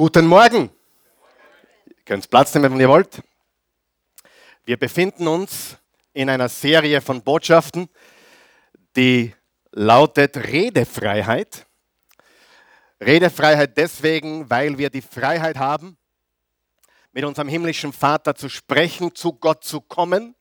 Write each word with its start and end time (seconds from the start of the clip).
Guten 0.00 0.28
Morgen. 0.28 0.70
Ihr 1.84 2.04
könnt 2.06 2.30
Platz 2.30 2.54
nehmen, 2.54 2.72
wenn 2.72 2.80
ihr 2.80 2.88
wollt. 2.88 3.20
Wir 4.64 4.78
befinden 4.78 5.28
uns 5.28 5.76
in 6.14 6.30
einer 6.30 6.48
Serie 6.48 7.02
von 7.02 7.20
Botschaften, 7.22 7.86
die 8.96 9.34
lautet 9.72 10.38
Redefreiheit. 10.38 11.66
Redefreiheit 12.98 13.76
deswegen, 13.76 14.48
weil 14.48 14.78
wir 14.78 14.88
die 14.88 15.02
Freiheit 15.02 15.58
haben, 15.58 15.98
mit 17.12 17.26
unserem 17.26 17.48
himmlischen 17.48 17.92
Vater 17.92 18.34
zu 18.34 18.48
sprechen, 18.48 19.14
zu 19.14 19.34
Gott 19.34 19.64
zu 19.64 19.82
kommen, 19.82 20.34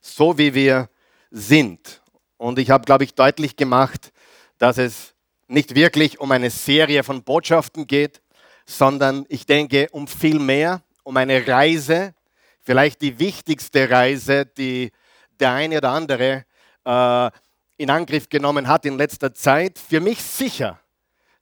so 0.00 0.38
wie 0.38 0.54
wir 0.54 0.88
sind. 1.30 2.00
Und 2.38 2.58
ich 2.58 2.70
habe, 2.70 2.86
glaube 2.86 3.04
ich, 3.04 3.12
deutlich 3.14 3.56
gemacht, 3.56 4.10
dass 4.56 4.78
es 4.78 5.12
nicht 5.48 5.74
wirklich 5.74 6.18
um 6.18 6.32
eine 6.32 6.48
Serie 6.48 7.04
von 7.04 7.22
Botschaften 7.22 7.86
geht, 7.86 8.21
sondern 8.72 9.26
ich 9.28 9.46
denke 9.46 9.88
um 9.92 10.08
viel 10.08 10.38
mehr, 10.38 10.82
um 11.04 11.16
eine 11.16 11.46
Reise, 11.46 12.14
vielleicht 12.62 13.00
die 13.02 13.18
wichtigste 13.18 13.90
Reise, 13.90 14.46
die 14.46 14.90
der 15.38 15.52
eine 15.52 15.78
oder 15.78 15.90
andere 15.90 16.44
äh, 16.84 17.30
in 17.76 17.90
Angriff 17.90 18.28
genommen 18.28 18.68
hat 18.68 18.86
in 18.86 18.96
letzter 18.96 19.34
Zeit. 19.34 19.78
Für 19.78 20.00
mich 20.00 20.22
sicher 20.22 20.80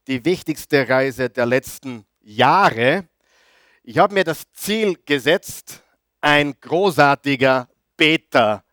die 0.07 0.25
wichtigste 0.25 0.89
Reise 0.89 1.29
der 1.31 1.47
letzten 1.47 2.05
Jahre. 2.21 3.09
Ich 3.83 3.99
habe 3.99 4.15
mir 4.15 4.25
das 4.25 4.45
Ziel 4.53 4.99
gesetzt, 5.05 5.83
ein 6.21 6.55
großartiger 6.61 7.69
Beter 7.97 8.65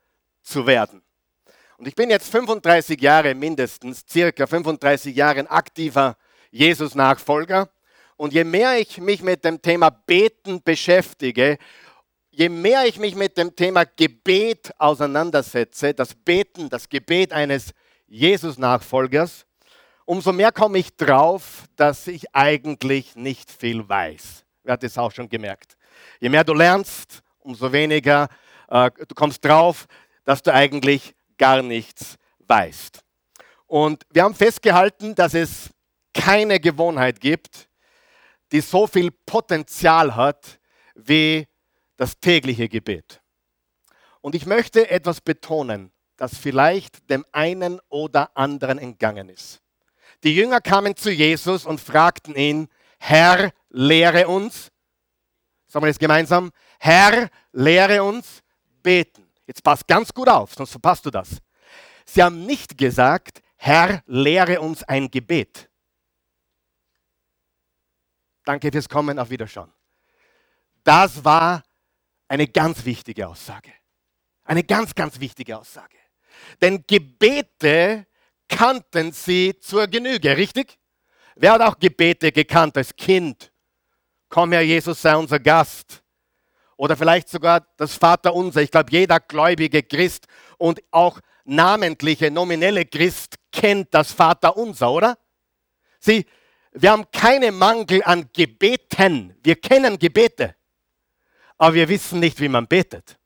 zu 0.41 0.65
werden. 0.65 1.01
Und 1.77 1.87
ich 1.87 1.95
bin 1.95 2.09
jetzt 2.09 2.31
35 2.31 2.99
Jahre 2.99 3.35
mindestens, 3.35 4.03
circa 4.09 4.47
35 4.47 5.15
Jahre 5.15 5.49
aktiver 5.49 6.17
Jesus-Nachfolger. 6.49 7.69
Und 8.17 8.33
je 8.33 8.43
mehr 8.43 8.79
ich 8.79 8.97
mich 8.97 9.21
mit 9.21 9.45
dem 9.45 9.61
Thema 9.61 9.91
Beten 9.91 10.61
beschäftige, 10.63 11.57
je 12.31 12.49
mehr 12.49 12.85
ich 12.85 12.97
mich 12.97 13.15
mit 13.15 13.37
dem 13.37 13.55
Thema 13.55 13.85
Gebet 13.85 14.71
auseinandersetze, 14.79 15.93
das 15.93 16.15
Beten, 16.15 16.69
das 16.69 16.89
Gebet 16.89 17.31
eines 17.31 17.73
Jesus-Nachfolgers, 18.07 19.45
umso 20.05 20.33
mehr 20.33 20.51
komme 20.51 20.79
ich 20.79 20.95
drauf, 20.95 21.65
dass 21.75 22.07
ich 22.07 22.33
eigentlich 22.33 23.15
nicht 23.15 23.51
viel 23.51 23.87
weiß. 23.87 24.43
Wer 24.63 24.73
hat 24.73 24.83
das 24.83 24.97
auch 24.97 25.11
schon 25.11 25.29
gemerkt? 25.29 25.77
Je 26.19 26.29
mehr 26.29 26.43
du 26.43 26.55
lernst, 26.55 27.21
umso 27.39 27.71
weniger 27.71 28.29
äh, 28.67 28.89
du 29.07 29.13
kommst 29.13 29.45
drauf, 29.45 29.85
dass 30.23 30.41
du 30.41 30.51
eigentlich 30.51 31.13
gar 31.37 31.61
nichts 31.61 32.15
weißt. 32.39 32.99
Und 33.67 34.05
wir 34.11 34.23
haben 34.23 34.33
festgehalten, 34.33 35.13
dass 35.13 35.33
es 35.35 35.69
keine 36.13 36.59
Gewohnheit 36.59 37.19
gibt, 37.19 37.67
die 38.51 38.61
so 38.61 38.87
viel 38.87 39.11
Potenzial 39.11 40.15
hat 40.15 40.59
wie 40.95 41.47
das 41.97 42.19
tägliche 42.19 42.69
Gebet. 42.69 43.21
Und 44.21 44.35
ich 44.35 44.45
möchte 44.45 44.89
etwas 44.89 45.21
betonen, 45.21 45.91
das 46.15 46.37
vielleicht 46.37 47.09
dem 47.09 47.25
einen 47.31 47.79
oder 47.89 48.35
anderen 48.35 48.79
entgangen 48.79 49.29
ist. 49.29 49.61
Die 50.23 50.35
Jünger 50.35 50.61
kamen 50.61 50.95
zu 50.95 51.11
Jesus 51.11 51.65
und 51.65 51.79
fragten 51.79 52.35
ihn, 52.35 52.67
Herr, 52.99 53.51
lehre 53.69 54.27
uns, 54.27 54.71
sagen 55.67 55.85
wir 55.85 55.89
das 55.89 55.99
gemeinsam, 55.99 56.51
Herr, 56.79 57.29
lehre 57.51 58.03
uns 58.03 58.41
beten. 58.81 59.29
Jetzt 59.45 59.63
passt 59.63 59.87
ganz 59.87 60.13
gut 60.13 60.27
auf, 60.27 60.55
sonst 60.55 60.71
verpasst 60.71 61.05
du 61.05 61.11
das. 61.11 61.37
Sie 62.05 62.23
haben 62.23 62.45
nicht 62.45 62.77
gesagt, 62.77 63.41
Herr, 63.57 64.01
lehre 64.07 64.59
uns 64.61 64.83
ein 64.83 65.11
Gebet. 65.11 65.69
Danke 68.47 68.71
fürs 68.71 68.87
Kommen, 68.87 69.19
auf 69.19 69.29
Wiederschauen. 69.29 69.69
Das 70.81 71.25
war 71.25 71.63
eine 72.29 72.47
ganz 72.47 72.85
wichtige 72.85 73.27
Aussage. 73.27 73.73
Eine 74.45 74.63
ganz, 74.63 74.95
ganz 74.95 75.19
wichtige 75.19 75.57
Aussage. 75.57 75.97
Denn 76.61 76.85
Gebete 76.87 78.07
kannten 78.47 79.11
sie 79.11 79.59
zur 79.59 79.87
Genüge, 79.87 80.37
richtig? 80.37 80.79
Wer 81.35 81.51
hat 81.51 81.61
auch 81.61 81.77
Gebete 81.77 82.31
gekannt 82.31 82.77
als 82.77 82.95
Kind? 82.95 83.51
Komm 84.29 84.53
Herr 84.53 84.61
Jesus, 84.61 85.01
sei 85.01 85.17
unser 85.17 85.41
Gast. 85.41 86.01
Oder 86.77 86.95
vielleicht 86.95 87.27
sogar 87.27 87.67
das 87.75 87.95
Vaterunser. 87.95 88.61
Ich 88.61 88.71
glaube, 88.71 88.91
jeder 88.91 89.19
gläubige 89.19 89.83
Christ 89.83 90.25
und 90.57 90.81
auch 90.91 91.19
namentliche, 91.43 92.31
nominelle 92.31 92.85
Christ 92.85 93.35
kennt 93.51 93.93
das 93.93 94.13
Vaterunser, 94.13 94.89
oder? 94.89 95.17
Sie, 95.99 96.25
wir 96.81 96.91
haben 96.91 97.09
keinen 97.11 97.57
Mangel 97.57 98.03
an 98.03 98.29
Gebeten. 98.33 99.35
Wir 99.43 99.55
kennen 99.55 99.97
Gebete, 99.97 100.55
aber 101.57 101.73
wir 101.73 101.89
wissen 101.89 102.19
nicht, 102.19 102.39
wie 102.39 102.49
man 102.49 102.67
betet. 102.67 103.17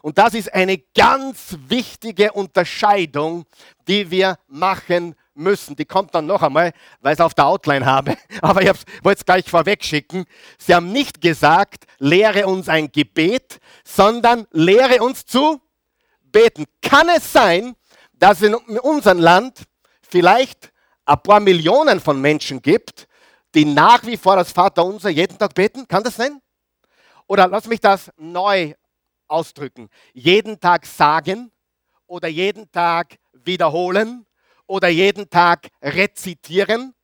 Und 0.00 0.18
das 0.18 0.34
ist 0.34 0.52
eine 0.52 0.78
ganz 0.78 1.56
wichtige 1.68 2.32
Unterscheidung, 2.32 3.44
die 3.86 4.10
wir 4.10 4.38
machen 4.48 5.14
müssen. 5.34 5.76
Die 5.76 5.84
kommt 5.84 6.14
dann 6.14 6.26
noch 6.26 6.42
einmal, 6.42 6.72
weil 7.00 7.12
ich 7.12 7.20
es 7.20 7.24
auf 7.24 7.34
der 7.34 7.46
Outline 7.46 7.86
habe. 7.86 8.16
Aber 8.42 8.62
ich 8.62 8.68
wollte 9.02 9.20
es 9.20 9.24
gleich 9.24 9.48
vorweg 9.48 9.84
schicken. 9.84 10.24
Sie 10.58 10.74
haben 10.74 10.90
nicht 10.90 11.20
gesagt, 11.20 11.84
lehre 11.98 12.46
uns 12.46 12.68
ein 12.68 12.90
Gebet, 12.90 13.60
sondern 13.84 14.46
lehre 14.50 15.02
uns 15.02 15.24
zu 15.24 15.60
beten. 16.22 16.64
Kann 16.82 17.08
es 17.08 17.32
sein, 17.32 17.76
dass 18.12 18.42
in 18.42 18.54
unserem 18.54 19.18
Land 19.18 19.62
vielleicht 20.02 20.71
ein 21.04 21.22
paar 21.22 21.40
Millionen 21.40 22.00
von 22.00 22.20
Menschen 22.20 22.60
gibt, 22.60 23.06
die 23.54 23.64
nach 23.64 24.04
wie 24.06 24.16
vor 24.16 24.36
das 24.36 24.52
Vaterunser 24.52 25.10
jeden 25.10 25.38
Tag 25.38 25.54
beten? 25.54 25.86
Kann 25.86 26.02
das 26.02 26.16
sein? 26.16 26.40
Oder 27.26 27.48
lass 27.48 27.66
mich 27.66 27.80
das 27.80 28.10
neu 28.16 28.74
ausdrücken. 29.28 29.88
Jeden 30.12 30.60
Tag 30.60 30.86
sagen 30.86 31.50
oder 32.06 32.28
jeden 32.28 32.70
Tag 32.70 33.16
wiederholen 33.32 34.26
oder 34.66 34.88
jeden 34.88 35.28
Tag 35.28 35.68
rezitieren. 35.82 36.94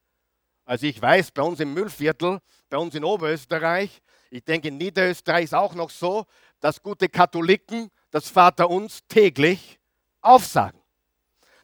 Also 0.65 0.87
ich 0.87 1.01
weiß, 1.01 1.31
bei 1.31 1.43
uns 1.43 1.61
im 1.61 1.73
Müllviertel, 1.73 2.41
bei 2.69 2.77
uns 2.77 2.95
in 2.95 3.05
Oberösterreich, 3.05 4.03
ich 4.31 4.45
denke 4.45 4.69
in 4.69 4.77
Niederösterreich 4.77 5.45
ist 5.45 5.55
auch 5.55 5.75
noch 5.75 5.89
so, 5.89 6.27
dass 6.61 6.83
gute 6.83 7.09
Katholiken 7.09 7.89
das 8.11 8.29
Vaterunser 8.29 9.01
täglich 9.09 9.79
aufsagen. 10.21 10.78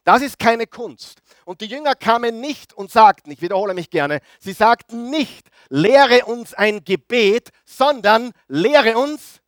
Das 0.05 0.21
ist 0.21 0.39
keine 0.39 0.67
Kunst. 0.67 1.23
Und 1.47 1.63
die 1.63 1.67
Jünger 1.67 1.95
kamen 1.95 2.41
nicht 2.41 2.75
und 2.75 2.91
sagten, 2.91 3.31
ich 3.31 3.41
wiederhole 3.41 3.75
mich 3.75 3.91
gerne, 3.91 4.21
sie 4.39 4.53
sagten 4.53 5.11
nicht, 5.11 5.49
lehre 5.71 6.27
uns 6.27 6.53
ein 6.55 6.85
Gebet, 6.85 7.51
sondern 7.65 8.33
lehre 8.47 8.99
uns 8.99 9.41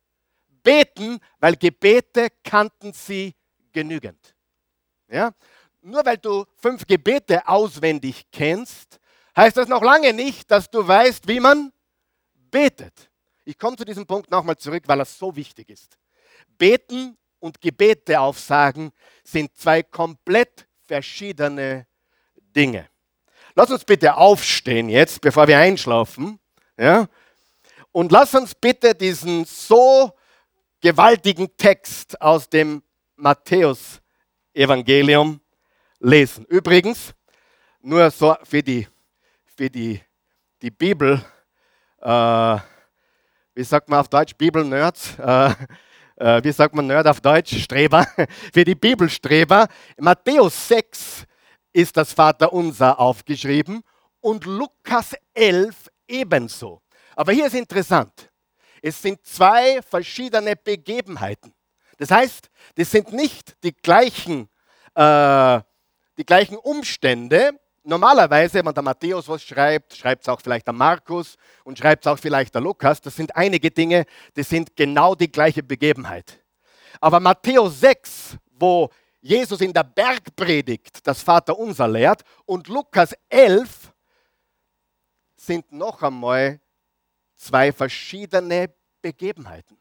beten, 0.63 1.19
weil 1.39 1.55
Gebete 1.55 2.29
kannten 2.43 2.91
sie 2.91 3.35
genügend. 3.71 4.35
Ja? 5.07 5.31
Nur 5.81 6.03
weil 6.05 6.17
du 6.17 6.45
fünf 6.55 6.87
Gebete 6.87 7.47
auswendig 7.47 8.25
kennst, 8.31 8.99
heißt 9.35 9.55
das 9.55 9.67
noch 9.67 9.83
lange 9.83 10.11
nicht, 10.11 10.49
dass 10.49 10.69
du 10.69 10.85
weißt, 10.85 11.27
wie 11.27 11.39
man 11.39 11.71
betet. 12.33 13.11
Ich 13.45 13.57
komme 13.57 13.77
zu 13.77 13.85
diesem 13.85 14.05
Punkt 14.05 14.31
nochmal 14.31 14.57
zurück, 14.57 14.83
weil 14.87 14.97
das 14.97 15.17
so 15.17 15.35
wichtig 15.35 15.69
ist. 15.69 15.97
Beten 16.57 17.15
und 17.39 17.61
Gebete 17.61 18.19
aufsagen 18.19 18.91
sind 19.23 19.55
zwei 19.55 19.83
komplett 19.83 20.67
verschiedene 20.85 21.87
Dinge. 22.35 22.89
Lass 23.55 23.71
uns 23.71 23.85
bitte 23.85 24.17
aufstehen 24.17 24.89
jetzt, 24.89 25.21
bevor 25.21 25.47
wir 25.47 25.57
einschlafen. 25.57 26.39
Ja? 26.77 27.07
Und 27.91 28.11
lass 28.11 28.35
uns 28.35 28.53
bitte 28.53 28.93
diesen 28.93 29.45
so 29.45 30.11
gewaltigen 30.81 31.55
Text 31.57 32.21
aus 32.21 32.49
dem 32.49 32.83
Matthäus-Evangelium 33.15 35.39
lesen. 35.99 36.45
Übrigens, 36.45 37.13
nur 37.81 38.11
so 38.11 38.35
für 38.43 38.61
die, 38.61 38.87
für 39.55 39.69
die, 39.69 40.01
die 40.61 40.71
Bibel, 40.71 41.23
äh, 42.01 42.57
wie 43.55 43.63
sagt 43.63 43.87
man 43.89 43.99
auf 43.99 44.09
Deutsch, 44.09 44.35
Bibel-Nerds, 44.35 45.17
äh, 45.17 45.55
äh, 46.17 46.43
wie 46.43 46.51
sagt 46.51 46.75
man 46.75 46.87
Nerd 46.87 47.07
auf 47.07 47.21
Deutsch, 47.21 47.57
Streber, 47.63 48.07
für 48.53 48.63
die 48.63 48.75
Bibelstreber. 48.75 49.67
Matthäus 49.97 50.67
6 50.67 51.23
ist 51.73 51.95
das 51.95 52.13
Vaterunser 52.13 52.99
aufgeschrieben 52.99 53.83
und 54.19 54.45
Lukas 54.45 55.15
11 55.33 55.89
ebenso. 56.07 56.81
Aber 57.15 57.31
hier 57.31 57.47
ist 57.47 57.55
interessant. 57.55 58.31
Es 58.81 59.01
sind 59.01 59.25
zwei 59.25 59.81
verschiedene 59.81 60.55
Begebenheiten. 60.55 61.53
Das 61.97 62.11
heißt, 62.11 62.49
das 62.75 62.91
sind 62.91 63.11
nicht 63.11 63.55
die 63.63 63.73
gleichen, 63.73 64.49
äh, 64.93 65.59
die 66.17 66.25
gleichen 66.25 66.57
Umstände, 66.57 67.59
normalerweise, 67.87 68.63
wenn 68.63 68.73
der 68.73 68.83
Matthäus 68.83 69.27
was 69.27 69.43
schreibt, 69.43 69.95
schreibt 69.95 70.23
es 70.23 70.29
auch 70.29 70.41
vielleicht 70.41 70.67
der 70.67 70.73
Markus 70.73 71.37
und 71.63 71.77
schreibt 71.77 72.05
es 72.05 72.11
auch 72.11 72.19
vielleicht 72.19 72.53
der 72.53 72.61
Lukas. 72.61 73.01
Das 73.01 73.15
sind 73.15 73.35
einige 73.35 73.71
Dinge, 73.71 74.05
die 74.35 74.43
sind 74.43 74.75
genau 74.75 75.15
die 75.15 75.31
gleiche 75.31 75.63
Begebenheit. 75.63 76.43
Aber 76.99 77.19
Matthäus 77.19 77.79
6, 77.79 78.37
wo 78.59 78.89
Jesus 79.21 79.61
in 79.61 79.73
der 79.73 79.83
Bergpredigt 79.83 81.05
das 81.07 81.21
Vaterunser 81.21 81.87
lehrt 81.87 82.23
und 82.45 82.67
Lukas 82.67 83.15
11 83.29 83.93
sind 85.35 85.71
noch 85.71 86.01
einmal 86.03 86.59
zwei 87.35 87.71
verschiedene 87.71 88.73
Begebenheiten. 89.01 89.77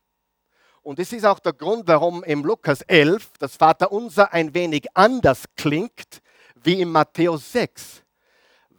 Und 0.82 1.00
das 1.00 1.12
ist 1.12 1.25
auch 1.25 1.41
der 1.41 1.52
Grund, 1.52 1.88
warum 1.88 2.23
im 2.23 2.44
Lukas 2.44 2.82
11 2.82 3.32
das 3.38 3.56
Vaterunser 3.56 4.32
ein 4.32 4.55
wenig 4.55 4.87
anders 4.94 5.44
klingt 5.56 6.23
wie 6.66 6.80
im 6.80 6.90
Matthäus 6.90 7.52
6, 7.52 8.02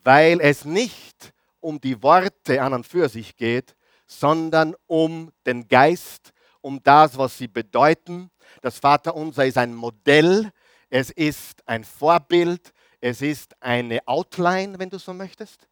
weil 0.03 0.41
es 0.41 0.65
nicht 0.65 1.33
um 1.61 1.79
die 1.79 2.03
Worte 2.03 2.61
an 2.61 2.73
und 2.73 2.85
für 2.85 3.07
sich 3.07 3.35
geht, 3.37 3.75
sondern 4.05 4.75
um 4.87 5.31
den 5.45 5.67
Geist, 5.67 6.33
um 6.61 6.83
das, 6.83 7.17
was 7.17 7.37
sie 7.37 7.47
bedeuten. 7.47 8.29
Das 8.61 8.79
Vaterunser 8.79 9.45
ist 9.45 9.57
ein 9.57 9.73
Modell, 9.73 10.51
es 10.89 11.11
ist 11.11 11.65
ein 11.67 11.83
Vorbild, 11.83 12.73
es 12.99 13.21
ist 13.21 13.55
eine 13.61 14.05
Outline, 14.05 14.77
wenn 14.79 14.89
du 14.89 14.99
so 14.99 15.13
möchtest, 15.13 15.67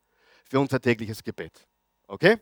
für 0.49 0.59
unser 0.59 0.79
tägliches 0.79 1.23
Gebet. 1.23 1.67
Okay? 2.07 2.37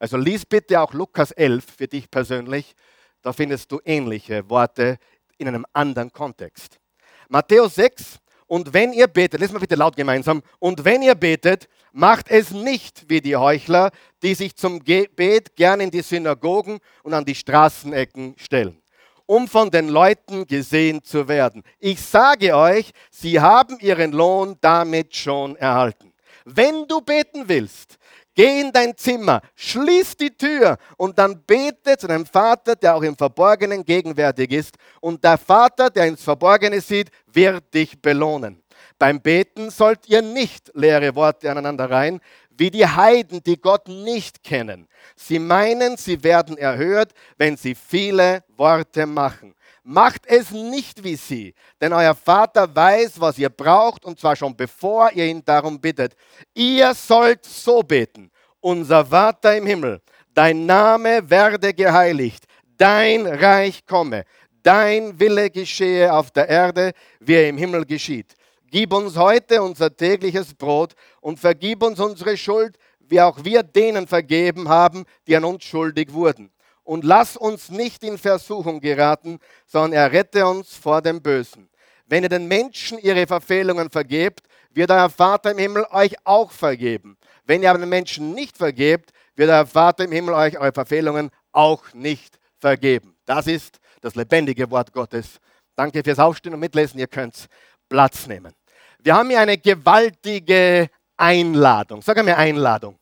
Also 0.00 0.16
lies 0.16 0.44
bitte 0.44 0.80
auch 0.80 0.92
Lukas 0.94 1.30
11 1.30 1.64
für 1.76 1.86
dich 1.86 2.10
persönlich. 2.10 2.74
Da 3.22 3.32
findest 3.32 3.70
du 3.70 3.80
ähnliche 3.84 4.48
Worte 4.50 4.98
in 5.38 5.46
einem 5.46 5.64
anderen 5.72 6.12
Kontext. 6.12 6.80
Matthäus 7.28 7.76
6, 7.76 8.18
und 8.52 8.74
wenn 8.74 8.92
ihr 8.92 9.06
betet, 9.06 9.40
lesen 9.40 9.54
wir 9.54 9.60
bitte 9.60 9.76
laut 9.76 9.96
gemeinsam, 9.96 10.42
und 10.58 10.84
wenn 10.84 11.00
ihr 11.00 11.14
betet, 11.14 11.70
macht 11.90 12.30
es 12.30 12.50
nicht 12.50 13.08
wie 13.08 13.22
die 13.22 13.34
Heuchler, 13.34 13.90
die 14.22 14.34
sich 14.34 14.54
zum 14.56 14.84
Gebet 14.84 15.56
gern 15.56 15.80
in 15.80 15.90
die 15.90 16.02
Synagogen 16.02 16.78
und 17.02 17.14
an 17.14 17.24
die 17.24 17.34
Straßenecken 17.34 18.34
stellen 18.36 18.76
um 19.24 19.48
von 19.48 19.70
den 19.70 19.88
Leuten 19.88 20.46
gesehen 20.46 21.02
zu 21.02 21.26
werden. 21.28 21.62
Ich 21.78 22.02
sage 22.02 22.54
euch, 22.54 22.90
sie 23.10 23.40
haben 23.40 23.78
ihren 23.80 24.12
Lohn 24.12 24.58
damit 24.60 25.14
schon 25.16 25.56
erhalten. 25.56 26.12
Wenn 26.44 26.86
du 26.86 27.00
beten 27.00 27.44
willst, 27.46 27.96
geh 28.34 28.60
in 28.60 28.72
dein 28.72 28.96
Zimmer, 28.96 29.40
schließ 29.54 30.16
die 30.16 30.36
Tür 30.36 30.76
und 30.96 31.18
dann 31.18 31.42
bete 31.42 31.96
zu 31.96 32.06
deinem 32.06 32.26
Vater, 32.26 32.76
der 32.76 32.94
auch 32.96 33.02
im 33.02 33.16
Verborgenen 33.16 33.84
gegenwärtig 33.84 34.52
ist. 34.52 34.76
Und 35.00 35.22
der 35.22 35.38
Vater, 35.38 35.90
der 35.90 36.06
ins 36.06 36.22
Verborgene 36.22 36.80
sieht, 36.80 37.10
wird 37.32 37.72
dich 37.74 38.00
belohnen. 38.00 38.62
Beim 38.98 39.20
Beten 39.20 39.70
sollt 39.70 40.08
ihr 40.08 40.22
nicht 40.22 40.70
leere 40.74 41.14
Worte 41.14 41.50
aneinander 41.50 41.90
rein, 41.90 42.20
wie 42.56 42.70
die 42.70 42.86
Heiden, 42.86 43.42
die 43.42 43.60
Gott 43.60 43.88
nicht 43.88 44.42
kennen. 44.44 44.86
Sie 45.16 45.38
meinen, 45.38 45.96
sie 45.96 46.22
werden 46.22 46.56
erhört, 46.56 47.12
wenn 47.36 47.56
sie 47.56 47.74
viele 47.74 48.44
Worte 48.56 49.06
machen. 49.06 49.54
Macht 49.84 50.26
es 50.26 50.52
nicht 50.52 51.02
wie 51.02 51.16
sie, 51.16 51.54
denn 51.80 51.92
euer 51.92 52.14
Vater 52.14 52.72
weiß, 52.72 53.20
was 53.20 53.36
ihr 53.36 53.48
braucht, 53.48 54.04
und 54.04 54.20
zwar 54.20 54.36
schon 54.36 54.56
bevor 54.56 55.10
ihr 55.12 55.26
ihn 55.26 55.44
darum 55.44 55.80
bittet. 55.80 56.14
Ihr 56.54 56.94
sollt 56.94 57.44
so 57.44 57.82
beten. 57.82 58.30
Unser 58.60 59.04
Vater 59.04 59.56
im 59.56 59.66
Himmel, 59.66 60.00
dein 60.34 60.66
Name 60.66 61.28
werde 61.28 61.74
geheiligt, 61.74 62.44
dein 62.78 63.26
Reich 63.26 63.84
komme, 63.84 64.24
dein 64.62 65.18
Wille 65.18 65.50
geschehe 65.50 66.12
auf 66.12 66.30
der 66.30 66.48
Erde, 66.48 66.92
wie 67.18 67.34
er 67.34 67.48
im 67.48 67.58
Himmel 67.58 67.84
geschieht. 67.84 68.34
Gib 68.70 68.92
uns 68.92 69.16
heute 69.16 69.60
unser 69.62 69.94
tägliches 69.94 70.54
Brot 70.54 70.94
und 71.20 71.40
vergib 71.40 71.82
uns 71.82 71.98
unsere 71.98 72.36
Schuld, 72.36 72.78
wie 73.00 73.20
auch 73.20 73.44
wir 73.44 73.64
denen 73.64 74.06
vergeben 74.06 74.68
haben, 74.68 75.04
die 75.26 75.36
an 75.36 75.44
uns 75.44 75.64
schuldig 75.64 76.12
wurden. 76.12 76.52
Und 76.84 77.04
lass 77.04 77.36
uns 77.36 77.70
nicht 77.70 78.02
in 78.02 78.18
Versuchung 78.18 78.80
geraten, 78.80 79.38
sondern 79.66 79.92
errette 79.92 80.46
uns 80.46 80.74
vor 80.74 81.00
dem 81.00 81.22
Bösen. 81.22 81.68
Wenn 82.06 82.24
ihr 82.24 82.28
den 82.28 82.48
Menschen 82.48 82.98
ihre 82.98 83.26
Verfehlungen 83.26 83.88
vergebt, 83.88 84.40
wird 84.70 84.90
euer 84.90 85.08
Vater 85.08 85.52
im 85.52 85.58
Himmel 85.58 85.86
euch 85.90 86.14
auch 86.24 86.50
vergeben. 86.50 87.16
Wenn 87.44 87.62
ihr 87.62 87.70
aber 87.70 87.78
den 87.78 87.88
Menschen 87.88 88.34
nicht 88.34 88.56
vergebt, 88.56 89.12
wird 89.34 89.50
euer 89.50 89.66
Vater 89.66 90.04
im 90.04 90.12
Himmel 90.12 90.34
euch 90.34 90.58
eure 90.58 90.72
Verfehlungen 90.72 91.30
auch 91.52 91.92
nicht 91.94 92.38
vergeben. 92.58 93.16
Das 93.24 93.46
ist 93.46 93.78
das 94.00 94.14
lebendige 94.14 94.70
Wort 94.70 94.92
Gottes. 94.92 95.38
Danke 95.76 96.02
fürs 96.04 96.18
Aufstehen 96.18 96.54
und 96.54 96.60
Mitlesen. 96.60 96.98
Ihr 96.98 97.06
könnt 97.06 97.46
Platz 97.88 98.26
nehmen. 98.26 98.52
Wir 98.98 99.14
haben 99.14 99.30
hier 99.30 99.40
eine 99.40 99.58
gewaltige 99.58 100.90
Einladung. 101.16 102.02
Sag 102.02 102.22
mir 102.24 102.36
Einladung. 102.36 102.98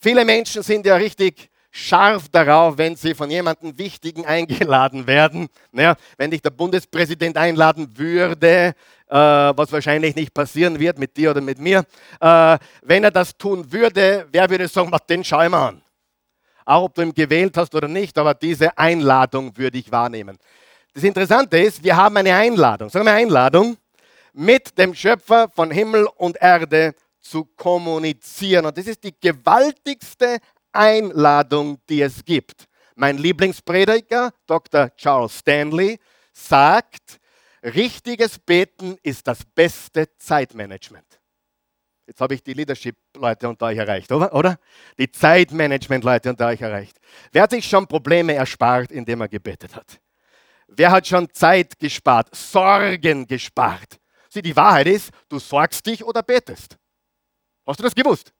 Viele 0.00 0.24
Menschen 0.24 0.62
sind 0.62 0.84
ja 0.84 0.96
richtig 0.96 1.48
scharf 1.76 2.28
darauf, 2.28 2.78
wenn 2.78 2.94
sie 2.94 3.14
von 3.14 3.28
jemandem 3.28 3.76
Wichtigen 3.76 4.24
eingeladen 4.24 5.08
werden. 5.08 5.48
Naja, 5.72 5.96
wenn 6.16 6.30
dich 6.30 6.40
der 6.40 6.50
Bundespräsident 6.50 7.36
einladen 7.36 7.98
würde, 7.98 8.74
äh, 9.08 9.16
was 9.16 9.72
wahrscheinlich 9.72 10.14
nicht 10.14 10.32
passieren 10.32 10.78
wird 10.78 11.00
mit 11.00 11.16
dir 11.16 11.32
oder 11.32 11.40
mit 11.40 11.58
mir, 11.58 11.84
äh, 12.20 12.58
wenn 12.82 13.02
er 13.02 13.10
das 13.10 13.36
tun 13.36 13.72
würde, 13.72 14.28
wer 14.30 14.48
würde 14.48 14.68
sagen, 14.68 14.96
den 15.08 15.24
schau 15.24 15.48
mal 15.48 15.68
an. 15.68 15.82
Auch 16.64 16.84
ob 16.84 16.94
du 16.94 17.02
ihn 17.02 17.12
gewählt 17.12 17.56
hast 17.56 17.74
oder 17.74 17.88
nicht, 17.88 18.16
aber 18.18 18.34
diese 18.34 18.78
Einladung 18.78 19.56
würde 19.56 19.76
ich 19.76 19.90
wahrnehmen. 19.90 20.38
Das 20.94 21.02
Interessante 21.02 21.58
ist, 21.58 21.82
wir 21.82 21.96
haben 21.96 22.16
eine 22.16 22.34
Einladung. 22.34 22.88
Sagen 22.88 23.04
wir 23.04 23.14
Einladung 23.14 23.76
mit 24.32 24.78
dem 24.78 24.94
Schöpfer 24.94 25.48
von 25.48 25.72
Himmel 25.72 26.06
und 26.16 26.36
Erde 26.40 26.94
zu 27.20 27.44
kommunizieren. 27.44 28.66
Und 28.66 28.78
das 28.78 28.86
ist 28.86 29.02
die 29.02 29.14
gewaltigste 29.18 30.38
Einladung, 30.74 31.78
die 31.88 32.02
es 32.02 32.24
gibt. 32.24 32.66
Mein 32.96 33.18
Lieblingsprediger, 33.18 34.32
Dr. 34.46 34.94
Charles 34.96 35.38
Stanley, 35.38 35.98
sagt, 36.32 37.18
richtiges 37.62 38.38
Beten 38.38 38.96
ist 39.02 39.26
das 39.26 39.44
beste 39.44 40.14
Zeitmanagement. 40.16 41.20
Jetzt 42.06 42.20
habe 42.20 42.34
ich 42.34 42.42
die 42.42 42.52
Leadership-Leute 42.52 43.48
unter 43.48 43.66
euch 43.66 43.78
erreicht, 43.78 44.12
oder? 44.12 44.58
Die 44.98 45.10
Zeitmanagement-Leute 45.10 46.30
unter 46.30 46.48
euch 46.48 46.60
erreicht. 46.60 46.98
Wer 47.32 47.42
hat 47.42 47.50
sich 47.50 47.66
schon 47.66 47.86
Probleme 47.86 48.34
erspart, 48.34 48.92
indem 48.92 49.22
er 49.22 49.28
gebetet 49.28 49.74
hat? 49.74 50.00
Wer 50.66 50.90
hat 50.90 51.06
schon 51.06 51.28
Zeit 51.32 51.78
gespart, 51.78 52.34
Sorgen 52.34 53.26
gespart? 53.26 53.98
Sieh, 54.28 54.42
die 54.42 54.56
Wahrheit 54.56 54.88
ist, 54.88 55.10
du 55.28 55.38
sorgst 55.38 55.86
dich 55.86 56.04
oder 56.04 56.22
betest. 56.22 56.76
Hast 57.66 57.78
du 57.78 57.84
das 57.84 57.94
gewusst? 57.94 58.32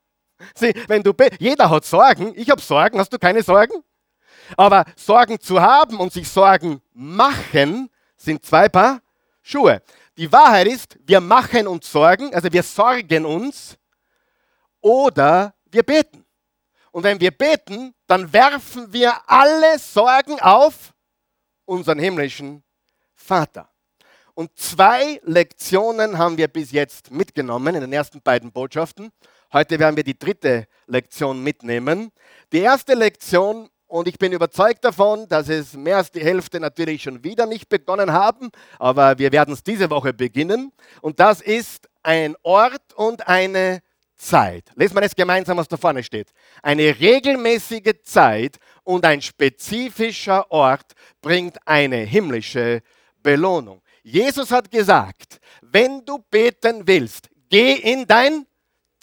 Sieh, 0.54 0.74
wenn 0.88 1.02
du 1.02 1.12
jeder 1.38 1.70
hat 1.70 1.84
Sorgen, 1.84 2.32
ich 2.36 2.50
habe 2.50 2.60
Sorgen, 2.60 2.98
hast 2.98 3.12
du 3.12 3.18
keine 3.18 3.42
Sorgen? 3.42 3.82
Aber 4.56 4.84
Sorgen 4.96 5.40
zu 5.40 5.60
haben 5.60 5.98
und 5.98 6.12
sich 6.12 6.28
Sorgen 6.28 6.80
machen 6.92 7.90
sind 8.16 8.44
zwei 8.44 8.68
Paar 8.68 9.00
Schuhe. 9.42 9.82
Die 10.16 10.30
Wahrheit 10.30 10.66
ist, 10.66 10.98
wir 11.06 11.20
machen 11.20 11.66
uns 11.66 11.90
Sorgen, 11.90 12.34
also 12.34 12.52
wir 12.52 12.62
sorgen 12.62 13.24
uns 13.24 13.76
oder 14.80 15.54
wir 15.70 15.82
beten. 15.82 16.24
Und 16.92 17.02
wenn 17.02 17.18
wir 17.20 17.32
beten, 17.32 17.94
dann 18.06 18.32
werfen 18.32 18.92
wir 18.92 19.12
alle 19.26 19.78
Sorgen 19.78 20.38
auf 20.40 20.94
unseren 21.64 21.98
himmlischen 21.98 22.62
Vater. 23.14 23.68
Und 24.34 24.56
zwei 24.58 25.20
Lektionen 25.24 26.18
haben 26.18 26.36
wir 26.36 26.48
bis 26.48 26.72
jetzt 26.72 27.10
mitgenommen 27.10 27.74
in 27.74 27.80
den 27.80 27.92
ersten 27.92 28.20
beiden 28.20 28.52
Botschaften. 28.52 29.10
Heute 29.52 29.78
werden 29.78 29.96
wir 29.96 30.04
die 30.04 30.18
dritte 30.18 30.66
Lektion 30.86 31.42
mitnehmen. 31.42 32.10
Die 32.52 32.60
erste 32.60 32.94
Lektion, 32.94 33.68
und 33.86 34.08
ich 34.08 34.18
bin 34.18 34.32
überzeugt 34.32 34.84
davon, 34.84 35.28
dass 35.28 35.48
es 35.48 35.74
mehr 35.74 35.98
als 35.98 36.10
die 36.10 36.24
Hälfte 36.24 36.58
natürlich 36.58 37.02
schon 37.02 37.22
wieder 37.22 37.46
nicht 37.46 37.68
begonnen 37.68 38.12
haben, 38.12 38.50
aber 38.78 39.18
wir 39.18 39.30
werden 39.32 39.54
es 39.54 39.62
diese 39.62 39.90
Woche 39.90 40.12
beginnen. 40.12 40.72
Und 41.00 41.20
das 41.20 41.40
ist 41.40 41.88
ein 42.02 42.34
Ort 42.42 42.92
und 42.94 43.28
eine 43.28 43.82
Zeit. 44.16 44.70
Lesen 44.74 44.96
wir 44.96 45.02
das 45.02 45.14
gemeinsam, 45.14 45.58
was 45.58 45.68
da 45.68 45.76
vorne 45.76 46.02
steht. 46.02 46.32
Eine 46.62 46.98
regelmäßige 46.98 48.02
Zeit 48.02 48.56
und 48.82 49.04
ein 49.04 49.20
spezifischer 49.22 50.50
Ort 50.50 50.92
bringt 51.20 51.56
eine 51.66 51.98
himmlische 51.98 52.82
Belohnung. 53.22 53.82
Jesus 54.02 54.50
hat 54.50 54.70
gesagt, 54.70 55.40
wenn 55.62 56.04
du 56.04 56.18
beten 56.30 56.86
willst, 56.86 57.28
geh 57.48 57.72
in 57.72 58.06
dein 58.06 58.46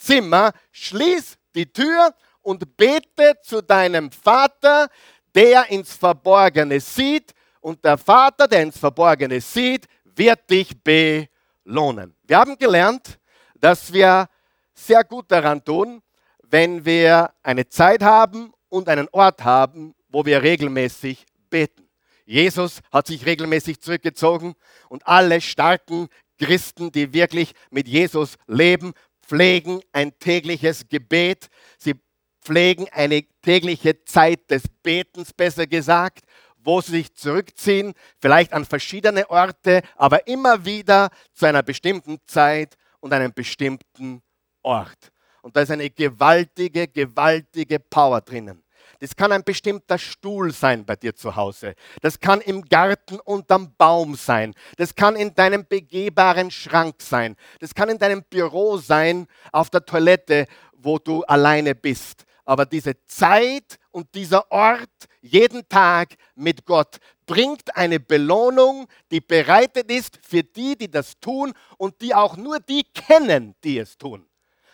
Zimmer, 0.01 0.51
schließ 0.72 1.38
die 1.53 1.72
Tür 1.72 2.13
und 2.41 2.75
bete 2.75 3.36
zu 3.43 3.62
deinem 3.62 4.12
Vater, 4.12 4.88
der 5.36 5.70
ins 5.70 5.93
Verborgene 5.93 6.79
sieht. 6.79 7.34
Und 7.60 7.86
der 7.86 7.98
Vater, 7.98 8.48
der 8.48 8.63
ins 8.63 8.79
Verborgene 8.79 9.39
sieht, 9.39 9.86
wird 10.03 10.50
dich 10.50 10.72
belohnen. 10.84 12.15
Wir 12.24 12.38
haben 12.38 12.58
gelernt, 12.58 13.20
dass 13.60 13.93
wir 13.93 14.27
sehr 14.74 15.03
gut 15.03 15.31
daran 15.31 15.63
tun, 15.63 16.01
wenn 16.41 16.84
wir 16.84 17.31
eine 17.43 17.70
Zeit 17.70 18.01
haben 18.01 18.51
und 18.70 18.89
einen 18.89 19.08
Ort 19.12 19.43
haben, 19.43 19.93
wo 20.10 20.25
wir 20.25 20.41
regelmäßig 20.41 21.25
beten. 21.50 21.88
Jesus 22.25 22.79
hat 22.91 23.08
sich 23.08 23.25
regelmäßig 23.25 23.79
zurückgezogen 23.79 24.55
und 24.89 25.05
alle 25.05 25.41
starken 25.41 26.08
Christen, 26.39 26.91
die 26.91 27.13
wirklich 27.13 27.53
mit 27.70 27.88
Jesus 27.88 28.38
leben, 28.48 28.93
pflegen 29.31 29.79
ein 29.93 30.11
tägliches 30.19 30.89
Gebet. 30.89 31.47
Sie 31.77 31.95
pflegen 32.41 32.88
eine 32.91 33.23
tägliche 33.41 34.03
Zeit 34.03 34.51
des 34.51 34.63
Betens, 34.83 35.31
besser 35.31 35.65
gesagt, 35.65 36.25
wo 36.57 36.81
sie 36.81 36.91
sich 36.91 37.15
zurückziehen, 37.15 37.93
vielleicht 38.19 38.51
an 38.51 38.65
verschiedene 38.65 39.29
Orte, 39.29 39.83
aber 39.95 40.27
immer 40.27 40.65
wieder 40.65 41.09
zu 41.33 41.45
einer 41.45 41.63
bestimmten 41.63 42.19
Zeit 42.25 42.75
und 43.00 43.13
einem 43.13 43.33
bestimmten 43.33 44.21
Ort. 44.63 45.11
Und 45.41 45.55
da 45.55 45.61
ist 45.61 45.71
eine 45.71 45.89
gewaltige, 45.89 46.89
gewaltige 46.89 47.79
Power 47.79 48.19
drinnen. 48.19 48.61
Das 49.01 49.15
kann 49.15 49.31
ein 49.31 49.43
bestimmter 49.43 49.98
Stuhl 49.98 50.53
sein 50.53 50.86
bei 50.86 50.96
dir 50.96 51.15
zu 51.15 51.36
Hause. 51.36 51.74
Das 52.01 52.20
kann 52.20 52.39
im 52.39 52.62
Garten 52.62 53.20
unterm 53.20 53.74
Baum 53.75 54.13
sein. 54.13 54.53
Das 54.77 54.93
kann 54.93 55.15
in 55.15 55.34
deinem 55.34 55.65
begehbaren 55.67 56.51
Schrank 56.51 57.01
sein. 57.01 57.36
Das 57.60 57.74
kann 57.74 57.89
in 57.89 57.98
deinem 57.98 58.22
Büro 58.24 58.77
sein, 58.77 59.25
auf 59.51 59.72
der 59.72 59.84
Toilette, 59.86 60.46
wo 60.74 61.00
du 61.00 61.24
alleine 61.24 61.74
bist. 61.74 62.25
Aber 62.46 62.67
diese 62.67 63.03
Zeit 63.08 63.79
und 63.89 64.13
dieser 64.13 64.51
Ort 64.51 65.08
jeden 65.22 65.67
Tag 65.67 66.15
mit 66.36 66.63
Gott 66.65 66.98
bringt 67.25 67.75
eine 67.75 68.00
Belohnung, 68.00 68.88
die 69.10 69.22
bereitet 69.22 69.89
ist 69.89 70.20
für 70.22 70.43
die, 70.43 70.77
die 70.77 70.91
das 70.91 71.20
tun 71.20 71.53
und 71.77 72.00
die 72.01 72.13
auch 72.13 72.38
nur 72.38 72.60
die 72.60 72.84
kennen, 72.84 73.55
die 73.63 73.79
es 73.79 73.98
tun. 73.98 74.27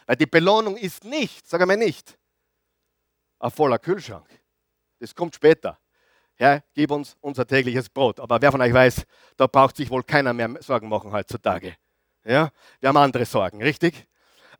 Weil 0.05 0.17
die 0.17 0.25
Belohnung 0.25 0.75
ist 0.75 1.05
nicht, 1.05 1.47
sage 1.47 1.65
mir 1.65 1.77
nicht, 1.77 2.17
ein 3.39 3.51
voller 3.51 3.79
Kühlschrank. 3.79 4.27
Das 4.99 5.13
kommt 5.13 5.35
später. 5.35 5.79
Herr, 6.35 6.63
gib 6.73 6.91
uns 6.91 7.17
unser 7.21 7.47
tägliches 7.47 7.89
Brot. 7.89 8.19
Aber 8.19 8.41
wer 8.41 8.51
von 8.51 8.61
euch 8.61 8.73
weiß, 8.73 9.05
da 9.37 9.47
braucht 9.47 9.75
sich 9.75 9.89
wohl 9.89 10.03
keiner 10.03 10.33
mehr 10.33 10.55
Sorgen 10.61 10.87
machen 10.87 11.11
heutzutage. 11.11 11.75
Ja? 12.23 12.51
Wir 12.79 12.89
haben 12.89 12.97
andere 12.97 13.25
Sorgen, 13.25 13.61
richtig? 13.61 14.07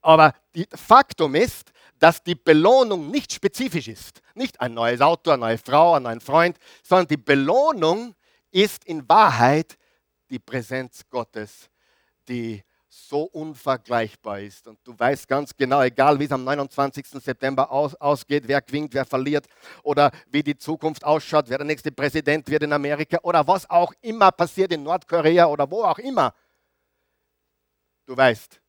Aber 0.01 0.33
die 0.55 0.67
Faktum 0.73 1.35
ist, 1.35 1.71
dass 1.99 2.23
die 2.23 2.35
Belohnung 2.35 3.09
nicht 3.09 3.33
spezifisch 3.33 3.87
ist. 3.87 4.21
Nicht 4.35 4.59
ein 4.61 4.73
neues 4.73 5.01
Auto, 5.01 5.31
eine 5.31 5.41
neue 5.41 5.57
Frau, 5.57 5.95
ein 5.95 6.03
neuer 6.03 6.19
Freund, 6.19 6.57
sondern 6.83 7.07
die 7.07 7.17
Belohnung 7.17 8.15
ist 8.51 8.85
in 8.85 9.07
Wahrheit 9.09 9.77
die 10.29 10.39
Präsenz 10.39 11.03
Gottes, 11.09 11.69
die 12.27 12.63
so 12.97 13.23
unvergleichbar 13.23 14.41
ist. 14.41 14.67
Und 14.67 14.79
du 14.83 14.97
weißt 14.97 15.27
ganz 15.27 15.55
genau, 15.55 15.81
egal 15.81 16.19
wie 16.19 16.25
es 16.25 16.31
am 16.31 16.43
29. 16.43 17.07
September 17.07 17.71
aus, 17.71 17.95
ausgeht, 17.95 18.47
wer 18.47 18.61
gewinnt, 18.61 18.93
wer 18.93 19.05
verliert 19.05 19.45
oder 19.83 20.11
wie 20.27 20.43
die 20.43 20.57
Zukunft 20.57 21.03
ausschaut, 21.03 21.49
wer 21.49 21.59
der 21.59 21.67
nächste 21.67 21.91
Präsident 21.91 22.47
wird 22.49 22.63
in 22.63 22.73
Amerika 22.73 23.19
oder 23.23 23.47
was 23.47 23.69
auch 23.69 23.93
immer 24.01 24.31
passiert 24.31 24.71
in 24.71 24.83
Nordkorea 24.83 25.45
oder 25.45 25.69
wo 25.69 25.83
auch 25.83 25.99
immer. 25.99 26.33
Du 28.05 28.15
weißt, 28.15 28.59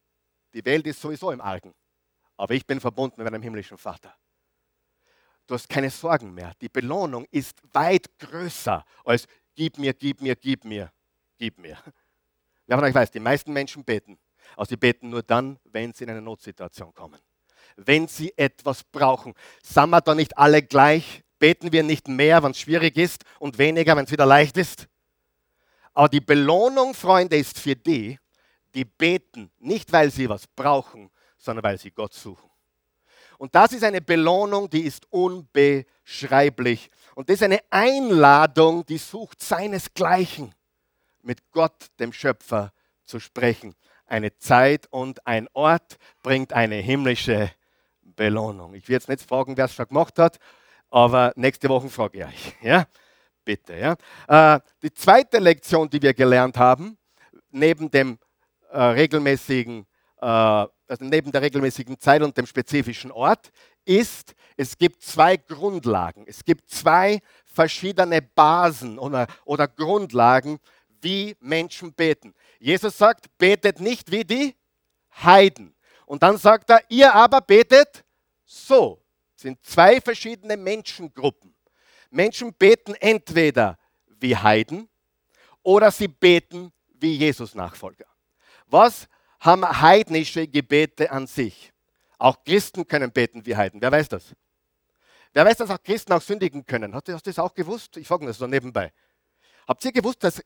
die 0.52 0.64
Welt 0.64 0.86
ist 0.86 1.00
sowieso 1.00 1.30
im 1.30 1.40
Argen. 1.40 1.74
Aber 2.36 2.54
ich 2.54 2.66
bin 2.66 2.80
verbunden 2.80 3.22
mit 3.22 3.26
einem 3.32 3.42
himmlischen 3.42 3.78
Vater. 3.78 4.14
Du 5.46 5.54
hast 5.54 5.68
keine 5.68 5.90
Sorgen 5.90 6.34
mehr. 6.34 6.52
Die 6.60 6.68
Belohnung 6.68 7.26
ist 7.30 7.60
weit 7.72 8.18
größer 8.18 8.84
als 9.04 9.26
gib 9.54 9.78
mir, 9.78 9.94
gib 9.94 10.20
mir, 10.20 10.36
gib 10.36 10.64
mir, 10.64 10.92
gib 11.38 11.58
mir. 11.58 11.78
Wer 12.68 12.76
von 12.76 12.84
euch 12.84 12.94
weiß, 12.94 13.10
die 13.10 13.18
meisten 13.18 13.52
Menschen 13.52 13.82
beten. 13.82 14.18
Aber 14.54 14.66
sie 14.66 14.76
beten 14.76 15.08
nur 15.08 15.22
dann, 15.22 15.58
wenn 15.64 15.94
sie 15.94 16.04
in 16.04 16.10
eine 16.10 16.20
Notsituation 16.20 16.92
kommen. 16.92 17.18
Wenn 17.76 18.06
sie 18.06 18.32
etwas 18.36 18.84
brauchen. 18.84 19.34
Sind 19.62 19.88
wir 19.90 20.02
da 20.02 20.14
nicht 20.14 20.36
alle 20.36 20.62
gleich? 20.62 21.24
Beten 21.38 21.72
wir 21.72 21.82
nicht 21.82 22.08
mehr, 22.08 22.42
wenn 22.42 22.50
es 22.50 22.60
schwierig 22.60 22.96
ist 22.98 23.24
und 23.38 23.56
weniger, 23.56 23.96
wenn 23.96 24.04
es 24.04 24.10
wieder 24.10 24.26
leicht 24.26 24.58
ist? 24.58 24.86
Aber 25.94 26.10
die 26.10 26.20
Belohnung, 26.20 26.92
Freunde, 26.92 27.36
ist 27.36 27.58
für 27.58 27.74
die, 27.74 28.18
die 28.74 28.84
beten, 28.84 29.50
nicht 29.58 29.90
weil 29.90 30.10
sie 30.10 30.28
was 30.28 30.46
brauchen, 30.46 31.10
sondern 31.38 31.62
weil 31.62 31.78
sie 31.78 31.90
Gott 31.90 32.12
suchen. 32.12 32.50
Und 33.38 33.54
das 33.54 33.72
ist 33.72 33.84
eine 33.84 34.02
Belohnung, 34.02 34.68
die 34.68 34.82
ist 34.82 35.10
unbeschreiblich. 35.10 36.90
Und 37.14 37.30
das 37.30 37.36
ist 37.36 37.44
eine 37.44 37.60
Einladung, 37.70 38.84
die 38.84 38.98
sucht 38.98 39.42
seinesgleichen 39.42 40.52
mit 41.28 41.52
Gott, 41.52 41.90
dem 42.00 42.12
Schöpfer, 42.12 42.72
zu 43.04 43.20
sprechen. 43.20 43.74
Eine 44.06 44.36
Zeit 44.38 44.86
und 44.90 45.26
ein 45.26 45.46
Ort 45.52 45.98
bringt 46.22 46.54
eine 46.54 46.76
himmlische 46.76 47.50
Belohnung. 48.00 48.74
Ich 48.74 48.88
will 48.88 48.94
jetzt 48.94 49.10
nicht 49.10 49.22
fragen, 49.22 49.56
wer 49.56 49.66
es 49.66 49.74
schon 49.74 49.86
gemacht 49.88 50.18
hat, 50.18 50.38
aber 50.88 51.32
nächste 51.36 51.68
Woche 51.68 51.90
frage 51.90 52.18
ich 52.18 52.24
euch. 52.24 52.54
Ja? 52.62 52.86
Bitte. 53.44 53.76
Ja? 53.76 54.54
Äh, 54.56 54.60
die 54.82 54.92
zweite 54.92 55.38
Lektion, 55.38 55.90
die 55.90 56.00
wir 56.00 56.14
gelernt 56.14 56.56
haben, 56.56 56.96
neben 57.50 57.90
dem 57.90 58.18
äh, 58.70 58.80
regelmäßigen, 58.80 59.86
äh, 60.20 60.26
also 60.26 61.04
neben 61.04 61.30
der 61.30 61.42
regelmäßigen 61.42 62.00
Zeit 62.00 62.22
und 62.22 62.36
dem 62.38 62.46
spezifischen 62.46 63.12
Ort, 63.12 63.50
ist, 63.84 64.34
es 64.56 64.78
gibt 64.78 65.02
zwei 65.02 65.36
Grundlagen. 65.36 66.24
Es 66.26 66.42
gibt 66.42 66.70
zwei 66.70 67.20
verschiedene 67.44 68.22
Basen 68.22 68.98
oder, 68.98 69.26
oder 69.44 69.68
Grundlagen, 69.68 70.58
wie 71.00 71.36
Menschen 71.40 71.92
beten. 71.92 72.34
Jesus 72.58 72.98
sagt, 72.98 73.26
betet 73.38 73.80
nicht 73.80 74.10
wie 74.10 74.24
die 74.24 74.56
Heiden. 75.22 75.74
Und 76.06 76.22
dann 76.22 76.38
sagt 76.38 76.70
er, 76.70 76.80
ihr 76.88 77.14
aber 77.14 77.40
betet 77.40 78.04
so. 78.44 79.02
Das 79.34 79.42
sind 79.42 79.64
zwei 79.64 80.00
verschiedene 80.00 80.56
Menschengruppen. 80.56 81.54
Menschen 82.10 82.52
beten 82.54 82.94
entweder 82.94 83.78
wie 84.06 84.36
Heiden 84.36 84.88
oder 85.62 85.90
sie 85.90 86.08
beten 86.08 86.72
wie 86.88 87.14
Jesus-Nachfolger. 87.16 88.06
Was 88.66 89.08
haben 89.40 89.64
heidnische 89.80 90.48
Gebete 90.48 91.10
an 91.10 91.26
sich? 91.26 91.72
Auch 92.18 92.42
Christen 92.42 92.86
können 92.86 93.12
beten 93.12 93.46
wie 93.46 93.54
Heiden. 93.54 93.80
Wer 93.80 93.92
weiß 93.92 94.08
das? 94.08 94.34
Wer 95.32 95.44
weiß, 95.44 95.58
dass 95.58 95.70
auch 95.70 95.82
Christen 95.82 96.12
auch 96.12 96.22
sündigen 96.22 96.64
können? 96.66 96.94
Hast 96.94 97.06
du 97.08 97.16
das 97.16 97.38
auch 97.38 97.54
gewusst? 97.54 97.96
Ich 97.96 98.08
frage 98.08 98.26
das 98.26 98.38
so 98.38 98.46
nebenbei. 98.46 98.92
Habt 99.68 99.84
ihr 99.84 99.92
gewusst, 99.92 100.24
dass 100.24 100.42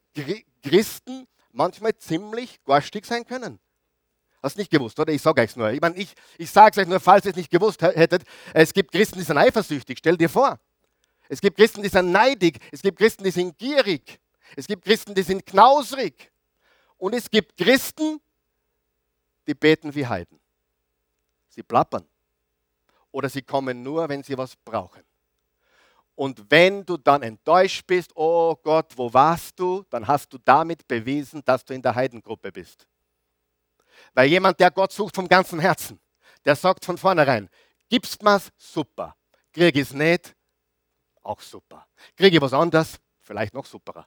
Christen 0.63 1.29
manchmal 1.53 1.97
ziemlich 1.97 2.63
garstig 2.65 3.07
sein 3.07 3.25
können? 3.25 3.61
Hast 4.43 4.57
du 4.57 4.61
nicht 4.61 4.71
gewusst, 4.71 4.99
oder? 4.99 5.13
Ich 5.13 5.23
sage 5.23 5.41
euch 5.41 5.55
nur. 5.55 5.71
Ich, 5.71 5.81
mein, 5.81 5.97
ich, 5.97 6.13
ich 6.37 6.51
sage 6.51 6.73
es 6.73 6.79
euch 6.79 6.89
nur, 6.89 6.99
falls 6.99 7.25
ihr 7.25 7.31
es 7.31 7.37
nicht 7.37 7.51
gewusst 7.51 7.81
hättet. 7.81 8.25
Es 8.53 8.75
gibt 8.75 8.91
Christen, 8.91 9.21
die 9.21 9.25
sind 9.25 9.39
eifersüchtig. 9.39 9.99
Stell 9.99 10.17
dir 10.17 10.29
vor. 10.29 10.59
Es 11.29 11.41
gibt 11.41 11.57
Christen, 11.57 11.85
die 11.85 11.89
sind 11.89 12.11
neidig. 12.11 12.59
Es 12.73 12.83
gibt 12.83 12.99
Christen, 12.99 13.23
die 13.23 13.31
sind 13.31 13.57
gierig. 13.57 14.21
Es 14.57 14.67
gibt 14.67 14.85
Christen, 14.85 15.15
die 15.15 15.23
sind 15.23 15.47
knausrig. 15.47 16.33
Und 16.99 17.15
es 17.15 17.31
gibt 17.31 17.57
Christen, 17.57 18.21
die 19.47 19.55
beten 19.55 19.95
wie 19.95 20.05
Heiden. 20.05 20.41
Sie 21.49 21.63
plappern. 21.63 22.09
Oder 23.13 23.29
sie 23.29 23.43
kommen 23.43 23.85
nur, 23.85 24.09
wenn 24.09 24.25
sie 24.25 24.37
was 24.37 24.57
brauchen. 24.57 25.05
Und 26.23 26.49
wenn 26.53 26.87
du 26.87 26.97
dann 26.99 27.25
enttäuscht 27.25 27.85
bist, 27.85 28.13
oh 28.15 28.55
Gott, 28.55 28.97
wo 28.97 29.13
warst 29.13 29.59
du? 29.59 29.83
Dann 29.91 30.07
hast 30.07 30.33
du 30.33 30.39
damit 30.39 30.87
bewiesen, 30.87 31.43
dass 31.45 31.65
du 31.65 31.75
in 31.75 31.83
der 31.83 31.97
Heidengruppe 31.97 32.53
bist. 32.53 32.87
Weil 34.15 34.29
jemand, 34.29 34.61
der 34.61 34.71
Gott 34.71 34.93
sucht 34.93 35.17
vom 35.17 35.27
ganzen 35.27 35.59
Herzen, 35.59 35.99
der 36.45 36.55
sagt 36.55 36.85
von 36.85 36.97
vornherein, 36.97 37.51
gibst 37.89 38.23
mir's, 38.23 38.53
super. 38.57 39.17
Krieg 39.53 39.75
es 39.75 39.93
nicht, 39.93 40.37
auch 41.23 41.41
super. 41.41 41.89
Kriege 42.15 42.37
ich 42.37 42.41
was 42.41 42.53
anderes, 42.53 43.01
vielleicht 43.19 43.53
noch 43.53 43.67
superer. 43.67 44.07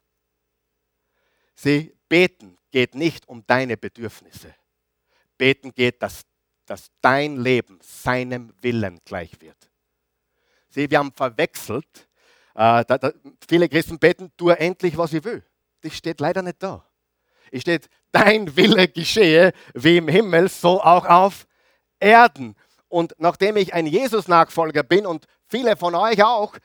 Sie 1.54 1.98
beten 2.08 2.58
geht 2.72 2.96
nicht 2.96 3.28
um 3.28 3.46
deine 3.46 3.76
Bedürfnisse. 3.76 4.56
Beten 5.38 5.74
geht, 5.74 6.02
dass, 6.02 6.22
dass 6.66 6.92
dein 7.02 7.36
Leben 7.36 7.78
seinem 7.82 8.54
Willen 8.62 9.02
gleich 9.04 9.42
wird. 9.42 9.70
Sieh, 10.76 10.90
wir 10.90 11.00
haben 11.00 11.14
verwechselt. 11.14 11.88
Äh, 12.54 12.84
da, 12.84 12.98
da, 12.98 13.14
viele 13.48 13.70
Christen 13.70 13.98
beten, 13.98 14.30
tu 14.36 14.50
endlich, 14.50 14.98
was 14.98 15.14
ich 15.14 15.24
will. 15.24 15.42
Das 15.80 15.94
steht 15.94 16.20
leider 16.20 16.42
nicht 16.42 16.62
da. 16.62 16.86
Es 17.50 17.62
steht, 17.62 17.88
dein 18.12 18.54
Wille 18.58 18.90
geschehe, 18.90 19.54
wie 19.74 19.96
im 19.96 20.10
Himmel, 20.10 20.50
so 20.50 20.82
auch 20.82 21.06
auf 21.06 21.48
Erden. 21.98 22.58
Und 22.90 23.16
nachdem 23.20 23.56
ich 23.56 23.74
ein 23.74 23.88
Jesus-Nachfolger 23.88 24.84
bin 24.84 25.06
und 25.06 25.28
viele 25.48 25.78
von 25.78 25.96
euch 25.96 26.22
auch, 26.22 26.58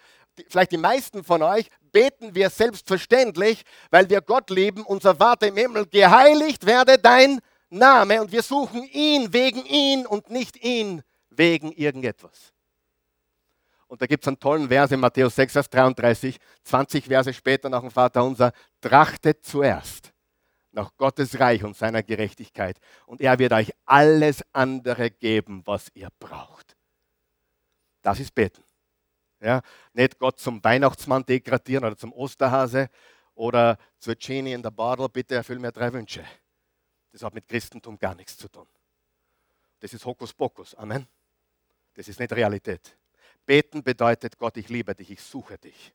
vielleicht 0.49 0.73
die 0.73 0.77
meisten 0.77 1.23
von 1.23 1.43
euch, 1.43 1.69
beten 1.93 2.35
wir 2.35 2.51
selbstverständlich, 2.51 3.63
weil 3.93 4.11
wir 4.11 4.23
Gott 4.23 4.51
lieben, 4.51 4.83
unser 4.83 5.15
Vater 5.15 5.47
im 5.47 5.57
Himmel, 5.57 5.87
geheiligt 5.87 6.67
werde 6.67 6.99
dein 6.99 7.39
Name. 7.69 8.21
Und 8.23 8.33
wir 8.33 8.43
suchen 8.43 8.83
ihn 8.91 9.33
wegen 9.33 9.65
ihn 9.67 10.05
und 10.05 10.31
nicht 10.31 10.57
ihn 10.65 11.05
wegen 11.31 11.71
irgendetwas. 11.71 12.53
Und 13.91 14.01
da 14.01 14.07
gibt 14.07 14.23
es 14.23 14.29
einen 14.29 14.39
tollen 14.39 14.69
Vers 14.69 14.93
in 14.93 15.01
Matthäus 15.01 15.35
6, 15.35 15.53
Vers 15.53 15.69
33, 15.69 16.39
20 16.63 17.07
Verse 17.07 17.33
später 17.35 17.69
nach 17.69 17.81
dem 17.81 17.91
Vater 17.91 18.23
unser, 18.23 18.53
trachtet 18.81 19.45
zuerst 19.45 20.13
nach 20.71 20.97
Gottes 20.97 21.41
Reich 21.41 21.65
und 21.65 21.77
seiner 21.77 22.05
Gerechtigkeit 22.05 22.79
und 23.07 23.21
er 23.21 23.37
wird 23.41 23.53
euch 23.53 23.73
alles 23.87 24.45
andere 24.53 25.11
geben, 25.11 25.63
was 25.65 25.89
ihr 25.95 26.09
braucht. 26.21 26.77
Das 28.03 28.21
ist 28.21 28.33
Beten. 28.33 28.63
Ja, 29.41 29.61
nicht 29.93 30.21
Gott 30.21 30.39
zum 30.39 30.63
Weihnachtsmann 30.63 31.27
degradieren 31.27 31.85
oder 31.85 31.97
zum 31.97 32.13
Osterhase 32.13 32.91
oder 33.35 33.77
zur 33.99 34.15
Genie 34.15 34.53
in 34.53 34.63
der 34.63 34.71
Bottle, 34.71 35.09
bitte 35.09 35.35
erfüll 35.35 35.59
mir 35.59 35.73
drei 35.73 35.93
Wünsche. 35.93 36.25
Das 37.11 37.25
hat 37.25 37.35
mit 37.35 37.49
Christentum 37.49 37.99
gar 37.99 38.15
nichts 38.15 38.37
zu 38.37 38.49
tun. 38.49 38.69
Das 39.81 39.93
ist 39.93 40.05
Hokuspokus. 40.05 40.77
Amen. 40.77 41.09
Das 41.95 42.07
ist 42.07 42.21
nicht 42.21 42.33
Realität. 42.33 43.00
Beten 43.51 43.83
bedeutet, 43.83 44.39
Gott, 44.39 44.57
ich 44.59 44.69
liebe 44.69 44.95
dich, 44.95 45.11
ich 45.11 45.21
suche 45.21 45.59
dich. 45.59 45.93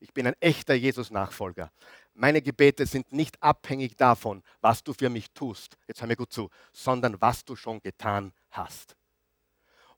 Ich 0.00 0.12
bin 0.12 0.26
ein 0.26 0.34
echter 0.40 0.74
Jesus-Nachfolger. 0.74 1.70
Meine 2.14 2.42
Gebete 2.42 2.84
sind 2.84 3.12
nicht 3.12 3.40
abhängig 3.40 3.96
davon, 3.96 4.42
was 4.60 4.82
du 4.82 4.92
für 4.92 5.08
mich 5.08 5.30
tust, 5.30 5.78
jetzt 5.86 6.00
hör 6.00 6.08
mir 6.08 6.16
gut 6.16 6.32
zu, 6.32 6.50
sondern 6.72 7.20
was 7.20 7.44
du 7.44 7.54
schon 7.54 7.80
getan 7.80 8.32
hast. 8.50 8.96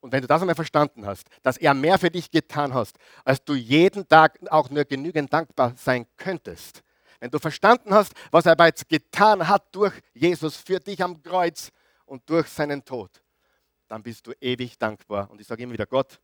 Und 0.01 0.13
wenn 0.13 0.21
du 0.21 0.27
das 0.27 0.43
einmal 0.43 0.55
verstanden 0.55 1.07
hast, 1.07 1.29
dass 1.43 1.57
er 1.57 1.73
mehr 1.73 1.99
für 1.99 2.11
dich 2.11 2.31
getan 2.31 2.75
hast, 2.75 2.99
als 3.25 3.43
du 3.43 3.55
jeden 3.55 4.07
Tag 4.07 4.39
auch 4.51 4.69
nur 4.69 4.85
genügend 4.85 5.33
dankbar 5.33 5.73
sein 5.79 6.07
könntest, 6.19 6.83
wenn 7.21 7.31
du 7.31 7.39
verstanden 7.39 7.95
hast, 7.95 8.13
was 8.31 8.45
er 8.45 8.55
bereits 8.55 8.87
getan 8.87 9.49
hat 9.49 9.75
durch 9.75 9.95
Jesus 10.13 10.59
für 10.59 10.79
dich 10.79 11.03
am 11.03 11.23
Kreuz 11.23 11.71
und 12.05 12.29
durch 12.29 12.49
seinen 12.49 12.85
Tod, 12.85 13.23
dann 13.89 14.03
bist 14.03 14.27
du 14.27 14.33
ewig 14.43 14.77
dankbar. 14.77 15.31
Und 15.31 15.41
ich 15.41 15.47
sage 15.47 15.63
immer 15.63 15.73
wieder, 15.73 15.87
Gott, 15.87 16.21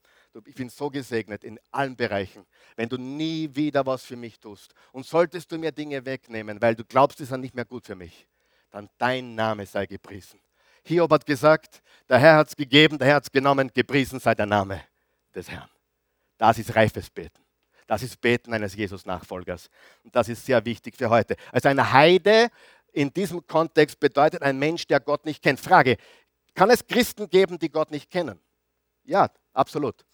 ich 0.46 0.54
bin 0.54 0.68
so 0.68 0.90
gesegnet 0.90 1.44
in 1.44 1.58
allen 1.70 1.96
Bereichen, 1.96 2.44
wenn 2.76 2.88
du 2.88 2.96
nie 2.96 3.50
wieder 3.54 3.86
was 3.86 4.04
für 4.04 4.16
mich 4.16 4.40
tust. 4.40 4.74
Und 4.92 5.06
solltest 5.06 5.50
du 5.52 5.58
mir 5.58 5.72
Dinge 5.72 6.04
wegnehmen, 6.04 6.60
weil 6.60 6.74
du 6.74 6.84
glaubst, 6.84 7.20
es 7.20 7.30
ist 7.30 7.36
nicht 7.38 7.54
mehr 7.54 7.64
gut 7.64 7.86
für 7.86 7.94
mich, 7.94 8.26
dann 8.70 8.88
dein 8.98 9.34
Name 9.34 9.66
sei 9.66 9.86
gepriesen. 9.86 10.40
Hiob 10.84 11.12
hat 11.12 11.24
gesagt, 11.24 11.82
der 12.08 12.18
Herr 12.18 12.36
hat 12.36 12.48
es 12.48 12.56
gegeben, 12.56 12.98
der 12.98 13.08
Herr 13.08 13.16
hat 13.16 13.24
es 13.24 13.32
genommen, 13.32 13.70
gepriesen 13.72 14.20
sei 14.20 14.34
der 14.34 14.46
Name 14.46 14.82
des 15.34 15.50
Herrn. 15.50 15.70
Das 16.36 16.58
ist 16.58 16.74
reifes 16.74 17.08
Beten. 17.08 17.40
Das 17.86 18.02
ist 18.02 18.20
Beten 18.20 18.52
eines 18.52 18.74
Jesus-Nachfolgers. 18.74 19.68
Und 20.02 20.14
das 20.14 20.28
ist 20.28 20.44
sehr 20.44 20.64
wichtig 20.64 20.96
für 20.96 21.10
heute. 21.10 21.36
Also 21.52 21.68
ein 21.68 21.92
Heide 21.92 22.48
in 22.92 23.12
diesem 23.12 23.46
Kontext 23.46 24.00
bedeutet 24.00 24.42
ein 24.42 24.58
Mensch, 24.58 24.86
der 24.86 25.00
Gott 25.00 25.24
nicht 25.26 25.42
kennt. 25.42 25.60
Frage, 25.60 25.96
kann 26.54 26.70
es 26.70 26.86
Christen 26.86 27.28
geben, 27.28 27.58
die 27.58 27.70
Gott 27.70 27.90
nicht 27.90 28.10
kennen? 28.10 28.40
Ja, 29.04 29.28
absolut. 29.54 30.04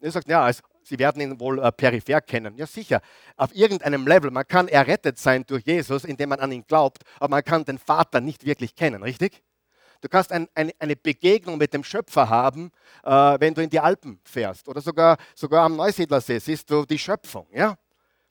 Er 0.00 0.10
sagt, 0.10 0.28
ja, 0.28 0.42
also, 0.42 0.62
sie 0.82 0.98
werden 0.98 1.20
ihn 1.20 1.40
wohl 1.40 1.58
äh, 1.58 1.72
peripher 1.72 2.20
kennen. 2.20 2.56
Ja, 2.56 2.66
sicher. 2.66 3.00
Auf 3.36 3.54
irgendeinem 3.54 4.06
Level. 4.06 4.30
Man 4.30 4.46
kann 4.46 4.68
errettet 4.68 5.18
sein 5.18 5.44
durch 5.46 5.64
Jesus, 5.66 6.04
indem 6.04 6.30
man 6.30 6.40
an 6.40 6.52
ihn 6.52 6.64
glaubt, 6.66 7.02
aber 7.16 7.30
man 7.30 7.44
kann 7.44 7.64
den 7.64 7.78
Vater 7.78 8.20
nicht 8.20 8.44
wirklich 8.44 8.74
kennen, 8.74 9.02
richtig? 9.02 9.42
Du 10.00 10.08
kannst 10.08 10.32
ein, 10.32 10.48
ein, 10.54 10.72
eine 10.78 10.96
Begegnung 10.96 11.58
mit 11.58 11.74
dem 11.74 11.84
Schöpfer 11.84 12.28
haben, 12.30 12.72
äh, 13.04 13.10
wenn 13.10 13.54
du 13.54 13.62
in 13.62 13.68
die 13.68 13.80
Alpen 13.80 14.18
fährst 14.24 14.66
oder 14.68 14.80
sogar, 14.80 15.18
sogar 15.34 15.64
am 15.64 15.76
Neusiedlersee 15.76 16.38
siehst 16.38 16.70
du 16.70 16.86
die 16.86 16.98
Schöpfung. 16.98 17.46
Ja? 17.52 17.76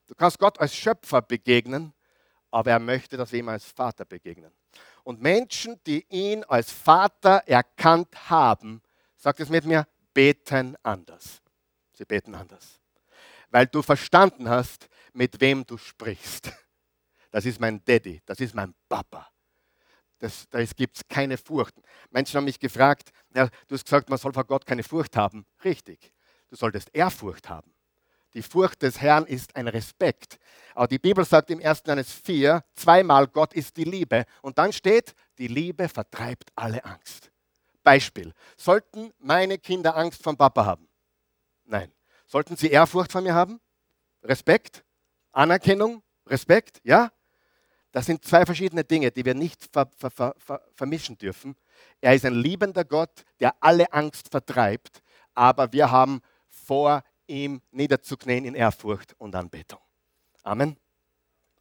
Du 0.07 0.15
kannst 0.15 0.39
Gott 0.39 0.59
als 0.59 0.75
Schöpfer 0.75 1.21
begegnen, 1.21 1.93
aber 2.49 2.71
er 2.71 2.79
möchte, 2.79 3.17
dass 3.17 3.31
wir 3.31 3.39
ihm 3.39 3.49
als 3.49 3.65
Vater 3.65 4.05
begegnen. 4.05 4.51
Und 5.03 5.21
Menschen, 5.21 5.79
die 5.85 6.05
ihn 6.09 6.43
als 6.45 6.71
Vater 6.71 7.43
erkannt 7.45 8.29
haben, 8.29 8.81
sagt 9.15 9.39
es 9.39 9.49
mit 9.49 9.65
mir, 9.65 9.87
beten 10.13 10.75
anders. 10.83 11.41
Sie 11.93 12.05
beten 12.05 12.35
anders. 12.35 12.79
Weil 13.49 13.67
du 13.67 13.81
verstanden 13.81 14.49
hast, 14.49 14.87
mit 15.13 15.39
wem 15.41 15.65
du 15.65 15.77
sprichst. 15.77 16.51
Das 17.31 17.45
ist 17.45 17.59
mein 17.59 17.83
Daddy, 17.83 18.21
das 18.25 18.39
ist 18.39 18.55
mein 18.55 18.73
Papa. 18.87 19.27
Das, 20.17 20.47
da 20.49 20.63
gibt 20.63 20.97
es 20.97 21.07
keine 21.07 21.37
Furcht. 21.37 21.75
Menschen 22.09 22.37
haben 22.37 22.45
mich 22.45 22.59
gefragt, 22.59 23.11
ja, 23.33 23.47
du 23.67 23.75
hast 23.75 23.85
gesagt, 23.85 24.09
man 24.09 24.17
soll 24.17 24.33
vor 24.33 24.45
Gott 24.45 24.65
keine 24.65 24.83
Furcht 24.83 25.15
haben. 25.15 25.45
Richtig, 25.63 26.11
du 26.49 26.55
solltest 26.55 26.89
Ehrfurcht 26.93 27.47
haben. 27.47 27.73
Die 28.33 28.43
Furcht 28.43 28.81
des 28.83 29.01
Herrn 29.01 29.25
ist 29.25 29.55
ein 29.55 29.67
Respekt. 29.67 30.37
Aber 30.75 30.87
die 30.87 30.99
Bibel 30.99 31.25
sagt 31.25 31.49
im 31.49 31.63
1. 31.63 31.83
Johannes 31.85 32.11
4 32.11 32.63
zweimal, 32.75 33.27
Gott 33.27 33.53
ist 33.53 33.75
die 33.75 33.85
Liebe. 33.85 34.25
Und 34.41 34.57
dann 34.57 34.71
steht, 34.71 35.15
die 35.37 35.47
Liebe 35.47 35.89
vertreibt 35.89 36.51
alle 36.55 36.83
Angst. 36.85 37.28
Beispiel, 37.89 38.35
sollten 38.55 39.11
meine 39.17 39.57
Kinder 39.57 39.97
Angst 39.97 40.21
vom 40.21 40.37
Papa 40.37 40.63
haben? 40.63 40.87
Nein. 41.65 41.91
Sollten 42.27 42.55
sie 42.55 42.67
Ehrfurcht 42.67 43.11
von 43.11 43.23
mir 43.23 43.33
haben? 43.33 43.59
Respekt? 44.21 44.83
Anerkennung? 45.31 46.03
Respekt? 46.27 46.81
Ja? 46.83 47.11
Das 47.91 48.05
sind 48.05 48.23
zwei 48.23 48.45
verschiedene 48.45 48.83
Dinge, 48.83 49.09
die 49.09 49.25
wir 49.25 49.33
nicht 49.33 49.67
ver, 49.73 49.89
ver, 49.97 50.35
ver, 50.37 50.61
vermischen 50.75 51.17
dürfen. 51.17 51.55
Er 51.99 52.13
ist 52.13 52.25
ein 52.25 52.35
liebender 52.35 52.85
Gott, 52.85 53.25
der 53.39 53.55
alle 53.59 53.91
Angst 53.91 54.29
vertreibt, 54.29 55.01
aber 55.33 55.73
wir 55.73 55.89
haben 55.89 56.21
vor 56.47 57.01
ihm 57.25 57.59
niederzuknien 57.71 58.45
in 58.45 58.53
Ehrfurcht 58.53 59.15
und 59.17 59.35
Anbetung. 59.35 59.79
Amen. 60.43 60.77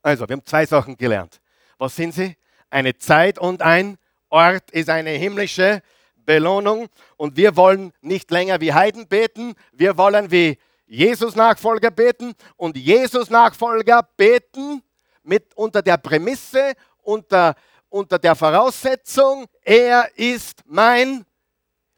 Also, 0.03 0.29
wir 0.29 0.35
haben 0.37 0.45
zwei 0.45 0.67
Sachen 0.67 0.95
gelernt. 0.95 1.41
Was 1.79 1.97
sind 1.97 2.13
sie? 2.13 2.37
Eine 2.69 2.99
Zeit 2.99 3.39
und 3.39 3.63
ein 3.63 3.97
Ort 4.29 4.71
ist 4.73 4.91
eine 4.91 5.13
himmlische 5.13 5.81
Belohnung 6.29 6.89
und 7.17 7.39
wir 7.39 7.57
wollen 7.57 7.91
nicht 8.03 8.31
länger 8.31 8.61
wie 8.61 8.75
Heiden 8.75 9.09
beten, 9.09 9.55
wir 9.73 9.97
wollen 9.97 10.31
wie 10.31 10.59
Jesus-Nachfolger 10.87 11.91
beten 11.91 12.35
und 12.59 12.77
Jesus-Nachfolger 12.77 14.03
beten 14.15 14.83
mit 15.23 15.55
unter 15.55 15.81
der 15.81 15.97
Prämisse, 15.97 16.75
unter, 16.99 17.55
unter 17.89 18.19
der 18.19 18.35
Voraussetzung, 18.35 19.47
er 19.63 20.11
ist 20.19 20.63
mein 20.67 21.25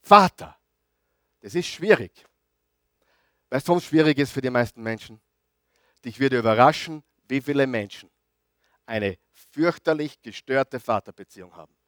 Vater. 0.00 0.56
Das 1.40 1.56
ist 1.56 1.66
schwierig. 1.66 2.24
Weißt 3.48 3.66
du, 3.66 3.70
warum 3.70 3.78
es 3.78 3.84
schwierig 3.84 4.16
ist 4.16 4.30
für 4.30 4.40
die 4.40 4.50
meisten 4.50 4.80
Menschen? 4.80 5.20
Dich 6.04 6.20
würde 6.20 6.38
überraschen, 6.38 7.02
wie 7.26 7.40
viele 7.40 7.66
Menschen 7.66 8.08
eine 8.86 9.18
fürchterlich 9.50 10.22
gestörte 10.22 10.78
Vaterbeziehung 10.78 11.56
haben. 11.56 11.79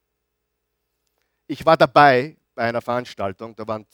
Ich 1.52 1.66
war 1.66 1.76
dabei 1.76 2.34
bei 2.54 2.62
einer 2.62 2.80
Veranstaltung, 2.80 3.54
da 3.54 3.68
waren 3.68 3.86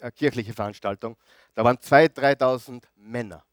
eine 0.00 0.10
kirchliche 0.12 0.54
Veranstaltung, 0.54 1.18
da 1.52 1.62
waren 1.62 1.76
2.000, 1.76 2.38
3.000 2.40 2.82
Männer. 2.94 3.44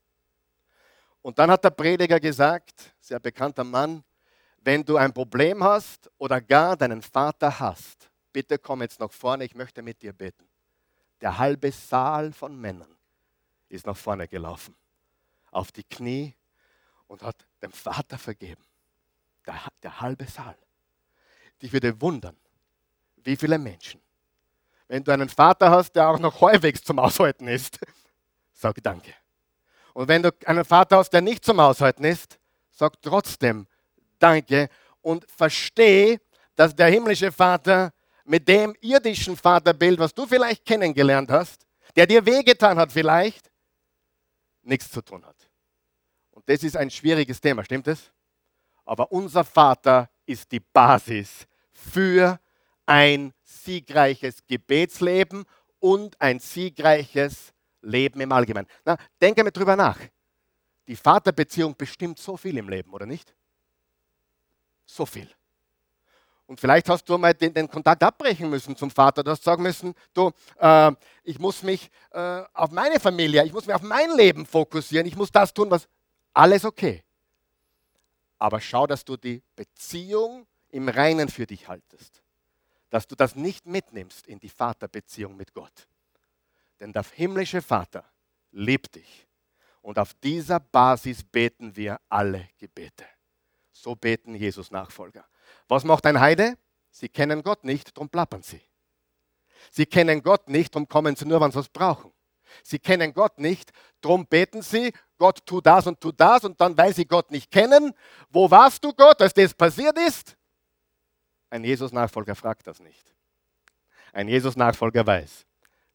Und 1.22 1.38
dann 1.38 1.52
hat 1.52 1.62
der 1.66 1.72
Prediger 1.72 2.18
gesagt, 2.18 2.96
sehr 3.02 3.20
bekannter 3.20 3.66
Mann, 3.66 4.06
wenn 4.62 4.86
du 4.86 4.96
ein 4.96 5.12
Problem 5.12 5.62
hast 5.62 6.10
oder 6.18 6.40
gar 6.40 6.78
deinen 6.78 7.02
Vater 7.02 7.60
hast, 7.60 8.10
bitte 8.32 8.58
komm 8.58 8.84
jetzt 8.84 9.02
nach 9.02 9.12
vorne, 9.12 9.44
ich 9.44 9.54
möchte 9.54 9.82
mit 9.82 10.02
dir 10.02 10.14
beten. 10.14 10.48
Der 11.20 11.38
halbe 11.38 11.74
Saal 11.74 12.32
von 12.32 12.56
Männern 12.56 12.96
ist 13.68 13.86
nach 13.86 13.98
vorne 13.98 14.30
gelaufen, 14.30 14.78
auf 15.52 15.74
die 15.74 15.84
Knie 15.84 16.34
und 17.06 17.22
hat 17.22 17.46
dem 17.62 17.74
Vater 17.74 18.18
vergeben. 18.18 18.64
Der, 19.46 19.60
der 19.84 20.00
halbe 20.00 20.26
Saal. 20.26 20.56
Ich 21.60 21.74
würde 21.74 22.00
wundern, 22.00 22.38
wie 23.24 23.36
viele 23.36 23.58
Menschen, 23.58 24.02
wenn 24.88 25.04
du 25.04 25.12
einen 25.12 25.30
Vater 25.30 25.72
hast, 25.72 25.94
der 25.94 26.10
auch 26.10 26.20
noch 26.20 26.42
häufig 26.42 26.84
zum 26.84 27.00
Aushalten 27.00 27.48
ist, 27.48 27.80
sag 28.54 28.82
Danke. 28.84 29.14
Und 29.94 30.08
wenn 30.08 30.24
du 30.24 30.32
einen 30.46 30.66
Vater 30.66 30.98
hast, 30.98 31.12
der 31.12 31.22
nicht 31.22 31.44
zum 31.44 31.60
Aushalten 31.60 32.04
ist, 32.04 32.40
sag 32.72 33.02
trotzdem 33.02 33.68
Danke 34.20 34.70
und 35.02 35.30
versteh, 35.30 36.20
dass 36.56 36.76
der 36.76 36.88
himmlische 36.88 37.32
Vater 37.32 37.94
mit 38.24 38.48
dem 38.48 38.76
irdischen 38.82 39.36
Vaterbild, 39.36 40.00
was 40.00 40.14
du 40.14 40.26
vielleicht 40.26 40.66
kennengelernt 40.66 41.32
hast, 41.32 41.66
der 41.96 42.08
dir 42.08 42.26
wehgetan 42.26 42.78
hat 42.78 42.92
vielleicht, 42.92 43.52
nichts 44.62 44.92
zu 44.92 45.02
tun 45.02 45.26
hat. 45.26 45.36
Und 46.32 46.48
das 46.48 46.64
ist 46.64 46.78
ein 46.78 46.90
schwieriges 46.90 47.42
Thema, 47.42 47.64
stimmt 47.64 47.88
es? 47.88 48.12
Aber 48.86 49.12
unser 49.12 49.44
Vater 49.44 50.10
ist 50.26 50.52
die 50.52 50.60
Basis 50.60 51.48
für 51.72 52.40
ein 52.92 53.34
siegreiches 53.42 54.46
Gebetsleben 54.46 55.46
und 55.80 56.20
ein 56.20 56.40
siegreiches 56.40 57.54
Leben 57.82 58.20
im 58.20 58.34
Allgemeinen. 58.34 58.68
Na, 58.84 58.98
denke 59.22 59.46
mal 59.46 59.52
drüber 59.52 59.78
nach. 59.78 59.98
Die 60.88 60.98
Vaterbeziehung 60.98 61.74
bestimmt 61.78 62.20
so 62.20 62.36
viel 62.36 62.58
im 62.58 62.68
Leben, 62.68 62.92
oder 62.92 63.06
nicht? 63.06 63.34
So 64.86 65.06
viel. 65.06 65.30
Und 66.48 66.60
vielleicht 66.60 66.90
hast 66.90 67.08
du 67.08 67.18
mal 67.18 67.34
den, 67.34 67.54
den, 67.54 67.70
Kontakt 67.70 68.04
abbrechen 68.04 68.50
müssen 68.50 68.76
zum 68.76 68.92
Vater. 68.92 69.24
Du 69.24 69.32
hast 69.32 69.46
sagen 69.46 69.64
müssen, 69.64 69.96
du, 70.14 70.32
äh, 70.60 70.92
ich 71.24 71.40
muss 71.40 71.64
mich 71.64 71.90
äh, 72.12 72.44
auf 72.54 72.72
meine 72.72 73.00
Familie, 73.00 73.46
ich 73.46 73.54
muss 73.54 73.68
mich 73.68 73.74
auf 73.74 73.84
mein 73.84 74.12
Leben 74.18 74.46
fokussieren, 74.46 75.08
ich 75.08 75.16
muss 75.16 75.32
das 75.32 75.54
tun, 75.54 75.72
was 75.72 75.88
alles 76.34 76.66
okay. 76.66 77.06
Aber 78.38 78.60
schau, 78.60 78.86
dass 78.86 79.06
du 79.06 79.16
die 79.16 79.42
Beziehung 79.56 80.46
im 80.68 80.90
Reinen 80.90 81.30
für 81.30 81.48
dich 81.48 81.70
haltest. 81.70 82.22
Dass 82.92 83.08
du 83.08 83.16
das 83.16 83.36
nicht 83.36 83.66
mitnimmst 83.66 84.28
in 84.28 84.40
die 84.40 84.50
Vaterbeziehung 84.50 85.36
mit 85.36 85.54
Gott. 85.54 85.88
Denn 86.80 86.94
der 86.94 87.04
himmlische 87.04 87.64
Vater 87.64 88.06
liebt 88.52 88.94
dich. 88.94 89.28
Und 89.82 89.98
auf 89.98 90.14
dieser 90.14 90.60
Basis 90.60 91.24
beten 91.24 91.76
wir 91.76 92.00
alle 92.10 92.48
Gebete. 92.60 93.06
So 93.72 93.96
beten 93.96 94.36
Jesus 94.36 94.70
Nachfolger. 94.70 95.26
Was 95.68 95.84
macht 95.84 96.06
ein 96.06 96.20
Heide? 96.20 96.56
Sie 96.92 97.10
kennen 97.10 97.42
Gott 97.42 97.64
nicht, 97.64 97.96
darum 97.98 98.10
plappern 98.10 98.44
sie. 98.44 98.62
Sie 99.72 99.86
kennen 99.86 100.22
Gott 100.22 100.50
nicht, 100.50 100.76
darum 100.76 100.88
kommen 100.88 101.16
sie 101.16 101.26
nur, 101.26 101.42
wenn 101.42 101.52
sie 101.52 101.60
es 101.60 101.70
brauchen. 101.70 102.12
Sie 102.64 102.80
kennen 102.80 103.14
Gott 103.14 103.40
nicht, 103.40 103.72
darum 104.02 104.28
beten 104.28 104.62
sie, 104.62 104.94
Gott 105.18 105.46
tu 105.46 105.62
das 105.62 105.88
und 105.88 106.02
tu 106.02 106.12
das 106.12 106.44
und 106.44 106.60
dann, 106.60 106.78
weil 106.78 106.94
sie 106.94 107.06
Gott 107.06 107.32
nicht 107.32 107.50
kennen, 107.50 107.94
wo 108.30 108.52
warst 108.52 108.84
du 108.84 108.94
Gott, 108.94 109.22
als 109.22 109.34
das 109.34 109.54
passiert 109.54 109.98
ist? 109.98 110.36
Ein 111.52 111.66
Jesus-Nachfolger 111.66 112.34
fragt 112.34 112.66
das 112.66 112.80
nicht. 112.80 113.14
Ein 114.14 114.28
Jesus-Nachfolger 114.28 115.06
weiß, 115.06 115.46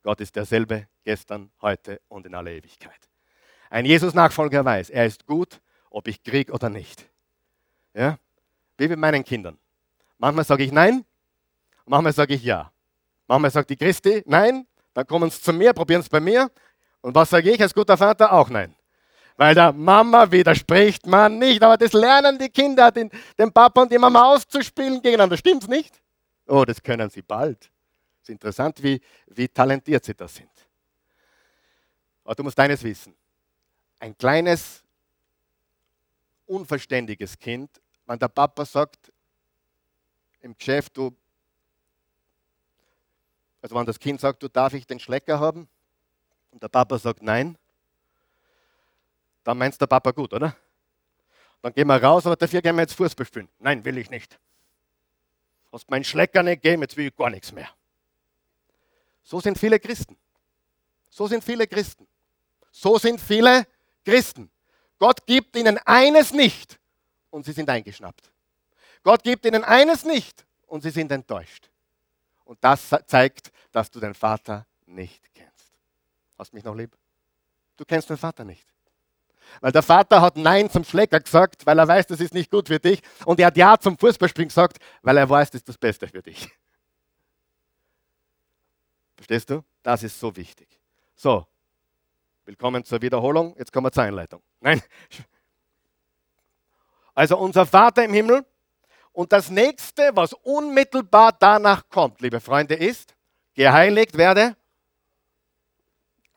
Gott 0.02 0.20
ist 0.20 0.36
derselbe 0.36 0.86
gestern, 1.02 1.50
heute 1.62 2.00
und 2.08 2.26
in 2.26 2.34
aller 2.34 2.52
Ewigkeit. 2.52 3.08
Ein 3.70 3.86
Jesus-Nachfolger 3.86 4.64
weiß, 4.64 4.90
er 4.90 5.06
ist 5.06 5.26
gut, 5.26 5.60
ob 5.90 6.06
ich 6.08 6.22
krieg 6.22 6.52
oder 6.52 6.68
nicht. 6.68 7.08
Ja? 7.94 8.18
Wie 8.76 8.86
mit 8.86 8.98
meinen 8.98 9.24
Kindern. 9.24 9.58
Manchmal 10.18 10.44
sage 10.44 10.62
ich 10.62 10.72
nein, 10.72 11.06
manchmal 11.86 12.12
sage 12.12 12.34
ich 12.34 12.44
ja. 12.44 12.70
Manchmal 13.26 13.50
sagt 13.50 13.70
die 13.70 13.76
Christi 13.76 14.22
nein, 14.26 14.66
Dann 14.92 15.06
kommen 15.06 15.30
sie 15.30 15.40
zu 15.40 15.54
mir, 15.54 15.72
probieren 15.72 16.02
es 16.02 16.08
bei 16.08 16.20
mir. 16.20 16.50
Und 17.00 17.14
was 17.14 17.30
sage 17.30 17.50
ich 17.50 17.62
als 17.62 17.74
guter 17.74 17.96
Vater? 17.96 18.30
Auch 18.30 18.50
nein. 18.50 18.75
Weil 19.36 19.54
der 19.54 19.72
Mama 19.72 20.30
widerspricht 20.30 21.06
man 21.06 21.38
nicht. 21.38 21.62
Aber 21.62 21.76
das 21.76 21.92
lernen 21.92 22.38
die 22.38 22.48
Kinder, 22.48 22.90
den, 22.90 23.10
den 23.38 23.52
Papa 23.52 23.82
und 23.82 23.92
die 23.92 23.98
Mama 23.98 24.32
auszuspielen 24.32 25.02
gegeneinander. 25.02 25.36
Stimmt's 25.36 25.68
nicht? 25.68 26.00
Oh, 26.46 26.64
das 26.64 26.82
können 26.82 27.10
sie 27.10 27.22
bald. 27.22 27.70
Es 28.22 28.28
ist 28.28 28.30
interessant, 28.30 28.82
wie, 28.82 29.00
wie 29.26 29.48
talentiert 29.48 30.04
sie 30.04 30.14
da 30.14 30.26
sind. 30.26 30.50
Aber 32.24 32.34
du 32.34 32.42
musst 32.42 32.58
eines 32.58 32.82
wissen. 32.82 33.14
Ein 34.00 34.16
kleines, 34.16 34.82
unverständiges 36.46 37.38
Kind, 37.38 37.70
wenn 38.06 38.18
der 38.18 38.28
Papa 38.28 38.64
sagt, 38.64 39.12
im 40.40 40.56
Geschäft, 40.56 40.96
du, 40.96 41.14
also 43.60 43.74
wenn 43.74 43.86
das 43.86 43.98
Kind 43.98 44.20
sagt, 44.20 44.42
du 44.42 44.48
darf 44.48 44.72
ich 44.74 44.86
den 44.86 45.00
Schlecker 45.00 45.40
haben, 45.40 45.68
und 46.50 46.62
der 46.62 46.68
Papa 46.68 46.98
sagt 46.98 47.22
nein, 47.22 47.58
dann 49.46 49.58
meinst 49.58 49.80
der 49.80 49.86
Papa 49.86 50.10
gut, 50.10 50.32
oder? 50.32 50.56
Dann 51.62 51.72
gehen 51.72 51.86
wir 51.86 52.02
raus, 52.02 52.26
aber 52.26 52.34
dafür 52.34 52.60
gehen 52.60 52.74
wir 52.74 52.82
jetzt 52.82 52.94
Fußball 52.94 53.24
spielen. 53.24 53.48
Nein, 53.60 53.84
will 53.84 53.96
ich 53.96 54.10
nicht. 54.10 54.38
Hast 55.72 55.88
meinen 55.88 56.02
Schlecker 56.02 56.42
nicht 56.42 56.62
gegeben, 56.62 56.82
jetzt 56.82 56.96
will 56.96 57.06
ich 57.06 57.16
gar 57.16 57.30
nichts 57.30 57.52
mehr. 57.52 57.68
So 59.22 59.38
sind 59.40 59.56
viele 59.56 59.78
Christen. 59.78 60.16
So 61.10 61.28
sind 61.28 61.44
viele 61.44 61.68
Christen. 61.68 62.08
So 62.72 62.98
sind 62.98 63.20
viele 63.20 63.66
Christen. 64.04 64.50
Gott 64.98 65.24
gibt 65.26 65.54
ihnen 65.54 65.78
eines 65.78 66.32
nicht 66.32 66.78
und 67.30 67.44
sie 67.44 67.52
sind 67.52 67.70
eingeschnappt. 67.70 68.32
Gott 69.04 69.22
gibt 69.22 69.46
ihnen 69.46 69.62
eines 69.62 70.04
nicht 70.04 70.44
und 70.66 70.82
sie 70.82 70.90
sind 70.90 71.12
enttäuscht. 71.12 71.70
Und 72.44 72.58
das 72.62 72.92
zeigt, 73.06 73.52
dass 73.70 73.92
du 73.92 74.00
den 74.00 74.14
Vater 74.14 74.66
nicht 74.86 75.22
kennst. 75.34 75.72
Hast 76.36 76.52
mich 76.52 76.64
noch 76.64 76.74
lieb? 76.74 76.96
Du 77.76 77.84
kennst 77.84 78.10
den 78.10 78.16
Vater 78.16 78.44
nicht. 78.44 78.75
Weil 79.60 79.72
der 79.72 79.82
Vater 79.82 80.20
hat 80.20 80.36
Nein 80.36 80.70
zum 80.70 80.84
Schläger 80.84 81.20
gesagt, 81.20 81.66
weil 81.66 81.78
er 81.78 81.88
weiß, 81.88 82.06
das 82.06 82.20
ist 82.20 82.34
nicht 82.34 82.50
gut 82.50 82.68
für 82.68 82.78
dich. 82.78 83.00
Und 83.24 83.40
er 83.40 83.46
hat 83.46 83.56
Ja 83.56 83.78
zum 83.78 83.98
Fußballspielen 83.98 84.48
gesagt, 84.48 84.78
weil 85.02 85.16
er 85.16 85.28
weiß, 85.28 85.50
das 85.50 85.60
ist 85.60 85.68
das 85.68 85.78
Beste 85.78 86.08
für 86.08 86.22
dich. 86.22 86.50
Verstehst 89.16 89.50
du? 89.50 89.64
Das 89.82 90.02
ist 90.02 90.18
so 90.18 90.34
wichtig. 90.36 90.68
So, 91.14 91.46
willkommen 92.44 92.84
zur 92.84 93.00
Wiederholung. 93.00 93.54
Jetzt 93.58 93.72
kommen 93.72 93.86
wir 93.86 93.92
zur 93.92 94.02
Einleitung. 94.02 94.42
Nein. 94.60 94.82
Also 97.14 97.38
unser 97.38 97.64
Vater 97.64 98.04
im 98.04 98.12
Himmel. 98.12 98.44
Und 99.12 99.32
das 99.32 99.48
nächste, 99.48 100.10
was 100.14 100.34
unmittelbar 100.34 101.32
danach 101.32 101.88
kommt, 101.88 102.20
liebe 102.20 102.38
Freunde, 102.38 102.74
ist, 102.74 103.14
geheiligt 103.54 104.18
werde. 104.18 104.54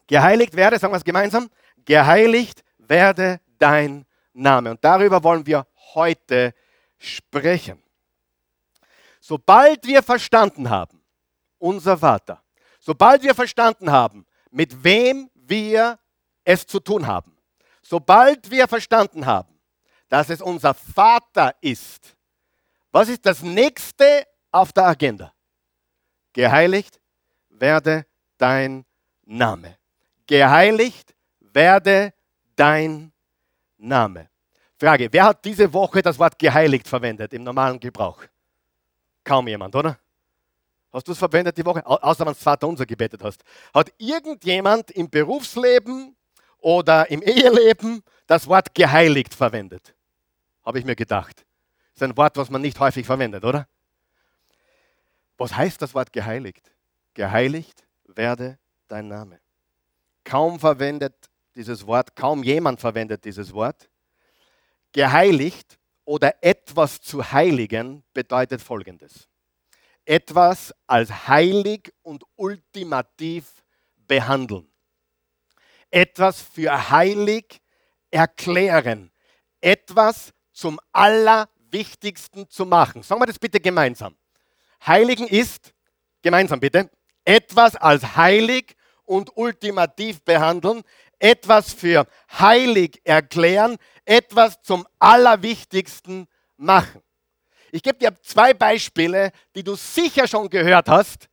Geheiligt 0.08 0.56
werde, 0.56 0.80
sagen 0.80 0.94
wir 0.94 0.98
es 0.98 1.04
gemeinsam. 1.04 1.50
Geheiligt 1.84 2.64
werde 2.90 3.40
dein 3.58 4.06
Name. 4.34 4.72
Und 4.72 4.84
darüber 4.84 5.24
wollen 5.24 5.46
wir 5.46 5.66
heute 5.94 6.54
sprechen. 6.98 7.82
Sobald 9.20 9.86
wir 9.86 10.02
verstanden 10.02 10.70
haben, 10.70 11.02
unser 11.58 11.98
Vater, 11.98 12.42
sobald 12.80 13.22
wir 13.24 13.36
verstanden 13.36 13.92
haben, 13.92 14.26
mit 14.50 14.84
wem 14.84 15.30
wir 15.36 16.00
es 16.44 16.66
zu 16.66 16.80
tun 16.80 17.06
haben, 17.06 17.38
sobald 17.82 18.50
wir 18.50 18.68
verstanden 18.68 19.26
haben, 19.26 19.60
dass 20.08 20.30
es 20.30 20.42
unser 20.42 20.74
Vater 20.74 21.56
ist, 21.62 22.16
was 22.92 23.10
ist 23.10 23.26
das 23.26 23.44
nächste 23.44 24.26
auf 24.52 24.74
der 24.74 24.86
Agenda? 24.86 25.34
Geheiligt 26.34 27.00
werde 27.50 28.06
dein 28.38 28.86
Name. 29.26 29.78
Geheiligt 30.26 31.14
werde 31.40 32.14
dein 32.60 33.12
Name. 33.78 34.30
Frage, 34.78 35.08
wer 35.12 35.26
hat 35.26 35.46
diese 35.46 35.72
Woche 35.72 36.02
das 36.02 36.20
Wort 36.20 36.38
geheiligt 36.38 36.88
verwendet 36.88 37.34
im 37.34 37.44
normalen 37.44 37.80
Gebrauch? 37.80 38.24
Kaum 39.24 39.48
jemand, 39.48 39.76
oder? 39.76 39.98
Hast 40.92 41.08
du 41.08 41.12
es 41.12 41.18
verwendet 41.18 41.58
die 41.58 41.66
Woche? 41.66 41.86
Außer 41.86 42.26
wenn 42.26 42.34
du 42.34 42.40
Vater 42.40 42.68
unser 42.68 42.86
gebetet 42.86 43.24
hast. 43.24 43.44
Hat 43.74 43.94
irgendjemand 43.98 44.92
im 44.92 45.10
Berufsleben 45.10 46.16
oder 46.58 47.10
im 47.10 47.22
Eheleben 47.22 48.02
das 48.28 48.48
Wort 48.48 48.74
geheiligt 48.74 49.34
verwendet? 49.34 49.96
Habe 50.66 50.80
ich 50.80 50.86
mir 50.86 50.96
gedacht. 50.96 51.46
Das 51.94 52.02
ist 52.02 52.04
ein 52.04 52.18
Wort, 52.18 52.38
was 52.38 52.50
man 52.50 52.62
nicht 52.62 52.80
häufig 52.80 53.06
verwendet, 53.06 53.44
oder? 53.44 53.68
Was 55.38 55.56
heißt 55.56 55.82
das 55.82 55.94
Wort 55.94 56.12
geheiligt? 56.12 56.72
Geheiligt 57.14 57.86
werde 58.06 58.58
dein 58.88 59.08
Name. 59.08 59.40
Kaum 60.24 60.60
verwendet 60.60 61.29
dieses 61.60 61.86
Wort, 61.86 62.16
kaum 62.16 62.42
jemand 62.42 62.80
verwendet 62.80 63.26
dieses 63.26 63.54
Wort. 63.54 63.90
Geheiligt 64.94 65.78
oder 66.06 66.42
etwas 66.42 67.02
zu 67.02 67.32
heiligen 67.32 68.04
bedeutet 68.14 68.62
Folgendes. 68.62 69.28
Etwas 70.06 70.74
als 70.88 71.28
heilig 71.28 71.94
und 72.02 72.24
ultimativ 72.38 73.62
behandeln. 74.08 74.72
Etwas 75.92 76.42
für 76.42 76.90
heilig 76.90 77.62
erklären. 78.10 79.12
Etwas 79.60 80.32
zum 80.54 80.80
Allerwichtigsten 80.94 82.50
zu 82.50 82.66
machen. 82.66 83.04
Sagen 83.04 83.22
wir 83.22 83.26
das 83.26 83.38
bitte 83.38 83.60
gemeinsam. 83.60 84.16
Heiligen 84.88 85.28
ist, 85.28 85.74
gemeinsam 86.22 86.62
bitte, 86.62 86.90
etwas 87.26 87.76
als 87.76 88.16
heilig 88.16 88.78
und 89.04 89.36
ultimativ 89.36 90.24
behandeln, 90.24 90.84
etwas 91.20 91.74
für 91.74 92.08
heilig 92.40 93.02
erklären, 93.04 93.78
etwas 94.06 94.62
zum 94.62 94.88
Allerwichtigsten 94.98 96.28
machen. 96.58 97.02
Ich 97.72 97.84
gebe 97.84 98.00
dir 98.00 98.16
zwei 98.22 98.54
Beispiele, 98.54 99.32
die 99.56 99.64
du 99.64 99.76
sicher 99.76 100.28
schon 100.28 100.50
gehört 100.50 100.90
hast, 100.90 101.30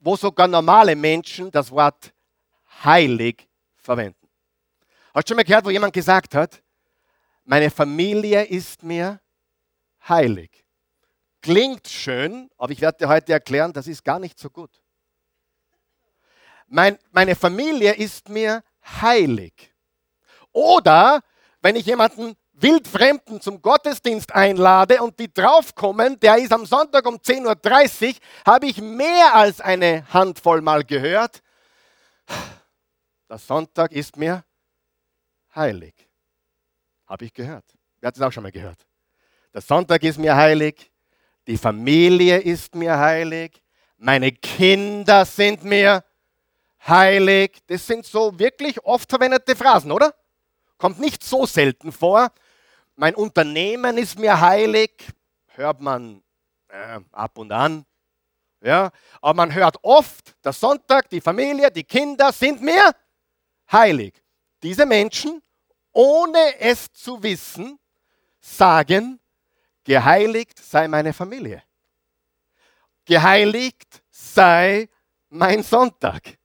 wo 0.00 0.16
sogar 0.16 0.46
normale 0.46 0.94
Menschen 0.94 1.50
das 1.50 1.70
Wort 1.70 2.12
heilig 2.84 3.48
verwenden. 3.76 4.28
Hast 5.14 5.28
du 5.28 5.30
schon 5.30 5.36
mal 5.36 5.44
gehört, 5.44 5.64
wo 5.64 5.70
jemand 5.70 5.94
gesagt 5.94 6.34
hat, 6.34 6.62
meine 7.44 7.70
Familie 7.70 8.44
ist 8.44 8.82
mir 8.82 9.20
heilig? 10.06 10.64
Klingt 11.40 11.88
schön, 11.88 12.50
aber 12.58 12.72
ich 12.72 12.80
werde 12.80 12.98
dir 12.98 13.08
heute 13.08 13.32
erklären, 13.32 13.72
das 13.72 13.86
ist 13.86 14.04
gar 14.04 14.18
nicht 14.18 14.38
so 14.38 14.50
gut. 14.50 14.82
Mein, 16.66 16.98
meine 17.12 17.36
Familie 17.36 17.94
ist 17.94 18.28
mir 18.28 18.62
heilig. 18.86 19.74
Oder 20.52 21.20
wenn 21.60 21.76
ich 21.76 21.86
jemanden 21.86 22.36
Wildfremden 22.52 23.40
zum 23.40 23.60
Gottesdienst 23.60 24.34
einlade 24.34 25.02
und 25.02 25.18
die 25.18 25.32
draufkommen, 25.32 26.18
der 26.20 26.38
ist 26.38 26.52
am 26.52 26.64
Sonntag 26.64 27.06
um 27.06 27.16
10.30 27.16 28.08
Uhr, 28.08 28.20
habe 28.46 28.66
ich 28.66 28.80
mehr 28.80 29.34
als 29.34 29.60
eine 29.60 30.06
Handvoll 30.12 30.62
mal 30.62 30.82
gehört. 30.82 31.42
Der 33.28 33.38
Sonntag 33.38 33.92
ist 33.92 34.16
mir 34.16 34.44
heilig. 35.54 35.94
Habe 37.06 37.26
ich 37.26 37.34
gehört. 37.34 37.64
Wer 38.00 38.08
hat 38.08 38.16
es 38.16 38.22
auch 38.22 38.32
schon 38.32 38.42
mal 38.42 38.52
gehört? 38.52 38.86
Der 39.52 39.60
Sonntag 39.60 40.02
ist 40.02 40.18
mir 40.18 40.34
heilig. 40.34 40.90
Die 41.46 41.58
Familie 41.58 42.38
ist 42.38 42.74
mir 42.74 42.98
heilig. 42.98 43.62
Meine 43.98 44.32
Kinder 44.32 45.24
sind 45.24 45.64
mir 45.64 45.92
heilig 45.92 46.15
heilig. 46.88 47.58
Das 47.66 47.86
sind 47.86 48.06
so 48.06 48.38
wirklich 48.38 48.84
oft 48.84 49.08
verwendete 49.08 49.56
Phrasen, 49.56 49.92
oder? 49.92 50.14
Kommt 50.78 50.98
nicht 51.00 51.24
so 51.24 51.46
selten 51.46 51.92
vor. 51.92 52.30
Mein 52.96 53.14
Unternehmen 53.14 53.98
ist 53.98 54.18
mir 54.18 54.40
heilig, 54.40 54.90
hört 55.48 55.80
man 55.80 56.22
äh, 56.68 57.00
ab 57.12 57.38
und 57.38 57.52
an. 57.52 57.84
Ja, 58.62 58.90
aber 59.20 59.34
man 59.34 59.54
hört 59.54 59.76
oft, 59.82 60.34
der 60.44 60.52
Sonntag, 60.52 61.10
die 61.10 61.20
Familie, 61.20 61.70
die 61.70 61.84
Kinder 61.84 62.32
sind 62.32 62.62
mir 62.62 62.92
heilig. 63.70 64.14
Diese 64.62 64.86
Menschen, 64.86 65.42
ohne 65.92 66.58
es 66.58 66.90
zu 66.92 67.22
wissen, 67.22 67.78
sagen, 68.40 69.20
geheiligt 69.84 70.58
sei 70.58 70.88
meine 70.88 71.12
Familie. 71.12 71.62
Geheiligt 73.04 74.02
sei 74.10 74.88
mein 75.28 75.62
Sonntag. 75.62 76.38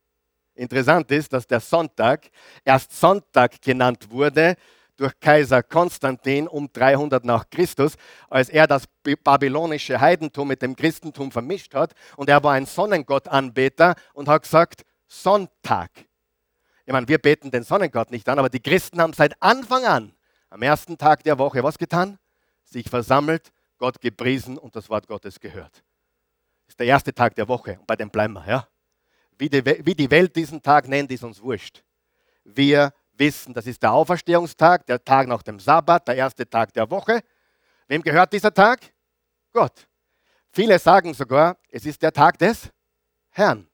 Interessant 0.61 1.09
ist, 1.09 1.33
dass 1.33 1.47
der 1.47 1.59
Sonntag 1.59 2.29
erst 2.63 2.95
Sonntag 2.95 3.59
genannt 3.63 4.11
wurde 4.11 4.55
durch 4.95 5.19
Kaiser 5.19 5.63
Konstantin 5.63 6.47
um 6.47 6.71
300 6.71 7.25
nach 7.25 7.49
Christus, 7.49 7.95
als 8.29 8.47
er 8.47 8.67
das 8.67 8.83
babylonische 9.01 9.99
Heidentum 9.99 10.49
mit 10.49 10.61
dem 10.61 10.75
Christentum 10.75 11.31
vermischt 11.31 11.73
hat. 11.73 11.95
Und 12.15 12.29
er 12.29 12.43
war 12.43 12.53
ein 12.53 12.67
Sonnengottanbeter 12.67 13.95
und 14.13 14.27
hat 14.27 14.43
gesagt, 14.43 14.83
Sonntag. 15.07 15.89
Ich 16.85 16.93
meine, 16.93 17.07
wir 17.07 17.17
beten 17.17 17.49
den 17.49 17.63
Sonnengott 17.63 18.11
nicht 18.11 18.29
an, 18.29 18.37
aber 18.37 18.49
die 18.49 18.61
Christen 18.61 19.01
haben 19.01 19.13
seit 19.13 19.41
Anfang 19.41 19.85
an, 19.85 20.13
am 20.51 20.61
ersten 20.61 20.95
Tag 20.95 21.23
der 21.23 21.39
Woche, 21.39 21.63
was 21.63 21.79
getan? 21.79 22.19
Sich 22.65 22.87
versammelt, 22.87 23.51
Gott 23.79 23.99
gepriesen 23.99 24.59
und 24.59 24.75
das 24.75 24.91
Wort 24.91 25.07
Gottes 25.07 25.39
gehört. 25.39 25.73
Das 26.67 26.73
ist 26.73 26.79
der 26.79 26.85
erste 26.85 27.15
Tag 27.15 27.33
der 27.33 27.47
Woche 27.47 27.79
und 27.79 27.87
bei 27.87 27.95
dem 27.95 28.11
bleiben 28.11 28.33
wir, 28.33 28.45
ja? 28.47 28.67
Wie 29.41 29.49
die, 29.49 29.65
wie 29.65 29.95
die 29.95 30.11
Welt 30.11 30.35
diesen 30.35 30.61
Tag 30.61 30.87
nennt, 30.87 31.09
ist 31.09 31.23
uns 31.23 31.41
wurscht. 31.41 31.83
Wir 32.43 32.93
wissen, 33.13 33.55
das 33.55 33.65
ist 33.65 33.81
der 33.81 33.91
Auferstehungstag, 33.91 34.85
der 34.85 35.03
Tag 35.03 35.27
nach 35.27 35.41
dem 35.41 35.59
Sabbat, 35.59 36.07
der 36.07 36.15
erste 36.15 36.47
Tag 36.47 36.71
der 36.75 36.87
Woche. 36.91 37.23
Wem 37.87 38.03
gehört 38.03 38.31
dieser 38.31 38.53
Tag? 38.53 38.93
Gott. 39.51 39.87
Viele 40.51 40.77
sagen 40.77 41.15
sogar, 41.15 41.57
es 41.71 41.87
ist 41.87 42.03
der 42.03 42.13
Tag 42.13 42.37
des 42.37 42.69
Herrn. 43.31 43.67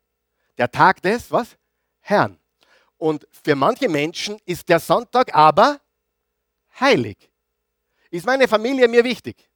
Der 0.57 0.71
Tag 0.71 1.01
des, 1.01 1.29
was? 1.33 1.57
Herrn. 1.99 2.39
Und 2.95 3.27
für 3.29 3.57
manche 3.57 3.89
Menschen 3.89 4.39
ist 4.45 4.69
der 4.69 4.79
Sonntag 4.79 5.35
aber 5.35 5.81
heilig. 6.79 7.29
Ist 8.09 8.25
meine 8.25 8.47
Familie 8.47 8.87
mir 8.87 9.03
wichtig? 9.03 9.49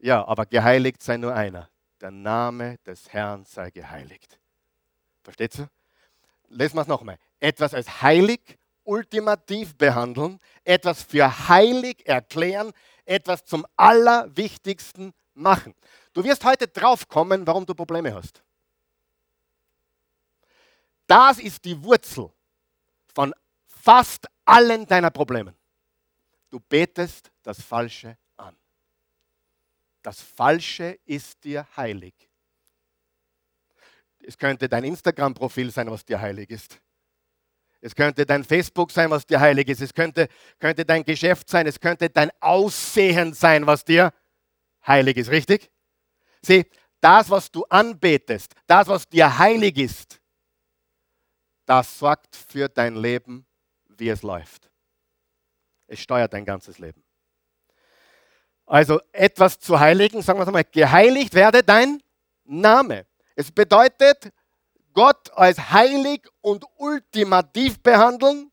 Ja, 0.00 0.22
aber 0.28 0.44
geheiligt 0.44 1.02
sei 1.02 1.16
nur 1.16 1.34
einer. 1.34 1.70
Der 1.98 2.10
Name 2.10 2.76
des 2.84 3.10
Herrn 3.10 3.46
sei 3.46 3.70
geheiligt. 3.70 4.38
Versteht 5.26 5.58
ihr? 5.58 5.68
Lesen 6.50 6.76
wir 6.76 6.82
es 6.82 6.86
nochmal. 6.86 7.18
Etwas 7.40 7.74
als 7.74 8.00
heilig, 8.00 8.40
ultimativ 8.84 9.74
behandeln, 9.74 10.38
etwas 10.62 11.02
für 11.02 11.48
heilig 11.48 12.06
erklären, 12.06 12.72
etwas 13.04 13.44
zum 13.44 13.66
Allerwichtigsten 13.76 15.12
machen. 15.34 15.74
Du 16.12 16.22
wirst 16.22 16.44
heute 16.44 16.68
draufkommen, 16.68 17.44
warum 17.44 17.66
du 17.66 17.74
Probleme 17.74 18.14
hast. 18.14 18.40
Das 21.08 21.40
ist 21.40 21.64
die 21.64 21.82
Wurzel 21.82 22.30
von 23.12 23.34
fast 23.66 24.28
allen 24.44 24.86
deiner 24.86 25.10
Problemen. 25.10 25.56
Du 26.50 26.60
betest 26.60 27.32
das 27.42 27.60
Falsche 27.60 28.16
an. 28.36 28.56
Das 30.02 30.20
Falsche 30.20 31.00
ist 31.04 31.42
dir 31.42 31.66
heilig. 31.76 32.14
Es 34.26 34.36
könnte 34.36 34.68
dein 34.68 34.82
Instagram-Profil 34.82 35.70
sein, 35.70 35.88
was 35.90 36.04
dir 36.04 36.20
heilig 36.20 36.50
ist. 36.50 36.80
Es 37.80 37.94
könnte 37.94 38.26
dein 38.26 38.42
Facebook 38.42 38.90
sein, 38.90 39.08
was 39.10 39.24
dir 39.24 39.38
heilig 39.38 39.68
ist. 39.68 39.80
Es 39.80 39.94
könnte, 39.94 40.28
könnte 40.58 40.84
dein 40.84 41.04
Geschäft 41.04 41.48
sein. 41.48 41.66
Es 41.66 41.78
könnte 41.78 42.10
dein 42.10 42.30
Aussehen 42.40 43.32
sein, 43.32 43.66
was 43.66 43.84
dir 43.84 44.12
heilig 44.84 45.16
ist. 45.16 45.30
Richtig? 45.30 45.70
Sieh, 46.42 46.66
das, 47.00 47.30
was 47.30 47.50
du 47.50 47.64
anbetest, 47.66 48.52
das, 48.66 48.88
was 48.88 49.08
dir 49.08 49.38
heilig 49.38 49.78
ist, 49.78 50.20
das 51.64 51.98
sorgt 51.98 52.34
für 52.34 52.68
dein 52.68 52.96
Leben, 52.96 53.46
wie 53.88 54.08
es 54.08 54.22
läuft. 54.22 54.68
Es 55.86 56.00
steuert 56.00 56.32
dein 56.32 56.44
ganzes 56.44 56.78
Leben. 56.78 57.04
Also 58.64 59.00
etwas 59.12 59.60
zu 59.60 59.78
heiligen, 59.78 60.22
sagen 60.22 60.40
wir 60.40 60.46
es 60.46 60.52
mal, 60.52 60.64
geheiligt 60.64 61.34
werde 61.34 61.62
dein 61.62 62.02
Name. 62.44 63.06
Es 63.36 63.52
bedeutet, 63.52 64.32
Gott 64.92 65.30
als 65.34 65.70
heilig 65.70 66.26
und 66.40 66.64
ultimativ 66.78 67.78
behandeln, 67.80 68.50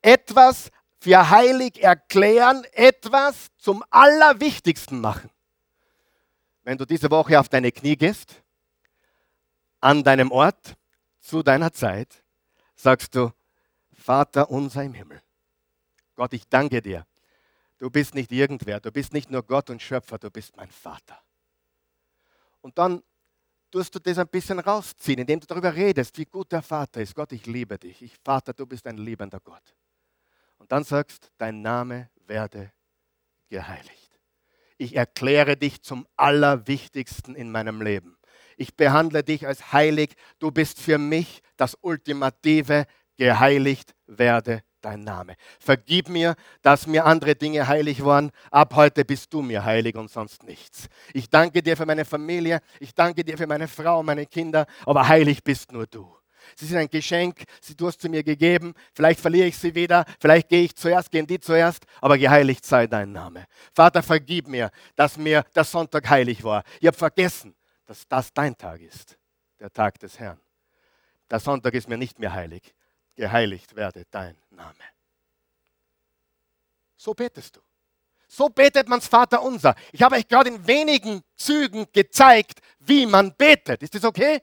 etwas 0.00 0.70
für 1.00 1.28
heilig 1.28 1.82
erklären, 1.82 2.64
etwas 2.72 3.48
zum 3.58 3.82
Allerwichtigsten 3.90 5.00
machen. 5.00 5.28
Wenn 6.62 6.78
du 6.78 6.86
diese 6.86 7.10
Woche 7.10 7.38
auf 7.38 7.48
deine 7.48 7.72
Knie 7.72 7.96
gehst, 7.96 8.40
an 9.80 10.04
deinem 10.04 10.30
Ort, 10.30 10.76
zu 11.18 11.42
deiner 11.42 11.72
Zeit, 11.72 12.22
sagst 12.76 13.16
du, 13.16 13.32
Vater 13.92 14.50
unser 14.50 14.84
im 14.84 14.94
Himmel. 14.94 15.20
Gott, 16.14 16.32
ich 16.32 16.48
danke 16.48 16.80
dir. 16.80 17.06
Du 17.78 17.90
bist 17.90 18.14
nicht 18.14 18.30
irgendwer, 18.30 18.78
du 18.78 18.92
bist 18.92 19.12
nicht 19.12 19.30
nur 19.30 19.42
Gott 19.42 19.70
und 19.70 19.82
Schöpfer, 19.82 20.18
du 20.18 20.30
bist 20.30 20.56
mein 20.56 20.70
Vater. 20.70 21.20
Und 22.60 22.78
dann 22.78 23.02
tust 23.72 23.92
du 23.94 23.98
das 23.98 24.18
ein 24.18 24.28
bisschen 24.28 24.60
rausziehen, 24.60 25.18
indem 25.18 25.40
du 25.40 25.46
darüber 25.46 25.74
redest, 25.74 26.16
wie 26.18 26.26
gut 26.26 26.52
der 26.52 26.62
Vater 26.62 27.00
ist. 27.00 27.14
Gott, 27.16 27.32
ich 27.32 27.46
liebe 27.46 27.76
dich. 27.76 28.00
Ich, 28.02 28.14
Vater, 28.24 28.52
du 28.52 28.66
bist 28.66 28.86
ein 28.86 28.98
liebender 28.98 29.40
Gott. 29.40 29.74
Und 30.58 30.70
dann 30.70 30.84
sagst, 30.84 31.32
dein 31.38 31.60
Name 31.60 32.10
werde 32.26 32.72
geheiligt. 33.48 34.20
Ich 34.78 34.94
erkläre 34.94 35.56
dich 35.56 35.82
zum 35.82 36.06
Allerwichtigsten 36.16 37.34
in 37.34 37.50
meinem 37.50 37.82
Leben 37.82 38.16
ich 38.56 38.76
behandle 38.76 39.22
dich 39.22 39.46
als 39.46 39.72
heilig, 39.72 40.14
du 40.38 40.50
bist 40.50 40.80
für 40.80 40.98
mich 40.98 41.42
das 41.56 41.76
Ultimative, 41.80 42.86
geheiligt 43.16 43.94
werde 44.06 44.62
dein 44.84 45.04
Name. 45.04 45.36
Vergib 45.58 46.08
mir, 46.08 46.34
dass 46.60 46.86
mir 46.86 47.06
andere 47.06 47.34
Dinge 47.34 47.66
heilig 47.66 48.04
waren. 48.04 48.30
Ab 48.50 48.74
heute 48.74 49.04
bist 49.04 49.32
du 49.32 49.42
mir 49.42 49.64
heilig 49.64 49.96
und 49.96 50.10
sonst 50.10 50.42
nichts. 50.42 50.88
Ich 51.14 51.30
danke 51.30 51.62
dir 51.62 51.76
für 51.76 51.86
meine 51.86 52.04
Familie, 52.04 52.60
ich 52.80 52.94
danke 52.94 53.24
dir 53.24 53.38
für 53.38 53.46
meine 53.46 53.68
Frau, 53.68 54.02
meine 54.02 54.26
Kinder, 54.26 54.66
aber 54.84 55.06
heilig 55.08 55.42
bist 55.42 55.72
nur 55.72 55.86
du. 55.86 56.14
Sie 56.56 56.66
sind 56.66 56.78
ein 56.78 56.88
Geschenk, 56.88 57.44
du 57.76 57.86
hast 57.86 58.00
sie 58.00 58.08
mir 58.08 58.22
gegeben. 58.22 58.74
Vielleicht 58.94 59.20
verliere 59.20 59.46
ich 59.46 59.56
sie 59.56 59.74
wieder, 59.74 60.04
vielleicht 60.20 60.48
gehe 60.48 60.64
ich 60.64 60.74
zuerst, 60.74 61.10
gehen 61.10 61.26
die 61.26 61.40
zuerst, 61.40 61.84
aber 62.00 62.18
geheiligt 62.18 62.64
sei 62.66 62.86
dein 62.86 63.12
Name. 63.12 63.46
Vater, 63.74 64.02
vergib 64.02 64.48
mir, 64.48 64.70
dass 64.96 65.16
mir 65.16 65.44
der 65.54 65.64
Sonntag 65.64 66.08
heilig 66.08 66.42
war. 66.44 66.64
Ich 66.80 66.86
habe 66.86 66.96
vergessen, 66.96 67.54
dass 67.86 68.06
das 68.08 68.32
dein 68.32 68.56
Tag 68.56 68.80
ist, 68.80 69.16
der 69.60 69.72
Tag 69.72 69.98
des 69.98 70.18
Herrn. 70.18 70.40
Der 71.30 71.40
Sonntag 71.40 71.74
ist 71.74 71.88
mir 71.88 71.96
nicht 71.96 72.18
mehr 72.18 72.32
heilig. 72.32 72.74
Geheiligt 73.14 73.74
werde 73.76 74.04
dein 74.10 74.36
Name. 74.50 74.84
So 76.96 77.14
betest 77.14 77.56
du. 77.56 77.60
So 78.28 78.48
betet 78.48 78.88
man's 78.88 79.06
Vater 79.06 79.42
unser. 79.42 79.74
Ich 79.92 80.02
habe 80.02 80.16
euch 80.16 80.26
gerade 80.26 80.48
in 80.48 80.66
wenigen 80.66 81.22
Zügen 81.36 81.86
gezeigt, 81.92 82.60
wie 82.78 83.04
man 83.04 83.34
betet. 83.34 83.82
Ist 83.82 83.94
das 83.94 84.04
okay? 84.04 84.40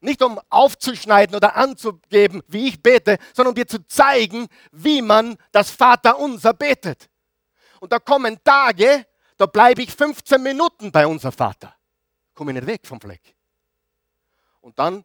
Nicht 0.00 0.20
um 0.22 0.40
aufzuschneiden 0.48 1.36
oder 1.36 1.54
anzugeben, 1.54 2.42
wie 2.48 2.68
ich 2.68 2.82
bete, 2.82 3.18
sondern 3.34 3.50
um 3.50 3.54
dir 3.54 3.68
zu 3.68 3.86
zeigen, 3.86 4.48
wie 4.72 5.00
man 5.00 5.36
das 5.52 5.70
Vater 5.70 6.18
unser 6.18 6.54
betet. 6.54 7.08
Und 7.78 7.92
da 7.92 8.00
kommen 8.00 8.42
Tage, 8.42 9.06
da 9.36 9.46
bleibe 9.46 9.82
ich 9.82 9.92
15 9.92 10.42
Minuten 10.42 10.90
bei 10.90 11.06
unser 11.06 11.30
Vater 11.30 11.76
komme 12.34 12.52
ich 12.52 12.54
nicht 12.56 12.66
weg 12.66 12.86
vom 12.86 13.00
Fleck. 13.00 13.36
Und 14.60 14.78
dann 14.78 15.04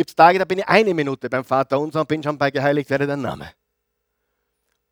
gibt 0.00 0.08
es 0.08 0.16
Tage, 0.16 0.38
da 0.38 0.46
bin 0.46 0.60
ich 0.60 0.66
eine 0.66 0.94
Minute 0.94 1.28
beim 1.28 1.44
Vater 1.44 1.78
unser 1.78 2.00
und 2.00 2.08
bin 2.08 2.22
schon 2.22 2.38
bei 2.38 2.50
geheiligt 2.50 2.88
werde 2.88 3.06
dein 3.06 3.20
Name. 3.20 3.52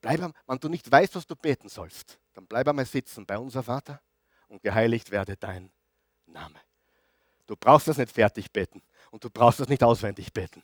Bleib, 0.02 0.20
wenn 0.46 0.58
du 0.58 0.68
nicht 0.68 0.92
weißt, 0.92 1.14
was 1.16 1.26
du 1.26 1.34
beten 1.34 1.70
sollst, 1.70 2.18
dann 2.34 2.46
bleib 2.46 2.68
einmal 2.68 2.84
sitzen 2.84 3.24
bei 3.24 3.38
unser 3.38 3.62
Vater 3.62 4.02
und 4.48 4.62
geheiligt 4.62 5.10
werde 5.10 5.34
dein 5.38 5.70
Name. 6.26 6.60
Du 7.46 7.56
brauchst 7.56 7.88
das 7.88 7.96
nicht 7.96 8.12
fertig 8.12 8.52
beten 8.52 8.82
und 9.10 9.24
du 9.24 9.30
brauchst 9.30 9.60
das 9.60 9.68
nicht 9.68 9.82
auswendig 9.82 10.30
beten. 10.34 10.62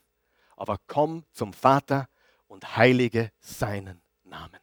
Aber 0.56 0.76
komm 0.88 1.24
zum 1.32 1.54
Vater 1.54 2.06
und 2.46 2.76
heilige 2.76 3.32
seinen 3.40 4.02
Namen. 4.24 4.60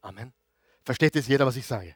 Amen. 0.00 0.32
Versteht 0.82 1.14
es 1.14 1.28
jeder, 1.28 1.46
was 1.46 1.54
ich 1.54 1.66
sage? 1.66 1.94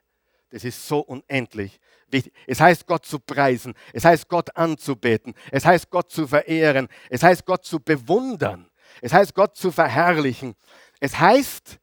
Das 0.52 0.64
ist 0.64 0.86
so 0.86 1.00
unendlich 1.00 1.80
wichtig. 2.08 2.34
Es 2.46 2.60
heißt 2.60 2.86
Gott 2.86 3.06
zu 3.06 3.18
preisen, 3.18 3.74
es 3.94 4.04
heißt 4.04 4.28
Gott 4.28 4.54
anzubeten, 4.54 5.34
es 5.50 5.64
heißt 5.64 5.88
Gott 5.88 6.10
zu 6.10 6.28
verehren, 6.28 6.88
es 7.08 7.22
heißt 7.22 7.46
Gott 7.46 7.64
zu 7.64 7.80
bewundern, 7.80 8.70
es 9.00 9.14
heißt 9.14 9.34
Gott 9.34 9.56
zu 9.56 9.72
verherrlichen. 9.72 10.54
Es 11.00 11.18
heißt 11.18 11.78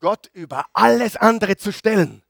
Gott 0.00 0.28
über 0.34 0.66
alles 0.74 1.16
andere 1.16 1.56
zu 1.56 1.72
stellen. 1.72 2.22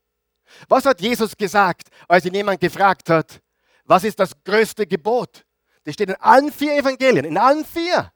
Was 0.68 0.86
hat 0.86 1.00
Jesus 1.00 1.36
gesagt, 1.36 1.88
als 2.06 2.24
ihn 2.24 2.34
jemand 2.34 2.60
gefragt 2.60 3.10
hat, 3.10 3.42
was 3.84 4.04
ist 4.04 4.20
das 4.20 4.32
größte 4.44 4.86
Gebot? 4.86 5.44
Das 5.82 5.94
steht 5.94 6.10
in 6.10 6.16
allen 6.16 6.52
vier 6.52 6.76
Evangelien, 6.76 7.24
in 7.24 7.36
allen 7.36 7.64
vier 7.64 8.12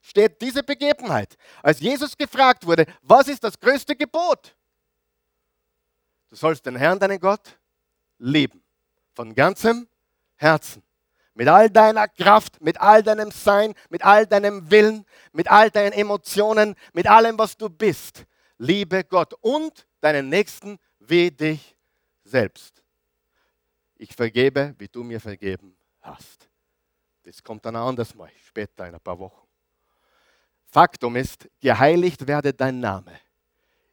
steht 0.00 0.40
diese 0.40 0.62
Begebenheit. 0.62 1.34
Als 1.60 1.80
Jesus 1.80 2.16
gefragt 2.16 2.64
wurde, 2.64 2.86
was 3.02 3.26
ist 3.26 3.42
das 3.42 3.58
größte 3.58 3.96
Gebot? 3.96 4.54
Du 6.34 6.38
sollst 6.40 6.66
den 6.66 6.74
Herrn, 6.74 6.98
deinen 6.98 7.20
Gott, 7.20 7.56
lieben. 8.18 8.60
Von 9.14 9.36
ganzem 9.36 9.86
Herzen. 10.34 10.82
Mit 11.32 11.46
all 11.46 11.70
deiner 11.70 12.08
Kraft, 12.08 12.60
mit 12.60 12.80
all 12.80 13.04
deinem 13.04 13.30
Sein, 13.30 13.72
mit 13.88 14.04
all 14.04 14.26
deinem 14.26 14.68
Willen, 14.68 15.06
mit 15.30 15.48
all 15.48 15.70
deinen 15.70 15.92
Emotionen, 15.92 16.74
mit 16.92 17.06
allem, 17.06 17.38
was 17.38 17.56
du 17.56 17.68
bist. 17.70 18.24
Liebe 18.58 19.04
Gott 19.04 19.34
und 19.42 19.86
deinen 20.00 20.28
Nächsten 20.28 20.80
wie 20.98 21.30
dich 21.30 21.76
selbst. 22.24 22.82
Ich 23.94 24.12
vergebe, 24.12 24.74
wie 24.78 24.88
du 24.88 25.04
mir 25.04 25.20
vergeben 25.20 25.76
hast. 26.00 26.48
Das 27.22 27.44
kommt 27.44 27.64
dann 27.64 27.76
anders 27.76 28.12
mal, 28.12 28.32
später 28.44 28.88
in 28.88 28.94
ein 28.94 29.00
paar 29.00 29.20
Wochen. 29.20 29.46
Faktum 30.66 31.14
ist, 31.14 31.48
geheiligt 31.60 32.26
werde 32.26 32.52
dein 32.52 32.80
Name, 32.80 33.20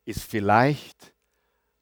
ist 0.05 0.23
vielleicht 0.23 1.13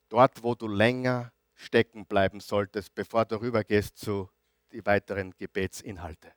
dort, 0.09 0.43
wo 0.43 0.55
du 0.55 0.67
länger 0.67 1.31
stecken 1.55 2.05
bleiben 2.05 2.39
solltest, 2.39 2.93
bevor 2.95 3.25
du 3.25 3.39
rübergehst 3.39 3.97
zu 3.97 4.29
den 4.71 4.85
weiteren 4.85 5.33
Gebetsinhalte. 5.37 6.31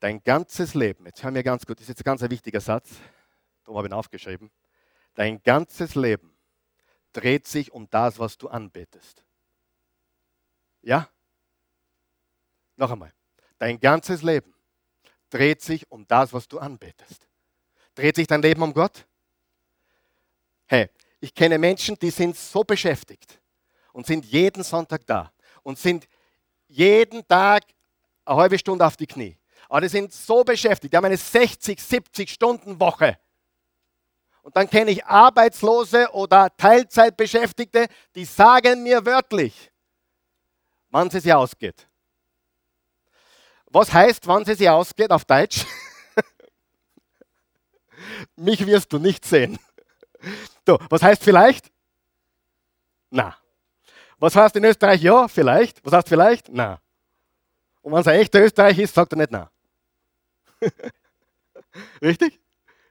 Dein 0.00 0.22
ganzes 0.22 0.74
Leben, 0.74 1.06
jetzt 1.06 1.22
hör 1.22 1.30
mir 1.30 1.42
ganz 1.42 1.66
gut, 1.66 1.78
das 1.78 1.82
ist 1.84 1.88
jetzt 1.88 2.00
ein 2.00 2.04
ganz 2.04 2.22
wichtiger 2.22 2.60
Satz, 2.60 2.90
darum 3.64 3.76
habe 3.76 3.86
ich 3.86 3.92
ihn 3.92 3.96
aufgeschrieben. 3.96 4.50
Dein 5.14 5.42
ganzes 5.42 5.94
Leben 5.94 6.34
dreht 7.12 7.46
sich 7.46 7.72
um 7.72 7.88
das, 7.90 8.18
was 8.18 8.38
du 8.38 8.48
anbetest. 8.48 9.24
Ja? 10.82 11.08
Noch 12.76 12.90
einmal. 12.90 13.12
Dein 13.58 13.78
ganzes 13.78 14.22
Leben 14.22 14.54
dreht 15.28 15.60
sich 15.60 15.90
um 15.90 16.06
das, 16.06 16.32
was 16.32 16.48
du 16.48 16.58
anbetest. 16.58 17.28
Dreht 17.94 18.16
sich 18.16 18.26
dein 18.26 18.40
Leben 18.40 18.62
um 18.62 18.72
Gott? 18.72 19.06
Hey, 20.66 20.88
ich 21.20 21.34
kenne 21.34 21.58
Menschen, 21.58 21.98
die 21.98 22.10
sind 22.10 22.36
so 22.36 22.64
beschäftigt 22.64 23.38
und 23.92 24.06
sind 24.06 24.24
jeden 24.24 24.62
Sonntag 24.62 25.06
da 25.06 25.32
und 25.62 25.78
sind 25.78 26.08
jeden 26.66 27.26
Tag 27.26 27.64
eine 28.24 28.36
halbe 28.36 28.58
Stunde 28.58 28.86
auf 28.86 28.96
die 28.96 29.06
Knie. 29.06 29.36
Aber 29.68 29.82
die 29.82 29.88
sind 29.88 30.12
so 30.12 30.42
beschäftigt, 30.42 30.92
die 30.92 30.96
haben 30.96 31.04
eine 31.04 31.16
60, 31.16 31.80
70 31.80 32.30
Stunden 32.30 32.80
Woche. 32.80 33.18
Und 34.42 34.56
dann 34.56 34.68
kenne 34.68 34.90
ich 34.90 35.04
Arbeitslose 35.04 36.10
oder 36.12 36.54
Teilzeitbeschäftigte, 36.56 37.86
die 38.14 38.24
sagen 38.24 38.82
mir 38.82 39.04
wörtlich, 39.04 39.70
wann 40.88 41.10
sie 41.10 41.32
ausgeht. 41.32 41.86
Was 43.66 43.92
heißt, 43.92 44.26
wann 44.26 44.44
sie 44.44 44.68
ausgeht 44.68 45.10
auf 45.10 45.24
Deutsch? 45.24 45.64
Mich 48.36 48.66
wirst 48.66 48.92
du 48.92 48.98
nicht 48.98 49.24
sehen. 49.24 49.58
So, 50.66 50.78
was 50.88 51.02
heißt 51.02 51.22
vielleicht? 51.22 51.70
Na. 53.10 53.36
Was 54.18 54.36
heißt 54.36 54.56
in 54.56 54.64
Österreich 54.64 55.02
ja? 55.02 55.28
Vielleicht. 55.28 55.84
Was 55.84 55.92
heißt 55.92 56.08
vielleicht? 56.08 56.48
Na. 56.50 56.80
Und 57.82 57.92
wenn 57.92 58.00
es 58.00 58.06
ein 58.06 58.20
echter 58.20 58.42
Österreich 58.42 58.78
ist, 58.78 58.94
sagt 58.94 59.12
er 59.12 59.18
nicht 59.18 59.30
na. 59.30 59.50
Richtig? 62.02 62.40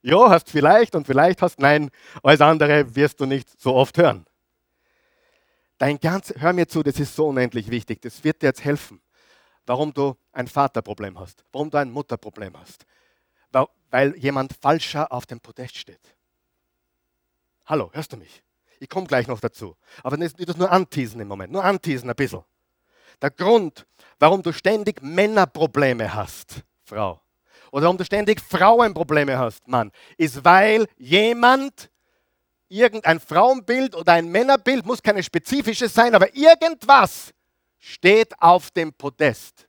Ja, 0.02 0.30
hast 0.30 0.50
vielleicht 0.50 0.96
und 0.96 1.06
vielleicht 1.06 1.42
hast 1.42 1.60
nein. 1.60 1.92
Alles 2.24 2.42
andere 2.42 2.96
wirst 2.96 3.20
du 3.20 3.26
nicht 3.26 3.60
so 3.60 3.76
oft 3.76 3.98
hören. 3.98 4.26
Dein 5.78 6.00
ganz, 6.00 6.34
hör 6.38 6.54
mir 6.54 6.68
zu, 6.68 6.84
das 6.84 7.00
ist 7.00 7.16
so 7.16 7.28
unendlich 7.28 7.70
wichtig. 7.70 8.02
Das 8.02 8.24
wird 8.24 8.42
dir 8.42 8.48
jetzt 8.48 8.64
helfen, 8.64 9.02
warum 9.66 9.94
du 9.94 10.16
ein 10.32 10.48
Vaterproblem 10.48 11.20
hast, 11.20 11.46
warum 11.52 11.70
du 11.70 11.78
ein 11.78 11.92
Mutterproblem 11.92 12.58
hast, 12.58 12.86
weil 13.90 14.16
jemand 14.18 14.54
falscher 14.62 15.12
auf 15.12 15.26
dem 15.26 15.40
Podest 15.40 15.78
steht. 15.78 16.16
Hallo, 17.70 17.92
hörst 17.94 18.12
du 18.12 18.18
mich? 18.18 18.42
Ich 18.80 18.90
komme 18.90 19.06
gleich 19.06 19.28
noch 19.28 19.40
dazu. 19.40 19.78
Aber 20.02 20.18
nicht 20.18 20.36
das 20.50 20.58
nur 20.58 20.72
anteasen 20.72 21.22
im 21.22 21.28
Moment, 21.28 21.54
nur 21.54 21.64
anteasen 21.64 22.10
ein 22.10 22.16
bisschen. 22.16 22.44
Der 23.22 23.30
Grund, 23.30 23.86
warum 24.18 24.42
du 24.42 24.52
ständig 24.52 25.04
Männerprobleme 25.04 26.12
hast, 26.12 26.64
Frau, 26.84 27.22
oder 27.72 27.84
warum 27.84 27.98
du 28.00 28.04
ständig 28.04 28.42
Frauenprobleme 28.42 29.38
hast, 29.38 29.68
Mann, 29.68 29.92
ist, 30.18 30.44
weil 30.44 30.88
jemand 30.98 31.92
irgendein 32.70 33.20
Frauenbild 33.20 33.96
oder 33.96 34.14
ein 34.14 34.30
Männerbild, 34.30 34.84
muss 34.88 35.04
keine 35.04 35.22
spezifische 35.22 35.90
sein, 35.90 36.16
aber 36.16 36.36
irgendwas 36.36 37.36
steht 37.78 38.34
auf 38.42 38.72
dem 38.72 38.92
Podest. 38.94 39.68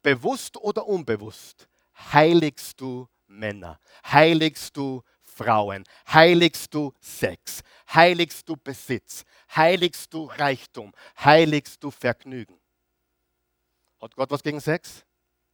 Bewusst 0.00 0.56
oder 0.58 0.86
unbewusst 0.86 1.66
heiligst 2.12 2.80
du 2.80 3.08
Männer, 3.26 3.80
heiligst 4.04 4.76
du 4.76 5.02
Frauen, 5.36 5.84
heiligst 6.12 6.72
du 6.72 6.92
Sex, 6.98 7.62
heiligst 7.92 8.48
du 8.48 8.56
Besitz, 8.56 9.24
heiligst 9.54 10.12
du 10.12 10.24
Reichtum, 10.24 10.92
heiligst 11.22 11.82
du 11.82 11.90
Vergnügen. 11.90 12.58
Hat 14.00 14.16
Gott 14.16 14.30
was 14.30 14.42
gegen 14.42 14.60
Sex? 14.60 15.04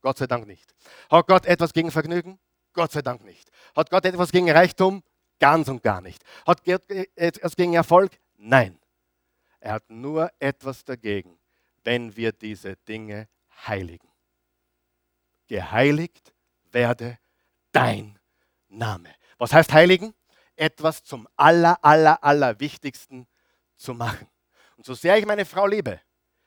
Gott 0.01 0.19
sei 0.19 0.27
Dank 0.27 0.47
nicht. 0.47 0.73
Hat 1.11 1.27
Gott 1.27 1.47
etwas 1.47 1.73
gegen 1.73 1.91
Vergnügen? 1.91 2.39
Gott 2.73 2.93
sei 2.93 3.03
Dank 3.03 3.25
nicht. 3.25 3.51
Hat 3.75 3.91
Gott 3.91 4.05
etwas 4.05 4.31
gegen 4.31 4.51
Reichtum? 4.51 5.03
Ganz 5.41 5.69
und 5.69 5.83
gar 5.83 6.01
nicht. 6.01 6.23
Hat 6.47 6.65
Gott 6.65 6.89
etwas 7.17 7.57
gegen 7.57 7.75
Erfolg? 7.75 8.13
Nein. 8.37 8.79
Er 9.59 9.73
hat 9.75 9.91
nur 9.91 10.31
etwas 10.39 10.85
dagegen, 10.85 11.39
wenn 11.83 12.17
wir 12.17 12.33
diese 12.33 12.77
Dinge 12.77 13.29
heiligen. 13.67 14.09
Geheiligt 15.49 16.33
werde 16.71 17.19
dein 17.73 18.19
Name. 18.69 19.15
Was 19.43 19.53
heißt 19.53 19.73
heiligen? 19.73 20.15
Etwas 20.55 21.03
zum 21.03 21.27
aller, 21.35 21.85
aller, 21.85 22.23
aller 22.23 22.61
Wichtigsten 22.61 23.27
zu 23.75 23.93
machen. 23.93 24.29
Und 24.77 24.87
so 24.87 24.95
sehr 24.95 25.19
ich 25.19 25.27
meine 25.27 25.45
Frau 25.45 25.67
liebe, 25.67 26.01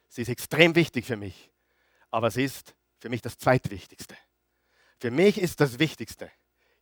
sie 0.08 0.22
ist 0.22 0.30
extrem 0.30 0.76
wichtig 0.76 1.04
für 1.04 1.18
mich, 1.18 1.52
aber 2.10 2.32
sie 2.32 2.46
ist 2.46 2.74
für 3.00 3.10
mich 3.10 3.22
das 3.22 3.38
zweitwichtigste. 3.38 4.16
Für 4.98 5.12
mich 5.12 5.38
ist 5.38 5.60
das 5.60 5.78
Wichtigste 5.78 6.32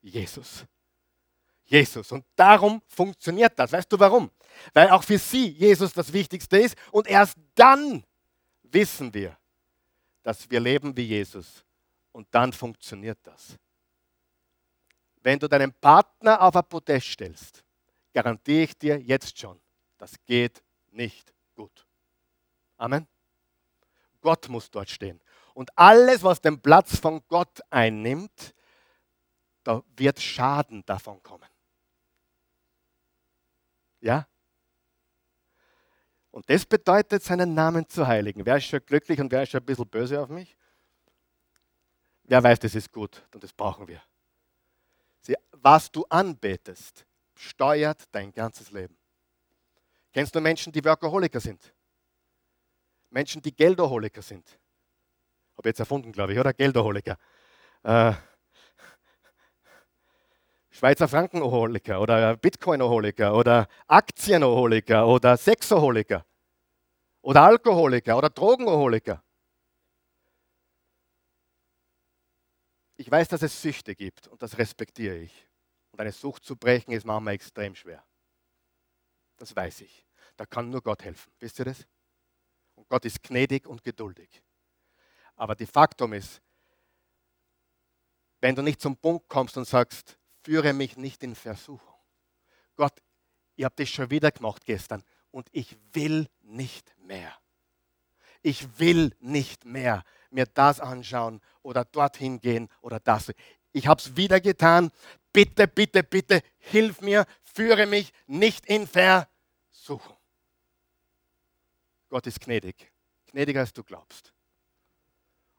Jesus. 0.01 0.65
Jesus. 1.65 2.11
Und 2.11 2.23
darum 2.35 2.83
funktioniert 2.87 3.57
das. 3.57 3.71
Weißt 3.71 3.91
du 3.91 3.99
warum? 3.99 4.29
Weil 4.75 4.91
auch 4.91 5.03
für 5.03 5.17
sie 5.17 5.47
Jesus 5.47 5.93
das 5.93 6.13
Wichtigste 6.13 6.59
ist 6.59 6.77
und 6.91 7.07
erst 7.07 7.39
dann 7.55 8.05
wissen 8.61 9.11
wir, 9.15 9.35
dass 10.21 10.47
wir 10.51 10.59
leben 10.59 10.95
wie 10.95 11.07
Jesus. 11.07 11.65
Und 12.11 12.27
dann 12.29 12.53
funktioniert 12.53 13.17
das. 13.23 13.57
Wenn 15.23 15.39
du 15.39 15.47
deinen 15.47 15.73
Partner 15.73 16.41
auf 16.41 16.55
ein 16.55 16.65
Podest 16.65 17.07
stellst, 17.07 17.63
garantiere 18.13 18.63
ich 18.63 18.77
dir 18.77 18.99
jetzt 18.99 19.39
schon, 19.39 19.59
das 19.97 20.13
geht 20.25 20.61
nicht 20.91 21.33
gut. 21.55 21.87
Amen. 22.77 23.07
Gott 24.21 24.49
muss 24.49 24.69
dort 24.69 24.89
stehen. 24.89 25.21
Und 25.53 25.77
alles, 25.77 26.23
was 26.23 26.41
den 26.41 26.61
Platz 26.61 26.97
von 26.99 27.21
Gott 27.27 27.61
einnimmt, 27.69 28.53
da 29.63 29.81
wird 29.95 30.19
Schaden 30.19 30.85
davon 30.85 31.23
kommen. 31.23 31.49
Ja? 34.01 34.27
Und 36.31 36.49
das 36.49 36.65
bedeutet, 36.65 37.23
seinen 37.23 37.53
Namen 37.53 37.87
zu 37.87 38.05
heiligen. 38.07 38.45
Wer 38.45 38.57
ist 38.57 38.65
schon 38.65 38.85
glücklich 38.85 39.21
und 39.21 39.31
wer 39.31 39.43
ist 39.43 39.51
schon 39.51 39.61
ein 39.61 39.65
bisschen 39.65 39.87
böse 39.87 40.19
auf 40.19 40.29
mich? 40.29 40.57
Wer 42.23 42.43
weiß, 42.43 42.59
das 42.59 42.75
ist 42.75 42.91
gut 42.91 43.23
und 43.33 43.43
das 43.43 43.53
brauchen 43.53 43.87
wir. 43.87 44.01
Was 45.51 45.89
du 45.89 46.05
anbetest, 46.09 47.05
steuert 47.35 48.03
dein 48.11 48.33
ganzes 48.33 48.71
Leben. 48.71 48.97
Kennst 50.11 50.35
du 50.35 50.41
Menschen, 50.41 50.73
die 50.73 50.83
Workaholiker 50.83 51.39
sind? 51.39 51.73
Menschen, 53.09 53.41
die 53.41 53.55
Geldoholiker 53.55 54.21
sind? 54.21 54.59
Habe 55.57 55.69
jetzt 55.69 55.79
erfunden, 55.79 56.11
glaube 56.11 56.33
ich, 56.33 56.39
oder? 56.39 56.51
Geldoholiker. 56.53 57.17
Äh, 57.83 58.13
Schweizer 60.69 61.07
Frankenoholiker 61.07 62.01
oder 62.01 62.35
Bitcoinoholiker 62.35 63.35
oder 63.35 63.67
Aktienoholiker 63.87 65.07
oder 65.07 65.37
Sexoholiker 65.37 66.25
oder 67.21 67.43
Alkoholiker 67.43 68.17
oder 68.17 68.29
Drogenoholiker. 68.29 69.23
Ich 73.03 73.11
weiß, 73.11 73.27
dass 73.27 73.41
es 73.41 73.61
Süchte 73.61 73.95
gibt 73.95 74.29
und 74.29 74.41
das 74.41 74.57
respektiere 74.57 75.17
ich. 75.17 75.45
Und 75.91 75.99
eine 75.99 76.13
Sucht 76.13 76.45
zu 76.45 76.55
brechen 76.55 76.93
ist 76.93 77.05
manchmal 77.05 77.33
extrem 77.33 77.75
schwer. 77.75 78.01
Das 79.35 79.53
weiß 79.53 79.81
ich. 79.81 80.05
Da 80.37 80.45
kann 80.45 80.69
nur 80.69 80.81
Gott 80.81 81.03
helfen. 81.03 81.29
Wisst 81.37 81.59
ihr 81.59 81.65
das? 81.65 81.85
Und 82.75 82.87
Gott 82.87 83.03
ist 83.03 83.21
gnädig 83.21 83.67
und 83.67 83.83
geduldig. 83.83 84.41
Aber 85.35 85.53
die 85.53 85.65
Faktum 85.65 86.13
ist, 86.13 86.41
wenn 88.39 88.55
du 88.55 88.61
nicht 88.61 88.79
zum 88.79 88.95
Punkt 88.95 89.27
kommst 89.27 89.57
und 89.57 89.65
sagst, 89.65 90.17
führe 90.41 90.71
mich 90.71 90.95
nicht 90.95 91.23
in 91.23 91.35
Versuchung. 91.35 91.99
Gott, 92.77 93.03
ihr 93.57 93.65
habt 93.65 93.81
das 93.81 93.89
schon 93.89 94.11
wieder 94.11 94.31
gemacht 94.31 94.63
gestern 94.63 95.03
und 95.29 95.49
ich 95.51 95.75
will 95.91 96.29
nicht 96.41 96.97
mehr. 96.99 97.37
Ich 98.43 98.79
will 98.79 99.13
nicht 99.19 99.65
mehr 99.65 100.05
mir 100.29 100.45
das 100.45 100.79
anschauen 100.79 101.41
oder 101.63 101.85
dorthin 101.85 102.39
gehen 102.39 102.69
oder 102.81 102.99
das. 102.99 103.33
Ich 103.71 103.87
habe 103.87 103.99
es 103.99 104.15
wieder 104.15 104.39
getan. 104.39 104.91
Bitte, 105.31 105.67
bitte, 105.67 106.03
bitte, 106.03 106.43
hilf 106.59 107.01
mir, 107.01 107.25
führe 107.43 107.87
mich 107.87 108.13
nicht 108.27 108.65
in 108.67 108.87
Versuchung. 108.87 110.17
Gott 112.09 112.27
ist 112.27 112.39
gnädig. 112.39 112.91
Gnädiger 113.31 113.61
als 113.61 113.73
du 113.73 113.83
glaubst. 113.83 114.31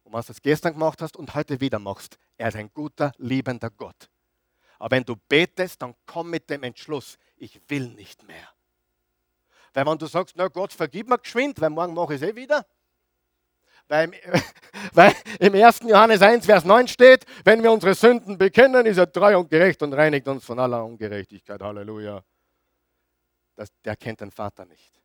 Und 0.04 0.12
was 0.12 0.26
du 0.26 0.34
gestern 0.40 0.74
gemacht 0.74 1.02
hast 1.02 1.16
und 1.16 1.34
heute 1.34 1.60
wieder 1.60 1.80
machst, 1.80 2.18
er 2.36 2.48
ist 2.48 2.56
ein 2.56 2.70
guter, 2.72 3.12
liebender 3.18 3.70
Gott. 3.70 4.08
Aber 4.78 4.94
wenn 4.96 5.04
du 5.04 5.16
betest, 5.16 5.82
dann 5.82 5.94
komm 6.06 6.30
mit 6.30 6.48
dem 6.50 6.62
Entschluss, 6.62 7.18
ich 7.36 7.60
will 7.68 7.88
nicht 7.88 8.22
mehr. 8.22 8.48
Weil 9.72 9.86
wenn 9.86 9.98
du 9.98 10.06
sagst, 10.06 10.36
na 10.36 10.46
Gott, 10.48 10.72
vergib 10.72 11.08
mir 11.08 11.18
geschwind, 11.18 11.60
weil 11.60 11.70
morgen 11.70 11.94
mache 11.94 12.14
ich 12.14 12.22
es 12.22 12.28
eh 12.28 12.36
wieder. 12.36 12.64
Weil, 13.88 14.12
weil 14.92 15.14
im 15.40 15.54
1. 15.54 15.80
Johannes 15.80 16.22
1, 16.22 16.46
Vers 16.46 16.64
9 16.64 16.88
steht, 16.88 17.24
wenn 17.44 17.62
wir 17.62 17.70
unsere 17.70 17.94
Sünden 17.94 18.38
bekennen, 18.38 18.86
ist 18.86 18.98
er 18.98 19.10
treu 19.10 19.38
und 19.38 19.50
gerecht 19.50 19.82
und 19.82 19.92
reinigt 19.92 20.26
uns 20.28 20.44
von 20.44 20.58
aller 20.58 20.84
Ungerechtigkeit. 20.84 21.60
Halleluja. 21.60 22.24
Das, 23.56 23.68
der 23.84 23.96
kennt 23.96 24.20
den 24.20 24.30
Vater 24.30 24.64
nicht. 24.64 25.00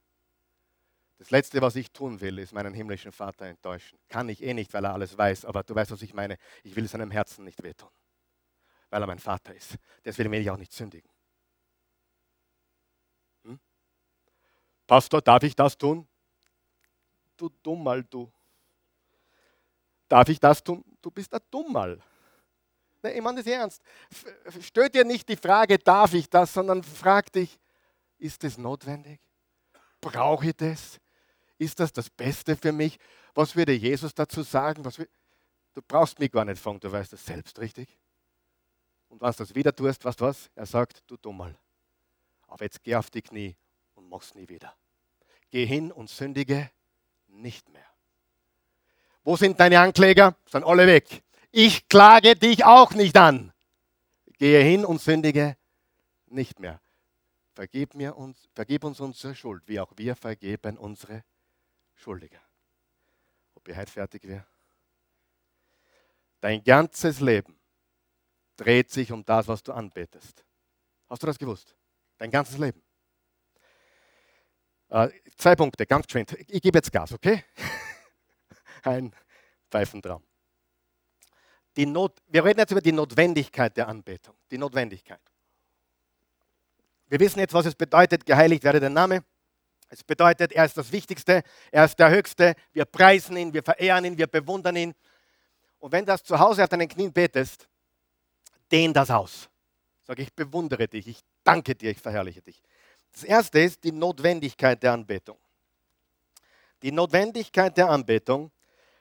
Das 1.19 1.31
Letzte, 1.31 1.61
was 1.61 1.75
ich 1.75 1.91
tun 1.91 2.21
will, 2.21 2.39
ist 2.39 2.53
meinen 2.53 2.73
himmlischen 2.73 3.11
Vater 3.11 3.45
enttäuschen. 3.45 3.99
Kann 4.07 4.29
ich 4.29 4.41
eh 4.41 4.53
nicht, 4.53 4.73
weil 4.73 4.85
er 4.85 4.93
alles 4.93 5.17
weiß, 5.17 5.43
aber 5.43 5.63
du 5.63 5.75
weißt, 5.75 5.91
was 5.91 6.01
ich 6.01 6.13
meine. 6.13 6.37
Ich 6.63 6.75
will 6.77 6.87
seinem 6.87 7.11
Herzen 7.11 7.43
nicht 7.43 7.61
wehtun, 7.61 7.89
weil 8.89 9.03
er 9.03 9.07
mein 9.07 9.19
Vater 9.19 9.53
ist. 9.53 9.75
Deswegen 10.05 10.31
will 10.31 10.39
ich 10.39 10.49
auch 10.49 10.57
nicht 10.57 10.71
sündigen. 10.71 11.11
Hm? 13.43 13.59
Pastor, 14.87 15.21
darf 15.21 15.43
ich 15.43 15.57
das 15.57 15.77
tun? 15.77 16.07
Du 17.35 17.49
dumm 17.63 17.83
mal, 17.83 18.01
du. 18.01 18.31
Darf 20.09 20.27
ich 20.27 20.39
das 20.39 20.63
tun? 20.63 20.83
Du 21.01 21.11
bist 21.11 21.33
ein 21.33 21.39
Dummerl. 21.49 22.01
Nee, 23.01 23.11
ich 23.11 23.21
meine 23.21 23.37
das 23.41 23.47
ernst. 23.47 23.81
Stell 24.59 24.89
dir 24.89 25.05
nicht 25.05 25.29
die 25.29 25.37
Frage, 25.37 25.77
darf 25.77 26.13
ich 26.13 26.29
das, 26.29 26.53
sondern 26.53 26.83
frag 26.83 27.31
dich, 27.31 27.57
ist 28.17 28.43
es 28.43 28.57
notwendig? 28.57 29.21
Brauche 30.01 30.47
ich 30.47 30.55
das? 30.57 30.99
Ist 31.57 31.79
das 31.79 31.93
das 31.93 32.09
Beste 32.09 32.57
für 32.57 32.71
mich? 32.71 32.97
Was 33.33 33.55
würde 33.55 33.73
Jesus 33.73 34.13
dazu 34.13 34.43
sagen? 34.43 34.83
du 34.83 35.81
brauchst 35.87 36.19
mich 36.19 36.31
gar 36.31 36.43
nicht 36.43 36.61
fragen, 36.61 36.79
du 36.79 36.91
weißt 36.91 37.13
das 37.13 37.25
selbst, 37.25 37.57
richtig? 37.59 37.87
Und 39.07 39.21
wenn 39.21 39.31
du 39.31 39.37
das 39.37 39.55
wieder 39.55 39.73
tust, 39.73 40.03
weißt 40.03 40.19
du 40.19 40.25
was? 40.25 40.49
Er 40.55 40.65
sagt, 40.65 41.03
du 41.07 41.15
Dummerl. 41.17 41.57
Aber 42.47 42.65
jetzt 42.65 42.83
geh 42.83 42.95
auf 42.95 43.09
die 43.09 43.21
Knie 43.21 43.55
und 43.93 44.09
mach's 44.09 44.33
nie 44.35 44.47
wieder. 44.49 44.75
Geh 45.51 45.65
hin 45.65 45.91
und 45.91 46.09
sündige 46.09 46.69
nicht 47.27 47.69
mehr. 47.69 47.88
Wo 49.23 49.35
sind 49.35 49.59
deine 49.59 49.79
Ankläger? 49.79 50.35
Sind 50.45 50.63
alle 50.63 50.87
weg. 50.87 51.23
Ich 51.51 51.87
klage 51.87 52.35
dich 52.35 52.65
auch 52.65 52.91
nicht 52.91 53.17
an. 53.17 53.51
Gehe 54.37 54.61
hin 54.61 54.85
und 54.85 55.01
sündige 55.01 55.57
nicht 56.27 56.59
mehr. 56.59 56.79
Vergib, 57.53 57.93
mir 57.95 58.15
uns, 58.15 58.47
vergib 58.53 58.83
uns 58.83 58.99
unsere 58.99 59.35
Schuld, 59.35 59.63
wie 59.67 59.79
auch 59.79 59.91
wir 59.97 60.15
vergeben 60.15 60.77
unsere 60.77 61.23
Schuldiger. 61.95 62.39
Ob 63.55 63.67
ihr 63.67 63.75
heute 63.75 63.91
fertig 63.91 64.25
wäre? 64.25 64.45
Dein 66.39 66.63
ganzes 66.63 67.19
Leben 67.19 67.59
dreht 68.55 68.89
sich 68.89 69.11
um 69.11 69.25
das, 69.25 69.47
was 69.47 69.61
du 69.61 69.73
anbetest. 69.73 70.45
Hast 71.09 71.21
du 71.21 71.27
das 71.27 71.37
gewusst? 71.37 71.75
Dein 72.17 72.31
ganzes 72.31 72.57
Leben. 72.57 72.81
Äh, 74.89 75.09
zwei 75.35 75.55
Punkte, 75.55 75.85
ganz 75.85 76.07
geschwind. 76.07 76.35
Ich 76.47 76.61
gebe 76.61 76.77
jetzt 76.77 76.91
Gas, 76.91 77.11
okay? 77.13 77.43
Ein 78.83 79.13
Pfeifentraum. 79.69 80.23
Die 81.75 81.85
Not, 81.85 82.19
wir 82.27 82.43
reden 82.43 82.59
jetzt 82.59 82.71
über 82.71 82.81
die 82.81 82.91
Notwendigkeit 82.91 83.75
der 83.77 83.87
Anbetung. 83.87 84.35
Die 84.51 84.57
Notwendigkeit. 84.57 85.21
Wir 87.07 87.19
wissen 87.19 87.39
jetzt, 87.39 87.53
was 87.53 87.65
es 87.65 87.75
bedeutet, 87.75 88.25
geheiligt 88.25 88.63
werde 88.63 88.79
der 88.79 88.89
Name. 88.89 89.23
Es 89.89 90.03
bedeutet, 90.03 90.51
er 90.51 90.65
ist 90.65 90.77
das 90.77 90.91
Wichtigste, 90.91 91.41
er 91.71 91.85
ist 91.85 91.97
der 91.97 92.11
Höchste. 92.11 92.55
Wir 92.71 92.85
preisen 92.85 93.35
ihn, 93.37 93.53
wir 93.53 93.63
verehren 93.63 94.05
ihn, 94.05 94.17
wir 94.17 94.27
bewundern 94.27 94.75
ihn. 94.75 94.93
Und 95.79 95.91
wenn 95.91 96.05
du 96.05 96.11
das 96.11 96.23
zu 96.23 96.37
Hause 96.37 96.63
auf 96.63 96.69
deinen 96.69 96.87
Knien 96.87 97.11
betest, 97.11 97.67
dehn 98.71 98.93
das 98.93 99.09
aus. 99.09 99.49
Sag 100.03 100.19
ich 100.19 100.33
bewundere 100.33 100.87
dich, 100.87 101.07
ich 101.07 101.21
danke 101.43 101.75
dir, 101.75 101.91
ich 101.91 101.99
verherrliche 101.99 102.41
dich. 102.41 102.61
Das 103.11 103.23
erste 103.23 103.59
ist 103.59 103.83
die 103.83 103.91
Notwendigkeit 103.91 104.81
der 104.83 104.93
Anbetung. 104.93 105.37
Die 106.83 106.91
Notwendigkeit 106.91 107.75
der 107.75 107.89
Anbetung. 107.89 108.51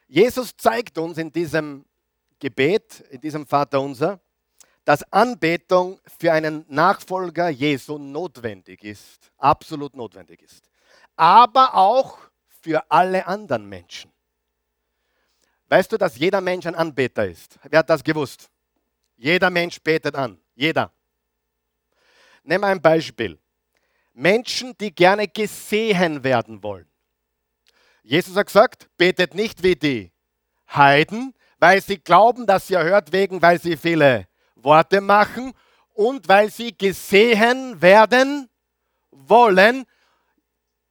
Jesus 0.08 0.56
zeigt 0.56 0.96
uns 0.96 1.18
in 1.18 1.30
diesem 1.30 1.84
Gebet, 2.38 3.00
in 3.10 3.20
diesem 3.20 3.46
Vaterunser, 3.46 4.18
dass 4.84 5.02
Anbetung 5.12 6.00
für 6.18 6.32
einen 6.32 6.64
Nachfolger 6.66 7.50
Jesu 7.50 7.98
notwendig 7.98 8.82
ist, 8.84 9.30
absolut 9.36 9.94
notwendig 9.94 10.40
ist. 10.40 10.70
Aber 11.14 11.74
auch 11.74 12.18
für 12.62 12.90
alle 12.90 13.26
anderen 13.26 13.68
Menschen. 13.68 14.10
Weißt 15.68 15.92
du, 15.92 15.98
dass 15.98 16.16
jeder 16.16 16.40
Mensch 16.40 16.64
ein 16.64 16.74
Anbeter 16.74 17.26
ist? 17.26 17.58
Wer 17.68 17.80
hat 17.80 17.90
das 17.90 18.02
gewusst? 18.02 18.48
Jeder 19.16 19.50
Mensch 19.50 19.78
betet 19.82 20.14
an. 20.14 20.40
Jeder. 20.54 20.90
Nimm 22.42 22.64
ein 22.64 22.80
Beispiel. 22.80 23.38
Menschen, 24.14 24.76
die 24.78 24.94
gerne 24.94 25.28
gesehen 25.28 26.24
werden 26.24 26.62
wollen. 26.62 26.88
Jesus 28.02 28.36
hat 28.36 28.46
gesagt, 28.46 28.88
betet 28.96 29.34
nicht 29.34 29.62
wie 29.62 29.76
die 29.76 30.12
Heiden, 30.74 31.34
weil 31.58 31.82
sie 31.82 31.98
glauben, 31.98 32.46
dass 32.46 32.66
sie 32.66 32.74
erhört 32.74 33.12
wegen, 33.12 33.42
weil 33.42 33.60
sie 33.60 33.76
viele 33.76 34.26
Worte 34.54 35.00
machen 35.00 35.52
und 35.94 36.28
weil 36.28 36.50
sie 36.50 36.76
gesehen 36.76 37.80
werden 37.80 38.48
wollen. 39.10 39.84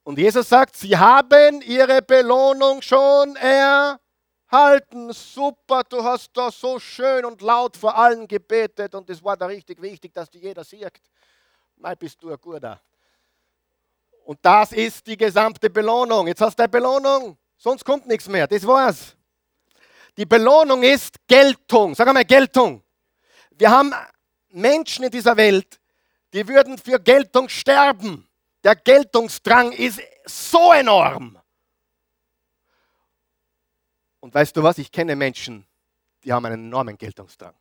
Und 0.03 0.17
Jesus 0.19 0.49
sagt, 0.49 0.77
sie 0.77 0.97
haben 0.97 1.61
ihre 1.61 2.01
Belohnung 2.01 2.81
schon 2.81 3.35
erhalten. 3.35 5.11
Super, 5.11 5.83
du 5.83 6.03
hast 6.03 6.31
da 6.33 6.51
so 6.51 6.79
schön 6.79 7.25
und 7.25 7.41
laut 7.41 7.75
vor 7.75 7.97
allen 7.97 8.27
gebetet 8.27 8.95
und 8.95 9.09
es 9.09 9.23
war 9.23 9.35
da 9.35 9.47
richtig 9.47 9.81
wichtig, 9.81 10.13
dass 10.13 10.29
die 10.29 10.39
jeder 10.39 10.63
sieht. 10.63 11.01
Mal 11.77 11.95
bist 11.95 12.21
du 12.21 12.31
ein 12.31 12.37
Guter. 12.39 12.81
Und 14.27 14.39
das 14.41 14.73
ist 14.73 15.07
die 15.07 15.15
gesamte 15.15 15.69
Belohnung. 15.69 16.27
Jetzt 16.27 16.41
hast 16.41 16.59
du 16.59 16.63
eine 16.63 16.67
Belohnung, 16.67 17.37
sonst 17.55 17.85
kommt 17.85 18.05
nichts 18.07 18.27
mehr. 18.27 18.45
Das 18.45 18.67
war's. 18.67 19.15
Die 20.17 20.25
Belohnung 20.25 20.83
ist 20.83 21.15
Geltung. 21.25 21.95
Sag 21.95 22.09
einmal 22.09 22.25
Geltung. 22.25 22.83
Wir 23.51 23.71
haben 23.71 23.93
Menschen 24.49 25.05
in 25.05 25.11
dieser 25.11 25.37
Welt, 25.37 25.79
die 26.33 26.45
würden 26.45 26.77
für 26.77 26.99
Geltung 26.99 27.47
sterben. 27.47 28.27
Der 28.65 28.75
Geltungsdrang 28.75 29.71
ist 29.71 30.01
so 30.25 30.73
enorm. 30.73 31.41
Und 34.19 34.33
weißt 34.33 34.57
du 34.57 34.61
was? 34.61 34.77
Ich 34.77 34.91
kenne 34.91 35.15
Menschen, 35.15 35.65
die 36.25 36.33
haben 36.33 36.45
einen 36.45 36.65
enormen 36.65 36.97
Geltungsdrang. 36.97 37.55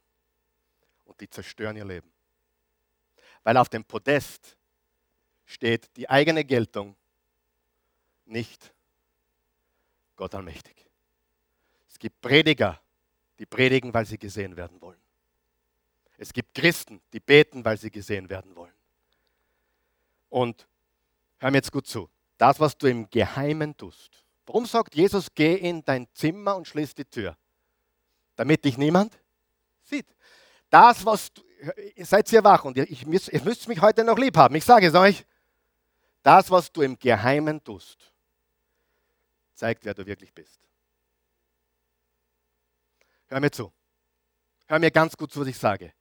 Und 1.04 1.20
die 1.20 1.30
zerstören 1.30 1.76
ihr 1.76 1.84
Leben. 1.84 2.12
Weil 3.44 3.56
auf 3.56 3.68
dem 3.68 3.84
Podest 3.84 4.55
steht 5.46 5.96
die 5.96 6.10
eigene 6.10 6.44
Geltung, 6.44 6.96
nicht 8.26 8.74
Gott 10.16 10.34
allmächtig. 10.34 10.74
Es 11.88 11.98
gibt 11.98 12.20
Prediger, 12.20 12.80
die 13.38 13.46
predigen, 13.46 13.94
weil 13.94 14.04
sie 14.04 14.18
gesehen 14.18 14.56
werden 14.56 14.80
wollen. 14.80 15.00
Es 16.18 16.32
gibt 16.32 16.54
Christen, 16.54 17.00
die 17.12 17.20
beten, 17.20 17.64
weil 17.64 17.78
sie 17.78 17.90
gesehen 17.90 18.28
werden 18.28 18.54
wollen. 18.56 18.72
Und 20.28 20.66
hör 21.38 21.50
mir 21.50 21.58
jetzt 21.58 21.72
gut 21.72 21.86
zu. 21.86 22.10
Das, 22.38 22.58
was 22.60 22.76
du 22.76 22.86
im 22.86 23.08
Geheimen 23.08 23.76
tust. 23.76 24.24
Warum 24.46 24.66
sagt 24.66 24.94
Jesus, 24.94 25.28
geh 25.34 25.54
in 25.54 25.84
dein 25.84 26.06
Zimmer 26.12 26.56
und 26.56 26.66
schließ 26.66 26.94
die 26.94 27.04
Tür? 27.04 27.36
Damit 28.34 28.64
dich 28.64 28.78
niemand 28.78 29.18
sieht. 29.82 30.06
Das, 30.70 31.04
was 31.04 31.32
du, 31.32 31.42
seid 31.98 32.30
ihr 32.32 32.44
wach 32.44 32.64
und 32.64 32.76
ihr, 32.76 32.90
ich, 32.90 33.06
ihr 33.06 33.42
müsst 33.42 33.68
mich 33.68 33.80
heute 33.80 34.04
noch 34.04 34.18
lieb 34.18 34.36
haben. 34.36 34.54
Ich 34.54 34.64
sage 34.64 34.86
es 34.86 34.94
euch. 34.94 35.24
Das, 36.26 36.50
was 36.50 36.72
du 36.72 36.82
im 36.82 36.98
Geheimen 36.98 37.62
tust, 37.62 38.12
zeigt, 39.54 39.84
wer 39.84 39.94
du 39.94 40.04
wirklich 40.04 40.34
bist. 40.34 40.58
Hör 43.28 43.38
mir 43.38 43.52
zu. 43.52 43.72
Hör 44.66 44.80
mir 44.80 44.90
ganz 44.90 45.16
gut 45.16 45.30
zu, 45.30 45.42
was 45.42 45.46
ich 45.46 45.56
sage. 45.56 45.92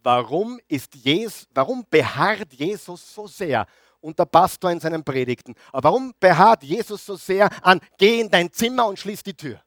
Warum, 0.00 0.60
ist 0.68 0.94
Jesus, 0.94 1.48
warum 1.52 1.84
beharrt 1.90 2.52
Jesus 2.52 3.12
so 3.12 3.26
sehr 3.26 3.66
und 4.00 4.16
der 4.16 4.26
Pastor 4.26 4.70
in 4.70 4.78
seinen 4.78 5.02
Predigten? 5.02 5.56
Aber 5.72 5.88
warum 5.88 6.14
beharrt 6.20 6.62
Jesus 6.62 7.04
so 7.04 7.16
sehr 7.16 7.50
an, 7.66 7.80
geh 7.98 8.20
in 8.20 8.30
dein 8.30 8.52
Zimmer 8.52 8.86
und 8.86 9.00
schließ 9.00 9.24
die 9.24 9.34
Tür? 9.34 9.60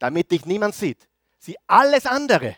Damit 0.00 0.28
dich 0.32 0.44
niemand 0.44 0.74
sieht. 0.74 1.08
Sieh 1.38 1.56
alles 1.68 2.04
andere, 2.04 2.56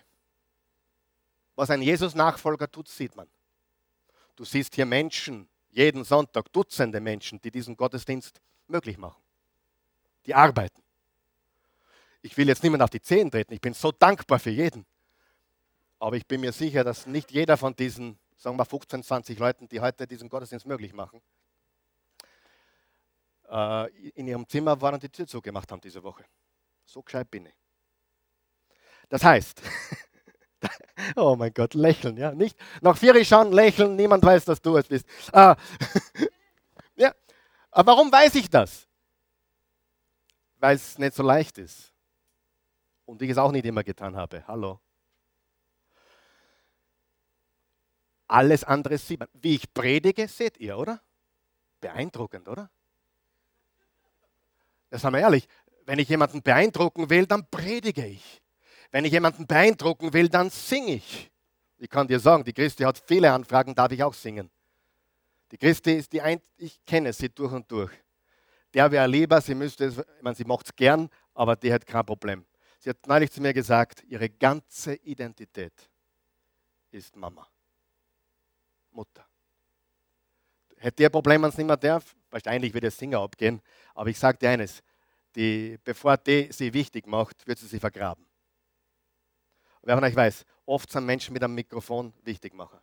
was 1.54 1.68
ein 1.68 1.82
Jesus-Nachfolger 1.82 2.72
tut, 2.72 2.88
sieht 2.88 3.14
man. 3.14 3.28
Du 4.36 4.46
siehst 4.46 4.74
hier 4.74 4.86
Menschen, 4.86 5.50
jeden 5.74 6.04
Sonntag 6.04 6.52
Dutzende 6.52 7.00
Menschen, 7.00 7.40
die 7.40 7.50
diesen 7.50 7.76
Gottesdienst 7.76 8.40
möglich 8.68 8.96
machen. 8.96 9.20
Die 10.26 10.34
arbeiten. 10.34 10.82
Ich 12.22 12.36
will 12.36 12.48
jetzt 12.48 12.62
niemand 12.62 12.82
auf 12.82 12.90
die 12.90 13.02
Zehen 13.02 13.30
treten. 13.30 13.52
Ich 13.52 13.60
bin 13.60 13.74
so 13.74 13.92
dankbar 13.92 14.38
für 14.38 14.50
jeden. 14.50 14.86
Aber 15.98 16.16
ich 16.16 16.26
bin 16.26 16.40
mir 16.40 16.52
sicher, 16.52 16.84
dass 16.84 17.06
nicht 17.06 17.30
jeder 17.30 17.56
von 17.56 17.74
diesen, 17.74 18.18
sagen 18.36 18.56
wir 18.56 18.64
15, 18.64 19.02
20 19.02 19.38
Leuten, 19.38 19.68
die 19.68 19.80
heute 19.80 20.06
diesen 20.06 20.28
Gottesdienst 20.28 20.66
möglich 20.66 20.92
machen, 20.92 21.20
äh, 23.50 23.90
in 24.10 24.26
ihrem 24.26 24.48
Zimmer 24.48 24.80
waren 24.80 24.94
und 24.94 25.02
die 25.02 25.08
Tür 25.08 25.26
zugemacht 25.26 25.70
haben 25.70 25.80
diese 25.80 26.02
Woche. 26.02 26.24
So 26.84 27.02
gescheit 27.02 27.30
bin 27.30 27.46
ich. 27.46 27.54
Das 29.08 29.22
heißt, 29.22 29.60
Oh 31.16 31.36
mein 31.36 31.52
Gott, 31.52 31.74
lächeln, 31.74 32.16
ja. 32.16 32.32
Nicht 32.32 32.58
nach 32.80 32.96
vier 32.96 33.24
schauen, 33.24 33.52
lächeln, 33.52 33.96
niemand 33.96 34.24
weiß, 34.24 34.44
dass 34.44 34.60
du 34.60 34.76
es 34.76 34.86
bist. 34.86 35.06
Ah. 35.32 35.56
ja. 36.96 37.12
Aber 37.70 37.92
warum 37.92 38.10
weiß 38.10 38.34
ich 38.36 38.48
das? 38.48 38.86
Weil 40.58 40.76
es 40.76 40.98
nicht 40.98 41.14
so 41.14 41.22
leicht 41.22 41.58
ist. 41.58 41.92
Und 43.04 43.20
ich 43.22 43.30
es 43.30 43.38
auch 43.38 43.52
nicht 43.52 43.66
immer 43.66 43.84
getan 43.84 44.16
habe. 44.16 44.44
Hallo. 44.46 44.80
Alles 48.26 48.64
andere 48.64 48.96
sieht 48.96 49.20
man. 49.20 49.28
Wie 49.34 49.56
ich 49.56 49.72
predige, 49.72 50.26
seht 50.28 50.58
ihr, 50.58 50.78
oder? 50.78 51.00
Beeindruckend, 51.80 52.48
oder? 52.48 52.70
Das 54.88 55.02
sagen 55.02 55.14
wir 55.14 55.20
ehrlich. 55.20 55.46
Wenn 55.84 55.98
ich 55.98 56.08
jemanden 56.08 56.42
beeindrucken 56.42 57.10
will, 57.10 57.26
dann 57.26 57.46
predige 57.50 58.06
ich. 58.06 58.43
Wenn 58.94 59.04
ich 59.04 59.10
jemanden 59.10 59.44
beeindrucken 59.44 60.12
will, 60.12 60.28
dann 60.28 60.50
singe 60.50 60.94
ich. 60.94 61.28
Ich 61.78 61.90
kann 61.90 62.06
dir 62.06 62.20
sagen, 62.20 62.44
die 62.44 62.52
Christi 62.52 62.84
hat 62.84 62.96
viele 63.04 63.32
Anfragen, 63.32 63.74
darf 63.74 63.90
ich 63.90 64.00
auch 64.00 64.14
singen. 64.14 64.48
Die 65.50 65.58
Christi 65.58 65.94
ist 65.94 66.12
die 66.12 66.22
ein, 66.22 66.40
ich 66.56 66.78
kenne 66.84 67.12
sie 67.12 67.28
durch 67.28 67.52
und 67.52 67.68
durch. 67.68 67.90
Der 68.72 68.88
wäre 68.92 69.08
lieber, 69.08 69.40
sie 69.40 69.56
müsste 69.56 69.86
es, 69.86 69.98
ich 69.98 70.22
meine, 70.22 70.36
sie 70.36 70.44
macht 70.44 70.66
es 70.66 70.76
gern, 70.76 71.10
aber 71.34 71.56
die 71.56 71.72
hat 71.72 71.84
kein 71.84 72.06
Problem. 72.06 72.46
Sie 72.78 72.88
hat 72.88 73.04
neulich 73.08 73.32
zu 73.32 73.42
mir 73.42 73.52
gesagt, 73.52 74.04
ihre 74.04 74.30
ganze 74.30 74.94
Identität 74.94 75.72
ist 76.92 77.16
Mama. 77.16 77.48
Mutter. 78.92 79.26
Hätte 80.76 81.02
ihr 81.02 81.10
Problem, 81.10 81.42
wenn 81.42 81.48
es 81.48 81.58
nicht 81.58 81.66
mehr 81.66 81.76
darf? 81.76 82.14
Wahrscheinlich 82.30 82.72
wird 82.72 82.84
der 82.84 82.92
Singer 82.92 83.18
abgehen. 83.18 83.60
Aber 83.92 84.08
ich 84.08 84.20
sage 84.20 84.38
dir 84.38 84.50
eines, 84.50 84.84
die, 85.34 85.80
bevor 85.82 86.16
die 86.16 86.52
sie 86.52 86.72
wichtig 86.72 87.08
macht, 87.08 87.44
wird 87.44 87.58
sie 87.58 87.66
sie 87.66 87.80
vergraben. 87.80 88.24
Wer 89.84 89.96
von 89.96 90.04
euch 90.04 90.16
weiß, 90.16 90.44
oft 90.64 90.90
sind 90.90 91.04
Menschen 91.04 91.34
mit 91.34 91.42
einem 91.42 91.54
Mikrofon 91.54 92.14
wichtig 92.22 92.54
machen. 92.54 92.78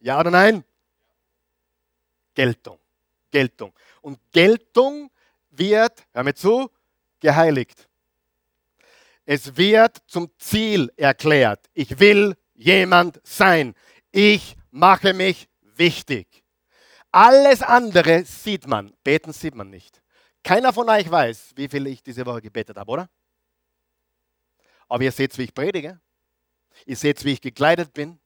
Ja 0.00 0.18
oder 0.18 0.30
nein? 0.30 0.64
Geltung. 2.34 2.78
Geltung. 3.30 3.74
Und 4.00 4.18
Geltung 4.32 5.10
wird, 5.50 6.06
hör 6.12 6.24
mir 6.24 6.34
zu, 6.34 6.70
geheiligt. 7.20 7.88
Es 9.24 9.56
wird 9.56 9.98
zum 10.06 10.30
Ziel 10.38 10.90
erklärt. 10.96 11.68
Ich 11.74 12.00
will 12.00 12.34
jemand 12.54 13.20
sein. 13.24 13.74
Ich 14.10 14.56
mache 14.70 15.12
mich 15.12 15.48
wichtig. 15.60 16.42
Alles 17.10 17.62
andere 17.62 18.24
sieht 18.24 18.66
man. 18.66 18.94
Beten 19.04 19.32
sieht 19.32 19.54
man 19.54 19.68
nicht. 19.68 20.02
Keiner 20.42 20.72
von 20.72 20.88
euch 20.88 21.08
weiß, 21.10 21.52
wie 21.56 21.68
viel 21.68 21.86
ich 21.86 22.02
diese 22.02 22.24
Woche 22.24 22.40
gebetet 22.40 22.76
habe, 22.78 22.90
oder? 22.90 23.10
Aber 24.88 25.04
ihr 25.04 25.12
seht, 25.12 25.36
wie 25.38 25.44
ich 25.44 25.54
predige. 25.54 26.00
Ihr 26.86 26.96
seht, 26.96 27.24
wie 27.24 27.32
ich 27.32 27.40
gekleidet 27.40 27.92
bin. 27.92 28.18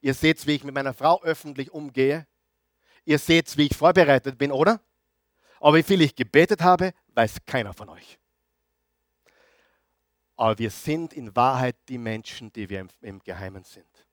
Ihr 0.00 0.14
seht, 0.14 0.46
wie 0.46 0.54
ich 0.54 0.64
mit 0.64 0.74
meiner 0.74 0.94
Frau 0.94 1.22
öffentlich 1.22 1.70
umgehe. 1.70 2.26
Ihr 3.04 3.18
seht, 3.18 3.56
wie 3.56 3.66
ich 3.66 3.76
vorbereitet 3.76 4.38
bin, 4.38 4.52
oder? 4.52 4.80
Aber 5.60 5.76
wie 5.76 5.82
viel 5.82 6.00
ich 6.00 6.14
gebetet 6.14 6.60
habe, 6.60 6.92
weiß 7.08 7.36
keiner 7.46 7.72
von 7.72 7.88
euch. 7.88 8.18
Aber 10.36 10.58
wir 10.58 10.70
sind 10.70 11.12
in 11.12 11.34
Wahrheit 11.36 11.76
die 11.88 11.98
Menschen, 11.98 12.52
die 12.52 12.68
wir 12.68 12.80
im, 12.80 12.88
im 13.00 13.18
Geheimen 13.20 13.64
sind. 13.64 14.08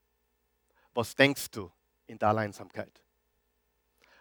Was 0.94 1.16
denkst 1.16 1.50
du 1.52 1.72
in 2.06 2.20
der 2.20 2.30
Alleinsamkeit? 2.30 3.02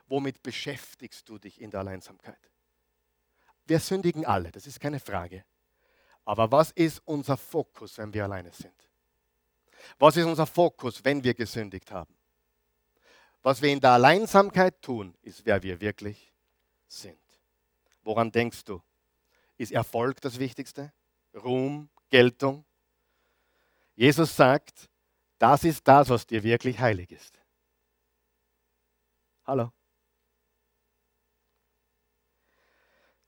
Womit 0.07 0.43
beschäftigst 0.43 1.29
du 1.29 1.39
dich 1.39 1.61
in 1.61 1.71
der 1.71 1.81
Alleinsamkeit? 1.81 2.39
Wir 3.67 3.79
sündigen 3.79 4.25
alle, 4.25 4.51
das 4.51 4.67
ist 4.67 4.81
keine 4.81 5.01
Frage. 5.01 5.45
Aber 6.25 6.51
was 6.51 6.71
ist 6.71 7.03
unser 7.05 7.37
Fokus, 7.37 7.99
wenn 7.99 8.15
wir 8.15 8.25
alleine 8.25 8.53
sind? 8.53 8.88
Was 9.99 10.17
ist 10.17 10.27
unser 10.27 10.47
Fokus, 10.47 11.05
wenn 11.05 11.23
wir 11.23 11.35
gesündigt 11.35 11.91
haben? 11.91 12.15
Was 13.43 13.63
wir 13.63 13.71
in 13.71 13.81
der 13.81 13.93
Alleinsamkeit 13.93 14.83
tun, 14.83 15.15
ist, 15.23 15.47
wer 15.47 15.63
wir 15.63 15.81
wirklich 15.81 16.33
sind. 16.89 17.19
Woran 18.03 18.31
denkst 18.31 18.65
du? 18.65 18.83
Ist 19.57 19.73
Erfolg 19.73 20.21
das 20.21 20.39
Wichtigste? 20.39 20.93
Ruhm, 21.35 21.89
Geltung? 22.11 22.65
Jesus 23.95 24.35
sagt, 24.35 24.89
das 25.39 25.65
ist 25.65 25.87
das, 25.87 26.09
was 26.09 26.27
dir 26.27 26.43
wirklich 26.43 26.79
heilig 26.79 27.11
ist. 27.11 27.41
Hallo? 29.45 29.73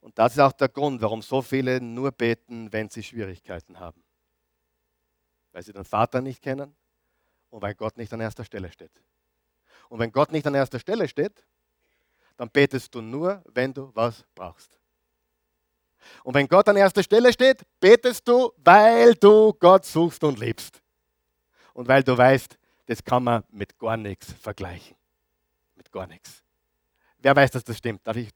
Und 0.00 0.18
das 0.18 0.32
ist 0.32 0.38
auch 0.38 0.52
der 0.52 0.68
Grund, 0.68 1.02
warum 1.02 1.22
so 1.22 1.42
viele 1.42 1.80
nur 1.80 2.10
beten, 2.10 2.72
wenn 2.72 2.88
sie 2.88 3.02
Schwierigkeiten 3.02 3.78
haben. 3.78 4.02
Weil 5.52 5.62
sie 5.62 5.72
den 5.72 5.84
Vater 5.84 6.20
nicht 6.20 6.42
kennen 6.42 6.74
und 7.50 7.62
weil 7.62 7.74
Gott 7.74 7.96
nicht 7.96 8.12
an 8.12 8.20
erster 8.20 8.44
Stelle 8.44 8.70
steht. 8.70 8.92
Und 9.88 9.98
wenn 9.98 10.12
Gott 10.12 10.32
nicht 10.32 10.46
an 10.46 10.54
erster 10.54 10.78
Stelle 10.78 11.08
steht, 11.08 11.44
dann 12.36 12.48
betest 12.50 12.94
du 12.94 13.00
nur, 13.00 13.42
wenn 13.52 13.74
du 13.74 13.90
was 13.94 14.24
brauchst. 14.34 14.78
Und 16.24 16.34
wenn 16.34 16.48
Gott 16.48 16.68
an 16.68 16.76
erster 16.76 17.02
Stelle 17.02 17.32
steht, 17.32 17.62
betest 17.78 18.26
du, 18.26 18.52
weil 18.56 19.14
du 19.14 19.52
Gott 19.52 19.84
suchst 19.84 20.24
und 20.24 20.38
liebst. 20.38 20.80
Und 21.74 21.88
weil 21.88 22.02
du 22.02 22.16
weißt, 22.16 22.58
das 22.86 23.04
kann 23.04 23.24
man 23.24 23.44
mit 23.50 23.78
gar 23.78 23.96
nichts 23.96 24.32
vergleichen. 24.32 24.96
Mit 25.74 25.92
gar 25.92 26.06
nichts. 26.06 26.42
Wer 27.18 27.36
weiß, 27.36 27.50
dass 27.50 27.64
das 27.64 27.76
stimmt? 27.76 28.06
Darf 28.06 28.16
ich? 28.16 28.30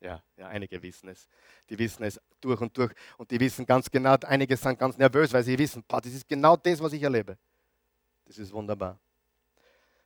Ja, 0.00 0.22
ja, 0.36 0.48
einige 0.48 0.82
wissen 0.82 1.10
es. 1.10 1.28
Die 1.68 1.78
wissen 1.78 2.04
es 2.04 2.18
durch 2.40 2.60
und 2.60 2.76
durch. 2.76 2.92
Und 3.18 3.30
die 3.30 3.38
wissen 3.38 3.66
ganz 3.66 3.90
genau, 3.90 4.16
einige 4.22 4.56
sind 4.56 4.78
ganz 4.78 4.96
nervös, 4.96 5.32
weil 5.32 5.44
sie 5.44 5.58
wissen, 5.58 5.84
das 5.86 6.06
ist 6.06 6.26
genau 6.26 6.56
das, 6.56 6.80
was 6.80 6.92
ich 6.94 7.02
erlebe. 7.02 7.36
Das 8.24 8.38
ist 8.38 8.52
wunderbar. 8.52 8.98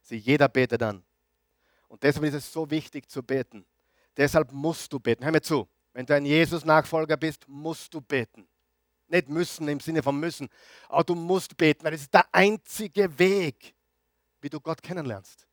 Sie, 0.00 0.16
jeder 0.16 0.48
betet 0.48 0.82
an. 0.82 1.04
Und 1.88 2.02
deshalb 2.02 2.24
ist 2.26 2.34
es 2.34 2.52
so 2.52 2.68
wichtig 2.70 3.08
zu 3.08 3.22
beten. 3.22 3.64
Deshalb 4.16 4.50
musst 4.52 4.92
du 4.92 4.98
beten. 4.98 5.24
Hör 5.24 5.32
mir 5.32 5.40
zu. 5.40 5.68
Wenn 5.92 6.06
du 6.06 6.14
ein 6.14 6.26
Jesus-Nachfolger 6.26 7.16
bist, 7.16 7.46
musst 7.46 7.94
du 7.94 8.00
beten. 8.00 8.48
Nicht 9.06 9.28
müssen 9.28 9.68
im 9.68 9.78
Sinne 9.78 10.02
von 10.02 10.18
müssen, 10.18 10.48
aber 10.88 11.04
du 11.04 11.14
musst 11.14 11.56
beten, 11.56 11.84
weil 11.84 11.94
es 11.94 12.02
ist 12.02 12.14
der 12.14 12.26
einzige 12.32 13.16
Weg, 13.18 13.74
wie 14.40 14.48
du 14.48 14.60
Gott 14.60 14.82
kennenlernst. 14.82 15.46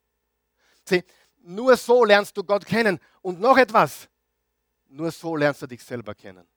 Sieh, 0.85 1.03
nur 1.43 1.77
so 1.77 2.03
lernst 2.03 2.35
du 2.35 2.43
Gott 2.43 2.65
kennen. 2.65 2.99
Und 3.21 3.39
noch 3.39 3.57
etwas, 3.57 4.09
nur 4.91 5.11
so 5.11 5.35
lernst 5.35 5.61
du 5.61 5.67
dich 5.67 5.83
selber 5.83 6.13
kennen. 6.13 6.47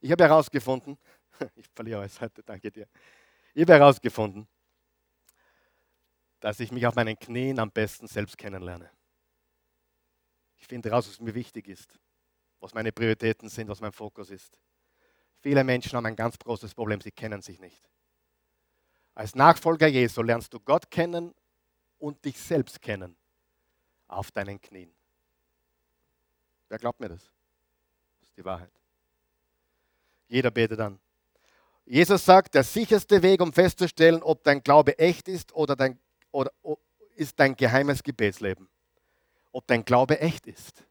Ich 0.00 0.10
habe 0.10 0.24
herausgefunden, 0.24 0.98
ich 1.56 1.66
verliere 1.74 2.00
alles 2.00 2.20
heute, 2.20 2.42
danke 2.42 2.70
dir. 2.70 2.88
Ich 3.54 3.62
habe 3.62 3.74
herausgefunden, 3.74 4.46
dass 6.40 6.60
ich 6.60 6.72
mich 6.72 6.86
auf 6.86 6.94
meinen 6.94 7.18
Knien 7.18 7.58
am 7.58 7.70
besten 7.70 8.06
selbst 8.06 8.36
kennenlerne. 8.36 8.90
Ich 10.56 10.66
finde 10.66 10.90
heraus, 10.90 11.08
was 11.08 11.20
mir 11.20 11.34
wichtig 11.34 11.68
ist, 11.68 11.98
was 12.60 12.74
meine 12.74 12.92
Prioritäten 12.92 13.48
sind, 13.48 13.68
was 13.68 13.80
mein 13.80 13.92
Fokus 13.92 14.30
ist. 14.30 14.58
Viele 15.40 15.62
Menschen 15.62 15.92
haben 15.92 16.06
ein 16.06 16.16
ganz 16.16 16.38
großes 16.38 16.74
Problem, 16.74 17.00
sie 17.00 17.12
kennen 17.12 17.42
sich 17.42 17.60
nicht. 17.60 17.88
Als 19.14 19.34
Nachfolger 19.34 19.86
Jesu 19.86 20.22
lernst 20.22 20.52
du 20.54 20.60
Gott 20.60 20.90
kennen 20.90 21.34
und 21.98 22.24
dich 22.24 22.38
selbst 22.38 22.80
kennen 22.80 23.16
auf 24.08 24.30
deinen 24.30 24.60
Knien. 24.60 24.93
Wer 26.68 26.78
glaubt 26.78 27.00
mir 27.00 27.08
das? 27.08 27.22
Das 28.20 28.28
ist 28.28 28.36
die 28.36 28.44
Wahrheit. 28.44 28.72
Jeder 30.28 30.50
betet 30.50 30.80
an. 30.80 30.98
Jesus 31.86 32.24
sagt, 32.24 32.54
der 32.54 32.64
sicherste 32.64 33.22
Weg, 33.22 33.40
um 33.40 33.52
festzustellen, 33.52 34.22
ob 34.22 34.42
dein 34.42 34.62
Glaube 34.62 34.98
echt 34.98 35.28
ist 35.28 35.54
oder 35.54 35.76
dein 35.76 35.98
oder 36.32 36.50
ist 37.14 37.38
dein 37.38 37.54
geheimes 37.54 38.02
Gebetsleben? 38.02 38.68
Ob 39.52 39.66
dein 39.66 39.84
Glaube 39.84 40.18
echt 40.20 40.46
ist, 40.46 40.84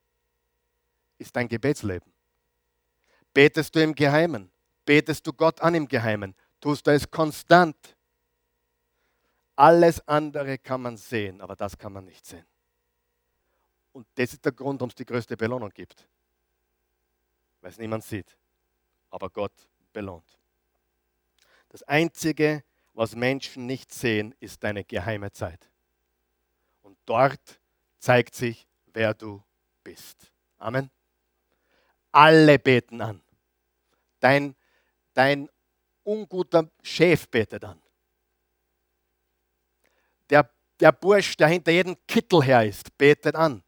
ist 1.18 1.36
dein 1.36 1.50
Gebetsleben. 1.50 2.14
Betest 3.34 3.76
du 3.76 3.82
im 3.82 3.96
Geheimen? 3.96 4.52
Betest 4.86 5.26
du 5.26 5.34
Gott 5.34 5.60
an 5.62 5.76
im 5.76 5.88
Geheimen? 5.88 6.36
Tust 6.62 6.86
du 6.86 6.92
es 6.92 7.10
konstant? 7.10 7.76
Alles 9.56 10.08
andere 10.08 10.58
kann 10.58 10.82
man 10.82 10.98
sehen, 10.98 11.42
aber 11.42 11.56
das 11.56 11.78
kann 11.78 11.94
man 11.94 12.06
nicht 12.06 12.26
sehen. 12.26 12.46
Und 13.94 14.08
das 14.16 14.34
ist 14.34 14.44
der 14.44 14.52
Grund, 14.52 14.82
warum 14.82 14.90
es 14.90 14.96
die 14.96 15.06
größte 15.06 15.38
Belohnung 15.38 15.70
gibt. 15.70 16.08
Weil 17.62 17.72
es 17.72 17.78
niemand 17.78 18.04
sieht. 18.04 18.36
Aber 19.10 19.30
Gott 19.30 19.54
belohnt. 19.94 20.38
Das 21.70 21.84
Einzige, 21.84 22.64
was 22.94 23.16
Menschen 23.16 23.66
nicht 23.66 23.94
sehen, 23.94 24.36
ist 24.40 24.64
deine 24.64 24.84
geheime 24.84 25.32
Zeit. 25.32 25.70
Und 26.82 26.98
dort 27.06 27.62
zeigt 28.00 28.36
sich, 28.36 28.68
wer 28.88 29.14
du 29.14 29.44
bist. 29.84 30.32
Amen. 30.58 30.90
Alle 32.12 32.60
beten 32.60 33.02
an. 33.02 33.22
Dein, 34.20 34.56
dein 35.14 35.50
unguter 36.04 36.70
Chef 36.82 37.28
betet 37.30 37.64
an. 37.64 37.82
Der, 40.30 40.50
der 40.80 40.92
Bursch, 40.92 41.38
der 41.38 41.48
hinter 41.48 41.72
jedem 41.72 41.96
Kittel 42.08 42.44
her 42.44 42.66
ist, 42.66 42.96
betet 42.98 43.36
an. 43.36 43.64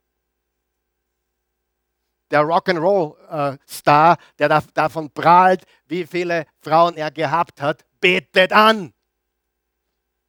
Der 2.31 2.41
Rock'n'Roll-Star, 2.41 4.13
äh, 4.13 4.17
der 4.39 4.61
davon 4.73 5.11
prahlt, 5.11 5.65
wie 5.87 6.05
viele 6.05 6.45
Frauen 6.59 6.97
er 6.97 7.11
gehabt 7.11 7.61
hat, 7.61 7.85
betet 7.99 8.51
an. 8.51 8.93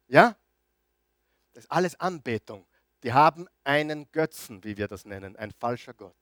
Ja? 0.07 0.35
Das 1.53 1.63
ist 1.63 1.71
alles 1.71 1.99
Anbetung. 1.99 2.65
Die 3.03 3.13
haben 3.13 3.47
einen 3.63 4.11
Götzen, 4.11 4.63
wie 4.63 4.77
wir 4.77 4.87
das 4.87 5.05
nennen, 5.05 5.35
ein 5.35 5.51
falscher 5.51 5.93
Gott. 5.93 6.15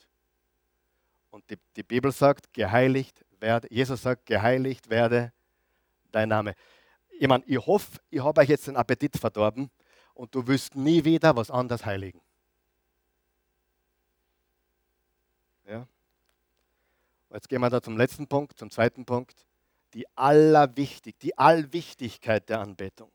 Und 1.30 1.50
die, 1.50 1.58
die 1.76 1.84
Bibel 1.84 2.12
sagt, 2.12 2.54
geheiligt 2.54 3.26
werde, 3.40 3.68
Jesus 3.70 4.02
sagt, 4.02 4.26
geheiligt 4.26 4.90
werde 4.90 5.34
dein 6.12 6.30
Name. 6.30 6.56
Ich, 7.20 7.28
meine, 7.28 7.44
ich 7.46 7.58
hoffe, 7.58 8.00
ich 8.10 8.24
habe 8.24 8.42
euch 8.42 8.50
jetzt 8.50 8.68
den 8.68 8.78
Appetit 8.78 9.18
verdorben 9.18 9.70
und 10.14 10.34
du 10.34 10.48
wirst 10.48 10.76
nie 10.76 11.04
wieder 11.04 11.36
was 11.36 11.52
anderes 11.52 11.86
heiligen. 11.86 12.22
Ja? 15.68 15.88
Jetzt 17.36 17.50
gehen 17.50 17.60
wir 17.60 17.70
da 17.70 17.82
zum 17.82 17.98
letzten 17.98 18.28
Punkt, 18.28 18.58
zum 18.58 18.72
zweiten 18.72 19.04
Punkt. 19.06 19.46
Die 19.94 20.06
allerwichtig, 20.16 21.20
die 21.20 21.38
Allwichtigkeit 21.38 22.48
der 22.48 22.62
Anbetung. 22.62 23.12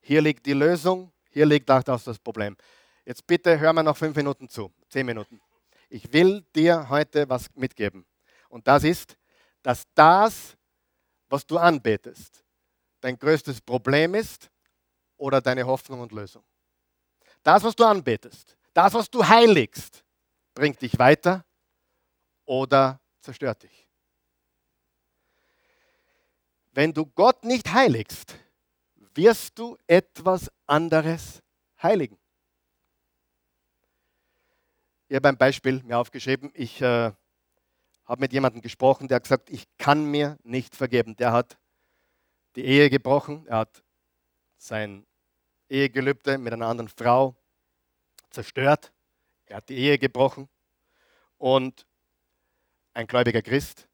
Hier 0.00 0.22
liegt 0.22 0.46
die 0.46 0.52
Lösung, 0.52 1.12
hier 1.30 1.46
liegt 1.46 1.68
auch 1.68 1.82
das 1.82 2.18
Problem. 2.20 2.56
Jetzt 3.04 3.26
bitte 3.26 3.58
hör 3.58 3.72
mir 3.72 3.82
noch 3.82 3.96
fünf 3.96 4.14
Minuten 4.14 4.48
zu, 4.48 4.72
zehn 4.88 5.04
Minuten. 5.04 5.40
Ich 5.88 6.12
will 6.12 6.46
dir 6.54 6.88
heute 6.88 7.28
was 7.28 7.52
mitgeben. 7.56 8.06
Und 8.48 8.68
das 8.68 8.84
ist, 8.84 9.16
dass 9.62 9.84
das, 9.94 10.56
was 11.28 11.44
du 11.44 11.58
anbetest, 11.58 12.44
dein 13.00 13.18
größtes 13.18 13.60
Problem 13.62 14.14
ist 14.14 14.48
oder 15.16 15.40
deine 15.40 15.66
Hoffnung 15.66 16.00
und 16.00 16.12
Lösung. 16.12 16.44
Das, 17.42 17.64
was 17.64 17.74
du 17.74 17.84
anbetest, 17.84 18.56
das, 18.74 18.94
was 18.94 19.10
du 19.10 19.26
heiligst, 19.26 20.04
bringt 20.54 20.80
dich 20.80 20.96
weiter 21.00 21.44
oder 22.44 23.00
zerstört 23.30 23.62
dich. 23.62 23.86
Wenn 26.72 26.92
du 26.92 27.06
Gott 27.06 27.44
nicht 27.44 27.72
heiligst, 27.72 28.34
wirst 29.14 29.56
du 29.56 29.78
etwas 29.86 30.50
anderes 30.66 31.40
heiligen. 31.80 32.18
Ich 35.06 35.14
habe 35.14 35.28
ein 35.28 35.36
Beispiel 35.36 35.80
mir 35.84 35.98
aufgeschrieben. 35.98 36.50
Ich 36.54 36.80
äh, 36.80 37.12
habe 38.04 38.20
mit 38.20 38.32
jemandem 38.32 38.62
gesprochen, 38.62 39.06
der 39.06 39.16
hat 39.16 39.22
gesagt, 39.22 39.48
ich 39.48 39.68
kann 39.78 40.04
mir 40.10 40.36
nicht 40.42 40.74
vergeben. 40.74 41.14
Der 41.14 41.32
hat 41.32 41.56
die 42.56 42.64
Ehe 42.64 42.90
gebrochen, 42.90 43.46
er 43.46 43.58
hat 43.58 43.84
sein 44.58 45.06
Ehegelübde 45.68 46.36
mit 46.36 46.52
einer 46.52 46.66
anderen 46.66 46.88
Frau 46.88 47.36
zerstört, 48.30 48.92
er 49.46 49.58
hat 49.58 49.68
die 49.68 49.76
Ehe 49.76 49.98
gebrochen 49.98 50.48
und 51.38 51.86
ein 52.94 53.06
gläubiger 53.06 53.42
Christ 53.42 53.88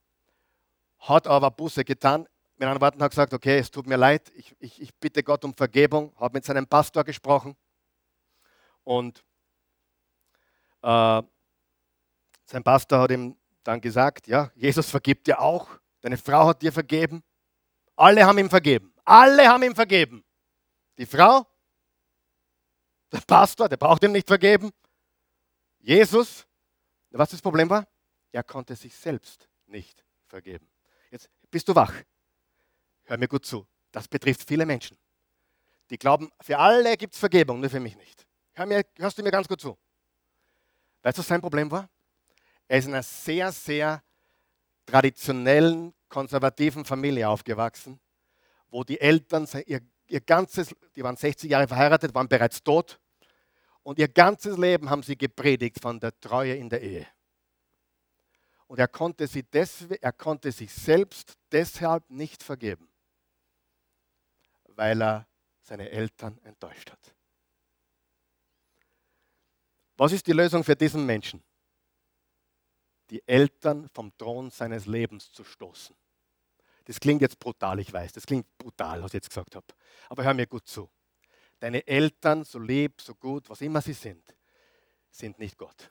hat 0.99 1.27
aber 1.27 1.51
Buße 1.51 1.85
getan. 1.85 2.27
Mit 2.57 2.67
anderen 2.67 2.81
Worten 2.81 3.03
hat 3.03 3.11
gesagt, 3.11 3.35
okay, 3.35 3.59
es 3.59 3.71
tut 3.71 3.87
mir 3.87 3.97
leid, 3.97 4.33
ich, 4.35 4.57
ich, 4.59 4.81
ich 4.81 4.95
bitte 4.95 5.23
Gott 5.23 5.45
um 5.45 5.55
Vergebung, 5.55 6.15
habe 6.17 6.35
mit 6.39 6.45
seinem 6.45 6.67
Pastor 6.67 7.05
gesprochen 7.05 7.55
und 8.83 9.23
äh, 10.83 11.23
sein 12.47 12.63
Pastor 12.65 13.01
hat 13.01 13.11
ihm 13.11 13.37
dann 13.63 13.81
gesagt, 13.81 14.27
ja, 14.27 14.51
Jesus 14.55 14.89
vergibt 14.89 15.27
dir 15.27 15.41
auch, 15.41 15.69
deine 16.01 16.17
Frau 16.17 16.47
hat 16.47 16.63
dir 16.63 16.73
vergeben, 16.73 17.23
alle 17.95 18.25
haben 18.25 18.39
ihm 18.39 18.49
vergeben, 18.49 18.95
alle 19.05 19.47
haben 19.49 19.63
ihm 19.63 19.75
vergeben. 19.75 20.25
Die 20.97 21.07
Frau, 21.07 21.47
der 23.13 23.21
Pastor, 23.21 23.69
der 23.69 23.77
braucht 23.77 24.03
ihm 24.03 24.13
nicht 24.13 24.27
vergeben. 24.27 24.71
Jesus, 25.79 26.47
was 27.11 27.31
das 27.31 27.43
Problem 27.43 27.69
war? 27.69 27.87
Er 28.37 28.45
konnte 28.45 28.77
sich 28.77 28.95
selbst 28.95 29.49
nicht 29.65 30.05
vergeben. 30.27 30.69
Jetzt 31.11 31.31
bist 31.51 31.67
du 31.71 31.75
wach. 31.75 31.95
Hör 33.05 33.17
mir 33.17 33.29
gut 33.29 33.47
zu. 33.47 33.67
Das 33.91 34.07
betrifft 34.07 34.47
viele 34.47 34.67
Menschen. 34.67 34.99
Die 35.89 35.97
glauben, 35.97 36.31
für 36.43 36.59
alle 36.59 36.99
gibt 36.99 37.15
es 37.15 37.19
Vergebung, 37.19 37.61
nur 37.61 37.71
für 37.71 37.81
mich 37.81 37.97
nicht. 37.97 38.27
Hör 38.53 38.67
mir, 38.67 38.85
hörst 38.99 39.17
du 39.17 39.23
mir 39.23 39.31
ganz 39.31 39.49
gut 39.49 39.63
zu. 39.63 39.79
Weißt 41.01 41.17
du, 41.17 41.21
was 41.21 41.29
sein 41.29 41.41
Problem 41.41 41.71
war? 41.71 41.89
Er 42.69 42.77
ist 42.77 42.85
in 42.85 42.93
einer 42.93 43.03
sehr, 43.03 43.51
sehr 43.53 44.03
traditionellen, 44.85 45.95
konservativen 46.11 46.85
Familie 46.85 47.31
aufgewachsen, 47.31 47.99
wo 48.69 48.85
die 48.85 49.01
Eltern 49.01 49.49
ihr, 49.65 49.81
ihr 50.09 50.21
ganzes, 50.21 50.77
die 50.95 51.03
waren 51.03 51.17
60 51.17 51.51
Jahre 51.51 51.69
verheiratet, 51.69 52.15
waren 52.15 52.29
bereits 52.29 52.63
tot 52.63 53.01
und 53.83 53.99
ihr 53.99 54.09
ganzes 54.09 54.59
Leben 54.59 54.91
haben 54.91 55.03
sie 55.03 55.17
gepredigt 55.17 55.81
von 55.81 55.99
der 55.99 56.21
Treue 56.21 56.55
in 56.55 56.69
der 56.69 56.83
Ehe. 56.83 57.07
Und 58.67 58.79
er 58.79 58.89
konnte, 58.89 59.27
sie 59.27 59.45
deswegen, 59.45 60.03
er 60.03 60.13
konnte 60.13 60.51
sich 60.51 60.73
selbst 60.73 61.35
deshalb 61.53 62.09
nicht 62.11 62.43
vergeben 62.43 62.89
weil 64.77 65.03
er 65.03 65.27
seine 65.63 65.91
Eltern 65.91 66.39
enttäuscht 66.45 66.91
hat. 66.91 67.15
Was 69.97 70.13
ist 70.13 70.27
die 70.27 70.33
Lösung 70.33 70.63
für 70.63 70.77
diesen 70.77 71.05
Menschen? 71.07 71.43
Die 73.11 73.27
Eltern 73.27 73.89
vom 73.93 74.17
Thron 74.17 74.51
seines 74.51 74.87
Lebens 74.87 75.33
zu 75.33 75.43
stoßen. 75.43 75.97
Das 76.85 77.01
klingt 77.01 77.23
jetzt 77.23 77.39
brutal, 77.39 77.81
ich 77.81 77.93
weiß, 77.93 78.13
das 78.13 78.27
klingt 78.27 78.47
brutal, 78.59 79.03
was 79.03 79.11
ich 79.11 79.15
jetzt 79.15 79.31
gesagt 79.31 79.57
habe. 79.57 79.67
Aber 80.09 80.23
hör 80.23 80.35
mir 80.35 80.47
gut 80.47 80.69
zu. 80.69 80.89
Deine 81.59 81.85
Eltern, 81.87 82.45
so 82.45 82.59
lieb, 82.59 83.01
so 83.01 83.15
gut, 83.15 83.49
was 83.49 83.61
immer 83.63 83.81
sie 83.81 83.95
sind, 83.95 84.23
sind 85.11 85.39
nicht 85.39 85.57
Gott. 85.57 85.91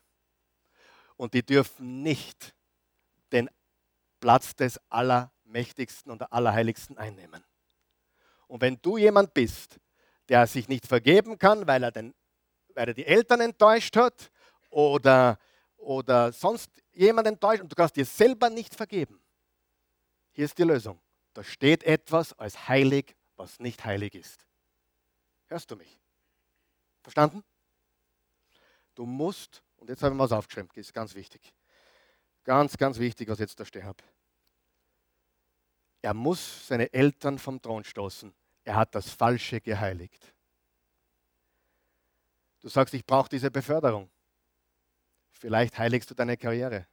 Und 1.17 1.33
die 1.33 1.43
dürfen 1.43 2.03
nicht 2.03 2.54
den 3.35 3.49
Platz 4.19 4.55
des 4.55 4.79
Allermächtigsten 4.89 6.11
und 6.11 6.19
der 6.19 6.33
Allerheiligsten 6.33 6.97
einnehmen. 6.97 7.43
Und 8.47 8.61
wenn 8.61 8.79
du 8.81 8.97
jemand 8.97 9.33
bist, 9.33 9.79
der 10.29 10.47
sich 10.47 10.67
nicht 10.67 10.87
vergeben 10.87 11.37
kann, 11.37 11.67
weil 11.67 11.83
er, 11.83 11.91
den, 11.91 12.15
weil 12.73 12.87
er 12.87 12.93
die 12.93 13.05
Eltern 13.05 13.41
enttäuscht 13.41 13.95
hat 13.95 14.31
oder, 14.69 15.37
oder 15.77 16.31
sonst 16.31 16.71
jemand 16.93 17.27
enttäuscht 17.27 17.61
und 17.61 17.71
du 17.71 17.75
kannst 17.75 17.95
dir 17.95 18.05
selber 18.05 18.49
nicht 18.49 18.73
vergeben, 18.73 19.21
hier 20.31 20.45
ist 20.45 20.57
die 20.57 20.63
Lösung. 20.63 20.99
Da 21.33 21.43
steht 21.43 21.83
etwas 21.83 22.33
als 22.33 22.67
heilig, 22.67 23.15
was 23.35 23.59
nicht 23.59 23.83
heilig 23.83 24.15
ist. 24.15 24.45
Hörst 25.47 25.69
du 25.69 25.75
mich? 25.75 25.99
Verstanden? 27.03 27.43
Du 28.95 29.05
musst, 29.05 29.61
und 29.75 29.89
jetzt 29.89 30.01
habe 30.01 30.13
ich 30.13 30.17
mal 30.17 30.23
was 30.23 30.31
aufgeschrieben, 30.31 30.69
ist 30.75 30.93
ganz 30.93 31.13
wichtig. 31.13 31.53
Ganz, 32.45 32.77
ganz 32.77 32.99
wichtig, 32.99 33.27
was 33.27 33.39
ich 33.39 33.41
jetzt 33.41 33.59
da 33.59 33.65
stehen 33.65 33.83
habe. 33.83 34.03
Er 36.01 36.13
muss 36.13 36.67
seine 36.67 36.93
Eltern 36.93 37.39
vom 37.39 37.59
Thron 37.59 37.83
stoßen. 37.83 38.33
Er 38.63 38.75
hat 38.75 38.93
das 38.93 39.09
Falsche 39.09 39.59
geheiligt. 39.59 40.33
Du 42.59 42.69
sagst, 42.69 42.93
ich 42.93 43.05
brauche 43.05 43.29
diese 43.29 43.49
Beförderung. 43.49 44.09
Vielleicht 45.31 45.77
heiligst 45.77 46.09
du 46.09 46.13
deine 46.13 46.37
Karriere. 46.37 46.87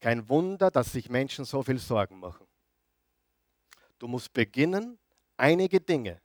Kein 0.00 0.26
Wunder, 0.28 0.70
dass 0.70 0.92
sich 0.92 1.10
Menschen 1.10 1.44
so 1.44 1.62
viel 1.62 1.78
Sorgen 1.78 2.18
machen. 2.18 2.46
Du 3.98 4.08
musst 4.08 4.32
beginnen, 4.32 4.98
einige 5.36 5.80
Dinge, 5.80 6.22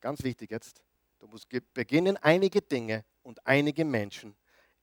ganz 0.00 0.22
wichtig 0.22 0.50
jetzt, 0.50 0.82
du 1.18 1.26
musst 1.26 1.48
beginnen, 1.74 2.16
einige 2.18 2.62
Dinge 2.62 3.04
und 3.22 3.44
einige 3.46 3.84
Menschen 3.84 4.36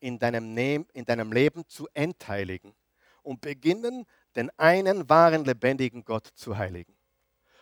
in 0.06 0.20
deinem, 0.20 0.56
in 0.93 1.06
deinem 1.06 1.32
Leben 1.32 1.68
zu 1.68 1.88
entheiligen 1.95 2.76
und 3.24 3.41
beginnen, 3.41 4.06
den 4.36 4.51
einen 4.60 5.10
wahren, 5.10 5.45
lebendigen 5.45 6.06
Gott 6.06 6.28
zu 6.36 6.60
heiligen. 6.60 6.95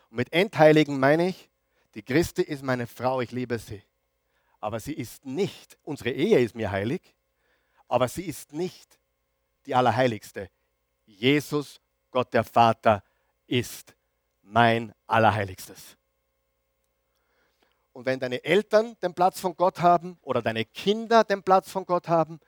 Und 0.10 0.18
mit 0.18 0.34
entheiligen 0.34 1.00
meine 1.00 1.30
ich, 1.30 1.50
die 1.96 2.04
Christi 2.04 2.42
ist 2.42 2.62
meine 2.62 2.86
Frau, 2.86 3.22
ich 3.22 3.32
liebe 3.32 3.58
sie. 3.58 3.82
Aber 4.60 4.82
sie 4.82 4.92
ist 4.92 5.26
nicht, 5.26 5.78
unsere 5.84 6.12
Ehe 6.12 6.40
ist 6.40 6.54
mir 6.54 6.70
heilig, 6.70 7.16
aber 7.88 8.10
sie 8.10 8.24
ist 8.24 8.52
nicht 8.52 9.00
die 9.66 9.74
Allerheiligste. 9.74 10.50
Jesus, 11.06 11.80
Gott 12.12 12.34
der 12.34 12.44
Vater, 12.44 13.04
ist 13.48 13.96
mein 14.42 14.94
Allerheiligstes. 15.08 15.96
Und 17.94 18.08
wenn 18.08 18.20
deine 18.20 18.44
Eltern 18.44 18.98
den 19.02 19.14
Platz 19.14 19.40
von 19.40 19.56
Gott 19.56 19.80
haben 19.82 20.18
oder 20.22 20.42
deine 20.42 20.66
Kinder 20.66 21.24
den 21.24 21.44
Platz 21.44 21.70
von 21.70 21.86
Gott 21.86 22.08
haben, 22.08 22.40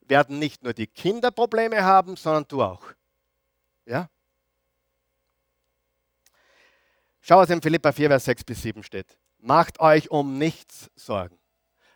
werden 0.00 0.38
nicht 0.38 0.62
nur 0.62 0.72
die 0.72 0.86
Kinder 0.86 1.30
Probleme 1.30 1.84
haben, 1.84 2.16
sondern 2.16 2.46
du 2.48 2.62
auch. 2.62 2.84
Ja? 3.84 4.08
Schau, 7.20 7.38
was 7.38 7.50
in 7.50 7.62
Philippa 7.62 7.92
4, 7.92 8.08
Vers 8.08 8.24
6 8.24 8.44
bis 8.44 8.62
7 8.62 8.82
steht. 8.82 9.18
Macht 9.38 9.80
euch 9.80 10.10
um 10.10 10.38
nichts 10.38 10.90
Sorgen. 10.94 11.38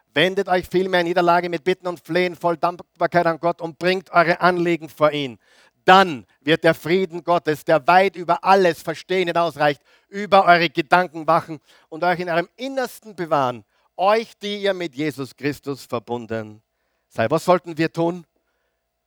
Wendet 0.06 0.48
euch 0.48 0.66
vielmehr 0.66 1.00
in 1.00 1.06
Niederlage 1.06 1.48
mit 1.48 1.62
Bitten 1.62 1.86
und 1.86 2.00
Flehen 2.00 2.36
voll 2.36 2.56
Dankbarkeit 2.56 3.26
an 3.26 3.38
Gott 3.38 3.60
und 3.60 3.78
bringt 3.78 4.10
eure 4.10 4.40
Anliegen 4.40 4.88
vor 4.88 5.12
ihn. 5.12 5.38
Dann 5.86 6.26
wird 6.40 6.64
der 6.64 6.74
Frieden 6.74 7.22
Gottes, 7.22 7.64
der 7.64 7.86
weit 7.86 8.16
über 8.16 8.42
alles 8.42 8.82
Verstehen 8.82 9.28
hinausreicht, 9.28 9.80
über 10.08 10.44
eure 10.44 10.68
Gedanken 10.68 11.28
wachen 11.28 11.60
und 11.88 12.02
euch 12.02 12.18
in 12.18 12.28
eurem 12.28 12.48
Innersten 12.56 13.14
bewahren. 13.14 13.64
Euch, 13.96 14.36
die 14.36 14.62
ihr 14.62 14.74
mit 14.74 14.96
Jesus 14.96 15.36
Christus 15.36 15.86
verbunden 15.86 16.60
seid. 17.08 17.30
Was 17.30 17.44
sollten 17.44 17.78
wir 17.78 17.92
tun? 17.92 18.26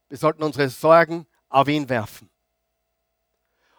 Wir 0.07 0.17
sollten 0.17 0.41
unsere 0.41 0.69
Sorgen 0.69 1.27
auf 1.49 1.67
ihn 1.67 1.89
werfen. 1.89 2.29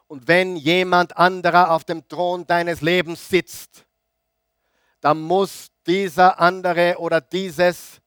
Und 0.06 0.28
wenn 0.28 0.56
jemand 0.56 1.16
anderer 1.16 1.70
auf 1.70 1.84
dem 1.84 2.06
Thron 2.06 2.46
deines 2.46 2.82
Lebens 2.82 3.26
sitzt, 3.26 3.86
dann 5.00 5.22
muss 5.22 5.70
dieser 5.86 6.38
andere 6.38 6.96
oder 6.98 7.22
dieses, 7.22 7.98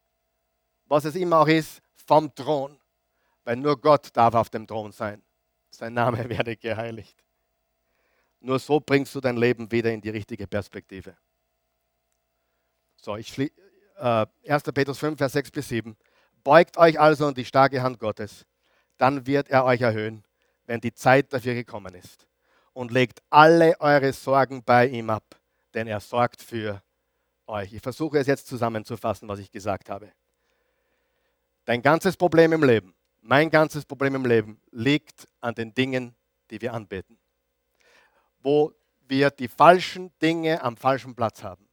was 0.85 1.05
es 1.05 1.15
immer 1.15 1.39
auch 1.39 1.47
ist, 1.47 1.81
vom 2.05 2.33
Thron. 2.35 2.77
Weil 3.43 3.57
nur 3.57 3.79
Gott 3.79 4.09
darf 4.13 4.33
auf 4.35 4.49
dem 4.49 4.67
Thron 4.67 4.91
sein. 4.91 5.21
Sein 5.69 5.93
Name 5.93 6.29
werde 6.29 6.55
geheiligt. 6.55 7.23
Nur 8.39 8.59
so 8.59 8.79
bringst 8.79 9.15
du 9.15 9.21
dein 9.21 9.37
Leben 9.37 9.71
wieder 9.71 9.91
in 9.91 10.01
die 10.01 10.09
richtige 10.09 10.47
Perspektive. 10.47 11.15
So, 12.97 13.15
ich 13.15 13.37
äh, 13.37 14.25
1. 14.47 14.63
Petrus 14.73 14.99
5, 14.99 15.17
Vers 15.17 15.33
6 15.33 15.51
bis 15.51 15.69
7. 15.69 15.95
Beugt 16.43 16.77
euch 16.77 16.99
also 16.99 17.27
an 17.27 17.33
die 17.33 17.45
starke 17.45 17.81
Hand 17.81 17.99
Gottes, 17.99 18.45
dann 18.97 19.25
wird 19.25 19.49
er 19.49 19.65
euch 19.65 19.81
erhöhen, 19.81 20.23
wenn 20.65 20.81
die 20.81 20.93
Zeit 20.93 21.31
dafür 21.31 21.53
gekommen 21.53 21.93
ist. 21.95 22.27
Und 22.73 22.91
legt 22.91 23.21
alle 23.29 23.79
eure 23.79 24.13
Sorgen 24.13 24.63
bei 24.63 24.87
ihm 24.87 25.09
ab, 25.09 25.39
denn 25.73 25.87
er 25.87 25.99
sorgt 25.99 26.41
für 26.41 26.81
euch. 27.45 27.73
Ich 27.73 27.81
versuche 27.81 28.17
es 28.17 28.27
jetzt 28.27 28.47
zusammenzufassen, 28.47 29.27
was 29.27 29.39
ich 29.39 29.51
gesagt 29.51 29.89
habe. 29.89 30.11
Dein 31.65 31.81
ganzes 31.81 32.17
Problem 32.17 32.51
im 32.51 32.63
Leben, 32.63 32.93
Mein 33.25 33.49
ganzes 33.49 33.85
Problem 33.85 34.15
im 34.15 34.25
Leben 34.25 34.59
liegt 34.71 35.29
an 35.39 35.55
den 35.55 35.73
Dingen, 35.73 36.13
die 36.51 36.59
wir 36.59 36.73
anbeten. 36.73 37.17
Wo 38.39 38.73
wir 39.07 39.29
die 39.29 39.47
falschen 39.47 40.11
Dinge 40.21 40.61
am 40.61 40.75
falschen 40.75 41.15
Platz 41.15 41.41
haben. 41.41 41.69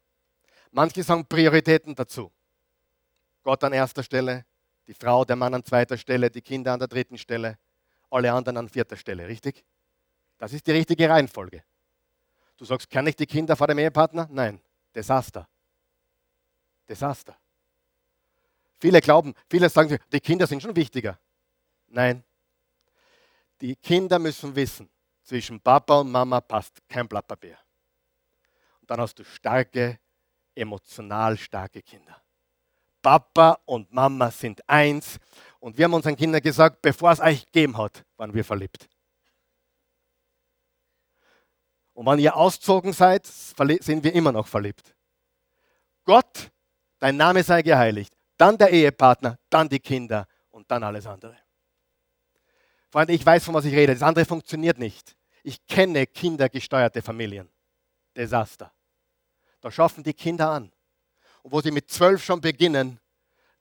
Manche 0.71 1.03
sagen 1.03 1.27
Prioritäten 1.27 1.97
dazu. 1.97 2.31
Gott 3.43 3.65
an 3.65 3.73
erster 3.73 4.05
Stelle, 4.05 4.47
die 4.87 4.95
Frau, 4.95 5.25
der 5.25 5.35
Mann 5.35 5.53
an 5.53 5.65
zweiter 5.65 5.99
Stelle, 5.99 6.31
die 6.31 6.41
Kinder 6.41 6.73
an 6.73 6.79
der 6.79 6.87
dritten 6.87 7.19
Stelle, 7.19 7.59
alle 8.11 8.33
anderen 8.33 8.57
an 8.57 8.69
vierter 8.69 8.97
Stelle, 8.97 9.27
richtig? 9.27 9.65
Das 10.39 10.53
ist 10.53 10.65
die 10.69 10.73
richtige 10.73 11.09
Reihenfolge. 11.09 11.65
Du 12.57 12.65
sagst, 12.65 12.89
kann 12.89 13.09
ich 13.09 13.17
die 13.17 13.27
Kinder 13.27 13.57
vor 13.57 13.67
dem 13.67 13.79
Ehepartner? 13.79 14.29
Nein, 14.31 14.61
Desaster. 14.95 15.49
Desaster. 16.89 17.37
Viele 18.79 19.01
glauben, 19.01 19.35
viele 19.49 19.69
sagen, 19.69 19.99
die 20.13 20.21
Kinder 20.21 20.47
sind 20.47 20.63
schon 20.63 20.77
wichtiger. 20.77 21.19
Nein. 21.91 22.25
Die 23.61 23.77
Kinder 23.77 24.19
müssen 24.19 24.55
wissen, 24.55 24.89
zwischen 25.23 25.61
Papa 25.61 26.01
und 26.01 26.11
Mama 26.11 26.41
passt 26.41 26.81
kein 26.89 27.07
Blatt 27.07 27.27
Papier. 27.27 27.59
Und 28.81 28.91
dann 28.91 29.01
hast 29.01 29.19
du 29.19 29.25
starke, 29.25 29.99
emotional 30.55 31.37
starke 31.37 31.83
Kinder. 31.83 32.23
Papa 33.03 33.59
und 33.65 33.93
Mama 33.93 34.31
sind 34.31 34.67
eins. 34.69 35.19
Und 35.59 35.77
wir 35.77 35.85
haben 35.85 35.95
unseren 35.95 36.17
Kindern 36.17 36.41
gesagt, 36.41 36.81
bevor 36.81 37.13
es 37.13 37.21
euch 37.21 37.45
gegeben 37.47 37.77
hat, 37.77 38.05
waren 38.17 38.33
wir 38.33 38.45
verliebt. 38.45 38.89
Und 41.93 42.07
wenn 42.07 42.19
ihr 42.19 42.35
auszogen 42.35 42.93
seid, 42.93 43.27
sind 43.27 44.05
wir 44.05 44.15
immer 44.15 44.33
noch 44.33 44.47
verliebt. 44.47 44.95
Gott, 46.05 46.51
dein 46.99 47.17
Name 47.17 47.43
sei 47.43 47.63
geheiligt. 47.63 48.17
Dann 48.37 48.57
der 48.57 48.71
Ehepartner, 48.71 49.39
dann 49.51 49.69
die 49.69 49.81
Kinder 49.81 50.27
und 50.51 50.71
dann 50.71 50.83
alles 50.83 51.07
andere. 51.07 51.37
Freunde, 52.91 53.13
ich 53.13 53.25
weiß, 53.25 53.45
von 53.45 53.55
was 53.55 53.65
ich 53.65 53.75
rede. 53.75 53.93
Das 53.93 54.03
andere 54.03 54.25
funktioniert 54.25 54.79
nicht. 54.79 55.17
Ich 55.43 55.65
kenne 55.67 56.07
kindergesteuerte 56.07 57.03
Familien. 57.03 57.49
Desaster. 58.17 58.73
Da 59.61 59.71
schaffen 59.71 60.03
die 60.03 60.15
Kinder 60.15 60.51
an. 60.51 60.73
Und 61.43 61.53
wo 61.53 61.61
sie 61.61 61.71
mit 61.71 61.91
zwölf 61.91 62.23
schon 62.23 62.41
beginnen, 62.41 62.99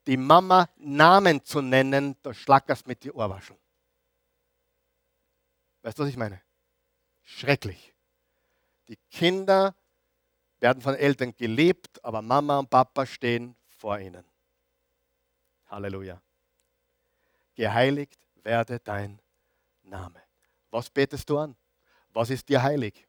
die 0.07 0.17
Mama 0.17 0.67
Namen 0.77 1.43
zu 1.45 1.61
nennen, 1.61 2.15
da 2.23 2.34
schlackerst 2.34 2.88
mit 2.88 3.03
die 3.03 3.11
Ohrwaschen. 3.11 3.55
Weißt 5.84 5.97
du, 5.97 6.03
was 6.03 6.09
ich 6.09 6.17
meine? 6.17 6.41
Schrecklich. 7.21 7.93
Die 8.88 8.97
Kinder 9.11 9.75
werden 10.59 10.82
von 10.82 10.95
Eltern 10.95 11.36
geliebt, 11.38 12.03
aber 12.03 12.21
Mama 12.21 12.59
und 12.59 12.69
Papa 12.69 13.05
stehen 13.05 13.55
vor 13.67 13.99
ihnen. 13.99 14.25
Halleluja. 15.67 16.19
Geheiligt 17.53 18.19
werde 18.43 18.79
dein 18.79 19.21
Name. 19.83 20.21
Was 20.71 20.89
betest 20.89 21.29
du 21.29 21.37
an? 21.37 21.55
Was 22.13 22.29
ist 22.29 22.49
dir 22.49 22.61
heilig? 22.61 23.07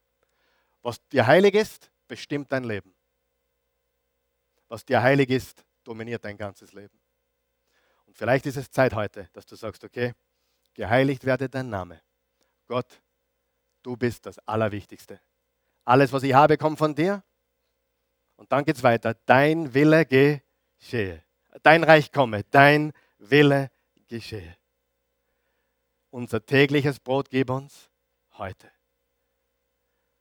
Was 0.83 1.07
dir 1.09 1.27
heilig 1.27 1.55
ist, 1.55 1.91
bestimmt 2.09 2.51
dein 2.53 2.65
Leben. 2.65 2.95
Was 4.69 4.85
dir 4.85 5.03
heilig 5.03 5.31
ist, 5.31 5.65
dominiert 5.85 6.25
dein 6.25 6.37
ganzes 6.37 6.73
Leben. 6.73 6.99
Und 8.07 8.17
vielleicht 8.17 8.47
ist 8.47 8.57
es 8.57 8.71
Zeit 8.71 8.95
heute, 8.95 9.29
dass 9.33 9.47
du 9.47 9.57
sagst, 9.57 9.85
okay, 9.85 10.13
geheiligt 10.75 11.25
werde 11.25 11.49
dein 11.49 11.69
Name. 11.69 12.01
Gott, 12.67 13.03
du 13.83 13.97
bist 13.97 14.27
das 14.27 14.39
Allerwichtigste. 14.47 15.21
Alles, 15.85 16.13
was 16.13 16.23
ich 16.23 16.35
habe, 16.35 16.57
kommt 16.57 16.79
von 16.79 16.95
dir. 16.95 17.23
Und 18.37 18.51
dann 18.53 18.65
geht 18.65 18.77
es 18.77 18.83
weiter. 18.83 19.15
Dein 19.27 19.75
Wille 19.75 20.07
geschehe. 20.07 21.23
Dein 21.63 21.85
Reich 21.85 22.13
komme. 22.13 22.45
Dein 22.45 22.93
Wille 23.19 23.71
geschehe. 24.09 24.57
Unser 26.11 26.45
tägliches 26.45 26.99
Brot 26.99 27.31
gib 27.31 27.51
uns 27.51 27.89
heute. 28.33 28.71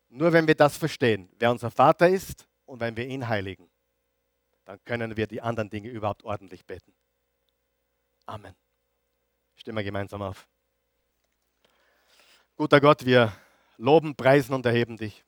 Nur 0.09 0.33
wenn 0.33 0.47
wir 0.47 0.55
das 0.55 0.77
verstehen, 0.77 1.29
wer 1.37 1.51
unser 1.51 1.71
Vater 1.71 2.07
ist 2.09 2.47
und 2.65 2.79
wenn 2.79 2.95
wir 2.95 3.07
ihn 3.07 3.27
heiligen, 3.27 3.69
dann 4.65 4.83
können 4.85 5.17
wir 5.17 5.27
die 5.27 5.41
anderen 5.41 5.69
Dinge 5.69 5.89
überhaupt 5.89 6.23
ordentlich 6.23 6.65
beten. 6.65 6.93
Amen. 8.25 8.55
Stimmen 9.55 9.77
wir 9.77 9.83
gemeinsam 9.83 10.21
auf. 10.21 10.47
Guter 12.55 12.79
Gott, 12.79 13.05
wir 13.05 13.33
loben, 13.77 14.15
preisen 14.15 14.53
und 14.53 14.65
erheben 14.65 14.97
dich. 14.97 15.23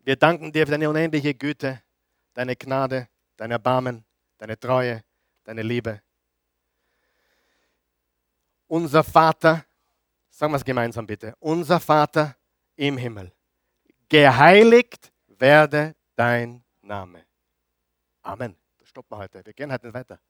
Wir 0.00 0.16
danken 0.16 0.52
dir 0.52 0.66
für 0.66 0.72
deine 0.72 0.90
unendliche 0.90 1.34
Güte, 1.34 1.82
deine 2.34 2.56
Gnade, 2.56 3.08
dein 3.36 3.50
Erbarmen, 3.50 4.04
deine 4.36 4.58
Treue, 4.58 5.02
deine 5.44 5.62
Liebe 5.62 6.02
unser 8.66 9.04
Vater, 9.04 9.64
sagen 10.30 10.52
wir 10.52 10.56
es 10.56 10.64
gemeinsam 10.64 11.06
bitte, 11.06 11.34
unser 11.40 11.80
Vater 11.80 12.36
im 12.76 12.96
Himmel, 12.96 13.32
geheiligt 14.08 15.12
werde 15.26 15.94
dein 16.16 16.64
Name. 16.82 17.24
Amen. 18.22 18.56
Das 18.78 18.88
stoppen 18.88 19.10
wir 19.12 19.18
heute. 19.18 19.44
Wir 19.44 19.52
gehen 19.52 19.72
heute 19.72 19.86
nicht 19.86 19.94
weiter. 19.94 20.20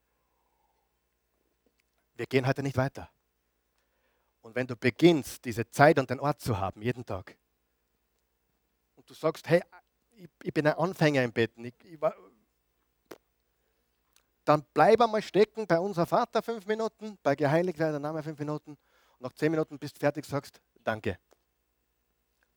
Wir 2.14 2.26
gehen 2.26 2.46
heute 2.46 2.62
nicht 2.62 2.76
weiter. 2.76 3.10
Und 4.40 4.54
wenn 4.54 4.66
du 4.66 4.76
beginnst, 4.76 5.44
diese 5.44 5.68
Zeit 5.70 5.98
und 5.98 6.10
den 6.10 6.20
Ort 6.20 6.40
zu 6.40 6.58
haben, 6.58 6.82
jeden 6.82 7.04
Tag, 7.04 7.36
und 8.94 9.08
du 9.08 9.14
sagst, 9.14 9.48
hey, 9.48 9.62
ich, 10.12 10.28
ich 10.42 10.54
bin 10.54 10.66
ein 10.66 10.74
Anfänger 10.74 11.22
im 11.22 11.32
Beten, 11.32 11.64
ich, 11.64 11.74
ich 11.84 12.00
war, 12.00 12.14
dann 14.44 14.64
bleib 14.74 15.00
einmal 15.00 15.22
stecken 15.22 15.66
bei 15.66 15.78
unser 15.78 16.06
Vater 16.06 16.42
fünf 16.42 16.66
Minuten, 16.66 17.18
bei 17.22 17.34
geheiligt 17.34 17.78
werde 17.78 17.92
der 17.92 18.00
Name 18.00 18.22
fünf 18.22 18.38
Minuten 18.38 18.70
und 18.70 19.20
nach 19.20 19.32
zehn 19.32 19.50
Minuten 19.50 19.78
bist 19.78 19.96
du 19.96 20.00
fertig, 20.00 20.24
sagst 20.26 20.60
Danke. 20.82 21.18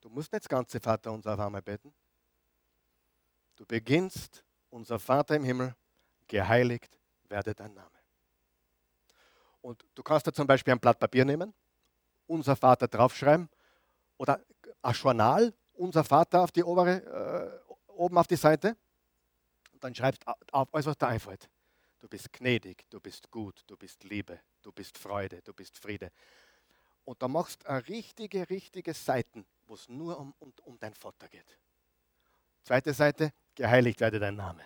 Du 0.02 0.10
musst 0.10 0.32
nicht 0.32 0.44
das 0.44 0.50
ganze 0.50 0.80
Vater 0.80 1.12
unser 1.12 1.34
auf 1.34 1.40
einmal 1.40 1.62
beten. 1.62 1.94
Du 3.56 3.66
beginnst, 3.66 4.44
unser 4.70 5.00
Vater 5.00 5.36
im 5.36 5.44
Himmel, 5.44 5.76
geheiligt 6.28 7.00
werde 7.30 7.56
dein 7.56 7.74
Name. 7.74 7.90
Und 9.62 9.86
du 9.96 10.04
kannst 10.04 10.28
da 10.28 10.34
zum 10.34 10.46
Beispiel 10.46 10.74
ein 10.74 10.80
Blatt 10.80 11.00
Papier 11.00 11.26
nehmen, 11.26 11.54
unser 12.28 12.56
Vater 12.56 12.88
draufschreiben 12.88 13.50
oder 14.18 14.40
ein 14.82 14.94
Journal, 14.94 15.54
unser 15.74 16.04
Vater 16.04 16.42
auf 16.42 16.52
die 16.52 16.64
obere, 16.64 17.62
äh, 17.68 17.92
oben 17.92 18.18
auf 18.18 18.28
die 18.28 18.36
Seite. 18.36 18.78
Und 19.72 19.84
dann 19.84 19.96
schreibst 19.96 20.24
auf 20.52 20.74
alles, 20.74 20.86
was 20.86 20.98
da 20.98 21.08
einfällt. 21.08 21.50
Du 22.08 22.12
bist 22.12 22.32
gnädig, 22.32 22.86
du 22.90 23.02
bist 23.02 23.30
gut, 23.30 23.66
du 23.68 23.76
bist 23.76 24.06
Liebe, 24.06 24.40
du 24.62 24.72
bist 24.72 24.98
Freude, 24.98 25.42
du 25.42 25.54
bist 25.54 25.78
Friede. 25.78 26.10
Und 27.04 27.22
da 27.22 27.28
machst 27.28 27.66
du 27.66 27.70
richtige, 27.90 28.50
richtige 28.50 28.94
Seiten, 28.94 29.46
wo 29.66 29.74
es 29.74 29.90
nur 29.90 30.18
um, 30.18 30.34
um, 30.40 30.54
um 30.64 30.80
dein 30.80 30.94
Vater 30.94 31.28
geht. 31.28 31.60
Zweite 32.64 32.94
Seite, 32.94 33.34
geheiligt 33.56 34.00
werde 34.00 34.20
dein 34.20 34.38
Name. 34.38 34.64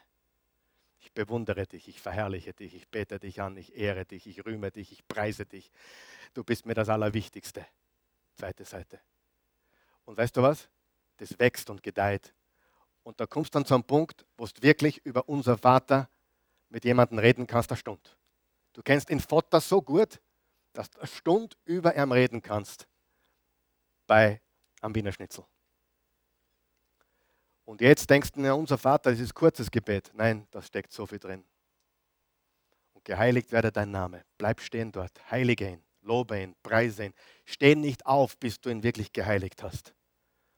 Ich 0.99 1.11
bewundere 1.13 1.65
dich, 1.65 1.87
ich 1.87 1.99
verherrliche 1.99 2.53
dich, 2.53 2.75
ich 2.75 2.87
bete 2.87 3.17
dich 3.17 3.41
an, 3.41 3.57
ich 3.57 3.75
ehre 3.75 4.05
dich, 4.05 4.27
ich 4.27 4.45
rühme 4.45 4.69
dich, 4.69 4.91
ich 4.91 5.07
preise 5.07 5.47
dich. 5.47 5.71
Du 6.35 6.43
bist 6.43 6.67
mir 6.67 6.75
das 6.75 6.89
Allerwichtigste. 6.89 7.65
Zweite 8.35 8.65
Seite. 8.65 9.01
Und 10.05 10.15
weißt 10.15 10.37
du 10.37 10.43
was? 10.43 10.69
Das 11.17 11.39
wächst 11.39 11.71
und 11.71 11.81
gedeiht. 11.81 12.35
Und 13.01 13.19
da 13.19 13.25
kommst 13.25 13.55
du 13.55 13.57
dann 13.57 13.65
zu 13.65 13.73
einem 13.73 13.83
Punkt, 13.83 14.27
wo 14.37 14.45
du 14.45 14.61
wirklich 14.61 15.03
über 15.03 15.27
unser 15.27 15.57
Vater 15.57 16.07
mit 16.71 16.85
jemandem 16.85 17.19
reden 17.19 17.47
kannst, 17.47 17.69
eine 17.69 17.77
Stunde. 17.77 18.09
Du 18.73 18.81
kennst 18.81 19.09
den 19.09 19.19
Vater 19.19 19.59
so 19.59 19.81
gut, 19.81 20.19
dass 20.73 20.89
du 20.89 20.99
eine 20.99 21.07
Stunde 21.07 21.55
über 21.65 21.95
ihm 21.95 22.11
reden 22.11 22.41
kannst 22.41 22.87
bei 24.07 24.41
am 24.79 24.95
Wiener 24.95 25.11
Schnitzel. 25.11 25.45
Und 27.65 27.81
jetzt 27.81 28.09
denkst 28.09 28.31
du, 28.31 28.41
ja, 28.41 28.53
unser 28.53 28.77
Vater, 28.77 29.11
das 29.11 29.19
ist 29.19 29.33
kurzes 29.33 29.69
Gebet. 29.69 30.11
Nein, 30.13 30.47
da 30.51 30.61
steckt 30.61 30.91
so 30.91 31.05
viel 31.05 31.19
drin. 31.19 31.45
Und 32.93 33.05
geheiligt 33.05 33.51
werde 33.51 33.71
dein 33.71 33.91
Name. 33.91 34.25
Bleib 34.37 34.61
stehen 34.61 34.91
dort. 34.91 35.11
Heilige 35.29 35.69
ihn, 35.69 35.83
lobe 36.01 36.41
ihn, 36.41 36.55
preise 36.63 37.05
ihn. 37.05 37.13
Steh 37.45 37.75
nicht 37.75 38.05
auf, 38.05 38.37
bis 38.37 38.59
du 38.59 38.69
ihn 38.69 38.83
wirklich 38.83 39.13
geheiligt 39.13 39.61
hast. 39.61 39.93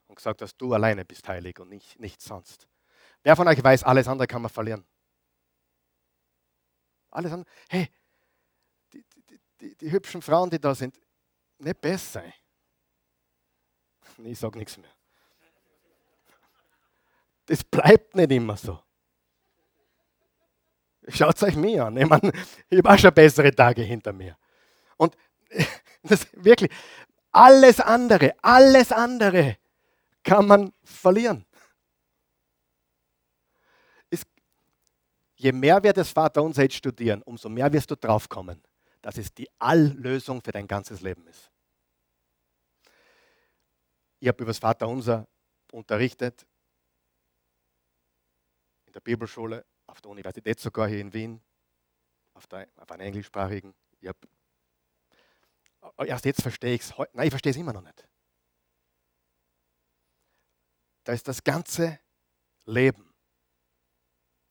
Und 0.07 0.15
gesagt 0.15 0.41
hast, 0.41 0.57
du 0.57 0.73
alleine 0.73 1.05
bist 1.05 1.27
heilig 1.27 1.59
und 1.59 1.69
nicht, 1.69 1.99
nichts 1.99 2.25
sonst. 2.25 2.67
Wer 3.23 3.35
von 3.35 3.47
euch 3.47 3.63
weiß, 3.63 3.83
alles 3.83 4.07
andere 4.07 4.27
kann 4.27 4.41
man 4.41 4.51
verlieren. 4.51 4.85
Alles 7.13 7.31
andere. 7.31 7.49
Hey, 7.69 7.89
die, 8.91 9.05
die, 9.29 9.39
die, 9.61 9.75
die 9.77 9.91
hübschen 9.91 10.21
Frauen, 10.21 10.49
die 10.49 10.59
da 10.59 10.73
sind, 10.73 10.99
nicht 11.59 11.79
besser. 11.79 12.23
Ich 14.23 14.37
sage 14.37 14.59
nichts 14.59 14.77
mehr. 14.77 14.91
Das 17.47 17.63
bleibt 17.63 18.15
nicht 18.15 18.31
immer 18.31 18.55
so. 18.55 18.79
Schaut 21.07 21.35
es 21.35 21.43
euch 21.43 21.55
mir 21.55 21.85
an. 21.85 21.97
Ich, 21.97 22.07
meine, 22.07 22.31
ich 22.69 22.77
habe 22.77 22.91
auch 22.91 22.97
schon 22.99 23.13
bessere 23.13 23.51
Tage 23.53 23.81
hinter 23.81 24.13
mir. 24.13 24.37
Und 24.97 25.17
das 26.03 26.27
wirklich, 26.33 26.69
alles 27.31 27.79
andere, 27.79 28.35
alles 28.41 28.91
andere 28.91 29.57
kann 30.23 30.45
man 30.45 30.73
verlieren. 30.83 31.45
Je 35.43 35.51
mehr 35.51 35.83
wir 35.83 35.91
das 35.91 36.09
Vaterunser 36.09 36.63
jetzt 36.63 36.75
studieren, 36.75 37.21
umso 37.23 37.49
mehr 37.49 37.71
wirst 37.73 37.91
du 37.91 37.97
draufkommen, 37.97 38.63
dass 39.01 39.17
es 39.17 39.33
die 39.33 39.49
Alllösung 39.59 40.41
für 40.41 40.53
dein 40.53 40.67
ganzes 40.67 41.01
Leben 41.01 41.27
ist. 41.27 41.51
Ich 44.19 44.27
habe 44.29 44.41
über 44.41 44.51
das 44.51 44.59
Vaterunser 44.59 45.27
unterrichtet 45.73 46.47
in 48.85 48.93
der 48.93 49.01
Bibelschule, 49.01 49.65
auf 49.85 49.99
der 49.99 50.11
Universität 50.11 50.61
sogar 50.61 50.87
hier 50.87 51.01
in 51.01 51.13
Wien, 51.13 51.41
auf, 52.35 52.47
der, 52.47 52.69
auf 52.77 52.89
einer 52.89 53.03
englischsprachigen. 53.03 53.75
Ich 53.99 54.07
hab, 54.07 54.17
erst 56.05 56.23
jetzt 56.23 56.41
verstehe 56.41 56.75
ich 56.75 56.81
es. 56.81 56.93
Nein, 57.11 57.27
ich 57.27 57.31
verstehe 57.31 57.51
es 57.51 57.57
immer 57.57 57.73
noch 57.73 57.81
nicht. 57.81 58.07
Da 61.03 61.11
ist 61.11 61.27
das 61.27 61.43
ganze 61.43 61.99
Leben 62.63 63.13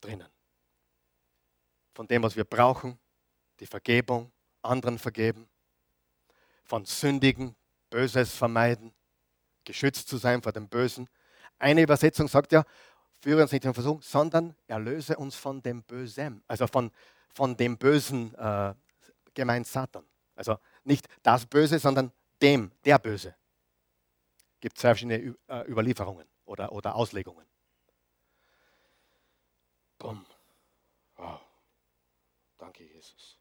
drinnen. 0.03 0.32
Von 1.95 2.07
dem, 2.07 2.23
was 2.23 2.37
wir 2.37 2.45
brauchen, 2.45 2.99
die 3.61 3.67
Vergebung, 3.67 4.33
anderen 4.63 4.99
vergeben, 4.99 5.49
von 6.65 6.85
Sündigen, 6.85 7.55
Böses 7.91 8.35
vermeiden, 8.35 8.95
geschützt 9.65 10.09
zu 10.09 10.17
sein 10.17 10.43
vor 10.43 10.53
dem 10.53 10.69
Bösen. 10.69 11.09
Eine 11.59 11.83
Übersetzung 11.83 12.29
sagt 12.29 12.53
ja, 12.53 12.65
führe 13.21 13.43
uns 13.43 13.53
nicht 13.53 13.65
in 13.65 13.75
Versuchung, 13.75 14.03
sondern 14.03 14.57
erlöse 14.67 15.17
uns 15.17 15.37
von 15.37 15.63
dem 15.63 15.83
Bösen, 15.83 16.43
also 16.49 16.67
von, 16.67 16.91
von 17.35 17.57
dem 17.57 17.77
Bösen, 17.79 18.35
äh, 18.35 18.75
gemeint 19.35 19.67
Satan. 19.67 20.05
Also 20.35 20.59
nicht 20.85 21.07
das 21.23 21.47
Böse, 21.47 21.79
sondern 21.79 22.13
dem, 22.41 22.73
der 22.85 22.99
Böse. 22.99 23.37
Gibt 24.61 24.79
zwei 24.79 24.89
verschiedene 24.89 25.37
äh, 25.49 25.71
Überlieferungen 25.71 26.27
oder, 26.45 26.73
oder 26.73 26.95
Auslegungen. 26.95 27.47
Bumm. 29.99 30.27
Wow. 31.17 31.41
Danke, 32.59 32.85
Jesus. 33.03 33.39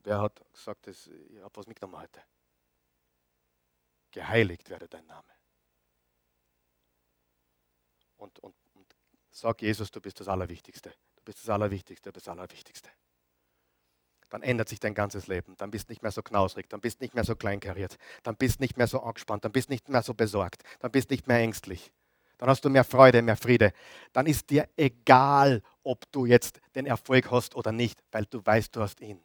Wer 0.00 0.20
hat 0.20 0.40
gesagt, 0.52 0.86
ich 0.86 1.08
habe 1.40 1.56
was 1.56 1.66
mitgenommen 1.66 2.00
heute? 2.00 2.22
Geheiligt 4.10 4.68
werde 4.68 4.86
dein 4.86 5.06
Name. 5.06 5.28
Und, 8.18 8.38
und, 8.40 8.54
und 8.74 8.94
sag 9.30 9.62
Jesus, 9.62 9.90
du 9.90 10.00
bist 10.00 10.20
das 10.20 10.28
Allerwichtigste. 10.28 10.90
Du 11.16 11.22
bist 11.24 11.40
das 11.40 11.48
Allerwichtigste, 11.48 12.10
du 12.10 12.12
bist 12.12 12.26
das 12.26 12.32
Allerwichtigste. 12.32 12.90
Dann 14.28 14.42
ändert 14.42 14.68
sich 14.68 14.80
dein 14.80 14.94
ganzes 14.94 15.26
Leben. 15.26 15.56
Dann 15.56 15.70
bist 15.70 15.88
du 15.88 15.92
nicht 15.92 16.02
mehr 16.02 16.12
so 16.12 16.22
knausrig, 16.22 16.68
dann 16.68 16.80
bist 16.80 17.00
du 17.00 17.04
nicht 17.04 17.14
mehr 17.14 17.24
so 17.24 17.34
kleinkariert, 17.34 17.98
dann 18.22 18.36
bist 18.36 18.58
du 18.58 18.64
nicht 18.64 18.76
mehr 18.76 18.86
so 18.86 19.00
angespannt, 19.00 19.44
dann 19.44 19.52
bist 19.52 19.68
du 19.68 19.72
nicht 19.72 19.88
mehr 19.88 20.02
so 20.02 20.12
besorgt, 20.12 20.62
dann 20.80 20.90
bist 20.90 21.10
du 21.10 21.14
nicht 21.14 21.26
mehr 21.26 21.38
ängstlich. 21.38 21.92
Dann 22.38 22.48
hast 22.48 22.64
du 22.64 22.68
mehr 22.68 22.84
Freude, 22.84 23.22
mehr 23.22 23.36
Friede. 23.36 23.72
Dann 24.12 24.26
ist 24.26 24.50
dir 24.50 24.68
egal, 24.76 25.62
ob 25.84 26.10
du 26.12 26.26
jetzt 26.26 26.60
den 26.74 26.86
Erfolg 26.86 27.30
hast 27.30 27.54
oder 27.54 27.72
nicht, 27.72 28.02
weil 28.10 28.26
du 28.26 28.44
weißt, 28.44 28.74
du 28.74 28.80
hast 28.80 29.00
ihn. 29.00 29.22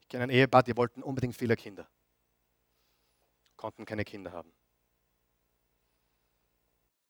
Ich 0.00 0.08
kenne 0.08 0.24
ein 0.24 0.30
Ehepaar, 0.30 0.62
die 0.62 0.76
wollten 0.76 1.02
unbedingt 1.02 1.36
viele 1.36 1.56
Kinder 1.56 1.88
konnten 3.60 3.84
keine 3.84 4.06
Kinder 4.06 4.32
haben. 4.32 4.50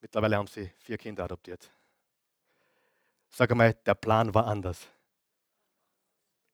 Mittlerweile 0.01 0.35
haben 0.35 0.47
sie 0.47 0.69
vier 0.79 0.97
Kinder 0.97 1.23
adoptiert. 1.23 1.71
Sag 3.29 3.51
einmal, 3.51 3.73
der 3.73 3.95
Plan 3.95 4.33
war 4.33 4.47
anders. 4.47 4.85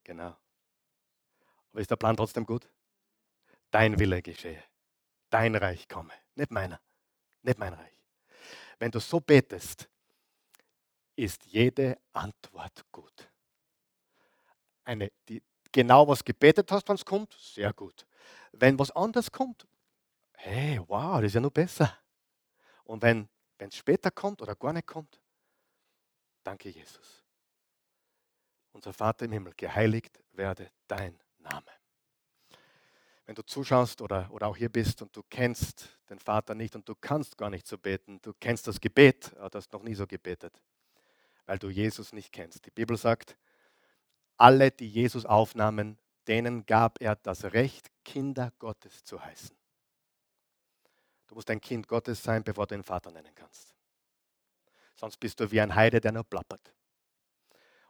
Genau. 0.04 0.36
Aber 1.72 1.80
ist 1.80 1.90
der 1.90 1.96
Plan 1.96 2.16
trotzdem 2.16 2.46
gut? 2.46 2.70
Dein 3.72 3.98
Wille 3.98 4.22
geschehe. 4.22 4.62
Dein 5.30 5.56
Reich 5.56 5.88
komme. 5.88 6.12
Nicht 6.36 6.52
meiner. 6.52 6.80
Nicht 7.48 7.58
mein 7.58 7.72
Reich. 7.72 8.04
Wenn 8.78 8.90
du 8.90 9.00
so 9.00 9.20
betest, 9.20 9.88
ist 11.16 11.46
jede 11.46 11.98
Antwort 12.12 12.84
gut. 12.92 13.30
Eine, 14.84 15.10
die 15.26 15.42
genau 15.72 16.06
was 16.06 16.22
gebetet 16.22 16.70
hast, 16.70 16.86
wenn 16.90 16.96
es 16.96 17.06
kommt, 17.06 17.32
sehr 17.32 17.72
gut. 17.72 18.06
Wenn 18.52 18.78
was 18.78 18.90
anderes 18.90 19.32
kommt, 19.32 19.66
hey, 20.36 20.78
wow, 20.88 21.22
das 21.22 21.28
ist 21.28 21.34
ja 21.36 21.40
noch 21.40 21.50
besser. 21.50 21.96
Und 22.84 23.00
wenn 23.00 23.30
es 23.56 23.76
später 23.76 24.10
kommt 24.10 24.42
oder 24.42 24.54
gar 24.54 24.74
nicht 24.74 24.86
kommt, 24.86 25.18
danke 26.44 26.68
Jesus. 26.68 27.24
Unser 28.72 28.92
Vater 28.92 29.24
im 29.24 29.32
Himmel, 29.32 29.54
geheiligt 29.56 30.22
werde 30.32 30.70
dein 30.86 31.18
Name. 31.38 31.77
Wenn 33.28 33.34
du 33.34 33.44
zuschaust 33.44 34.00
oder, 34.00 34.26
oder 34.30 34.46
auch 34.46 34.56
hier 34.56 34.70
bist 34.70 35.02
und 35.02 35.14
du 35.14 35.22
kennst 35.28 35.98
den 36.08 36.18
Vater 36.18 36.54
nicht 36.54 36.74
und 36.74 36.88
du 36.88 36.94
kannst 36.94 37.36
gar 37.36 37.50
nicht 37.50 37.66
so 37.66 37.76
beten, 37.76 38.22
du 38.22 38.32
kennst 38.32 38.66
das 38.66 38.80
Gebet, 38.80 39.36
aber 39.36 39.50
du 39.50 39.58
hast 39.58 39.70
noch 39.70 39.82
nie 39.82 39.94
so 39.94 40.06
gebetet, 40.06 40.62
weil 41.44 41.58
du 41.58 41.68
Jesus 41.68 42.14
nicht 42.14 42.32
kennst. 42.32 42.64
Die 42.64 42.70
Bibel 42.70 42.96
sagt, 42.96 43.36
alle, 44.38 44.70
die 44.70 44.88
Jesus 44.88 45.26
aufnahmen, 45.26 45.98
denen 46.26 46.64
gab 46.64 47.02
er 47.02 47.16
das 47.16 47.44
Recht, 47.52 47.90
Kinder 48.02 48.50
Gottes 48.58 49.04
zu 49.04 49.22
heißen. 49.22 49.54
Du 51.26 51.34
musst 51.34 51.50
ein 51.50 51.60
Kind 51.60 51.86
Gottes 51.86 52.22
sein, 52.22 52.42
bevor 52.42 52.66
du 52.66 52.76
den 52.76 52.82
Vater 52.82 53.10
nennen 53.10 53.34
kannst. 53.34 53.74
Sonst 54.94 55.18
bist 55.18 55.38
du 55.38 55.50
wie 55.50 55.60
ein 55.60 55.74
Heide, 55.74 56.00
der 56.00 56.12
nur 56.12 56.24
plappert. 56.24 56.72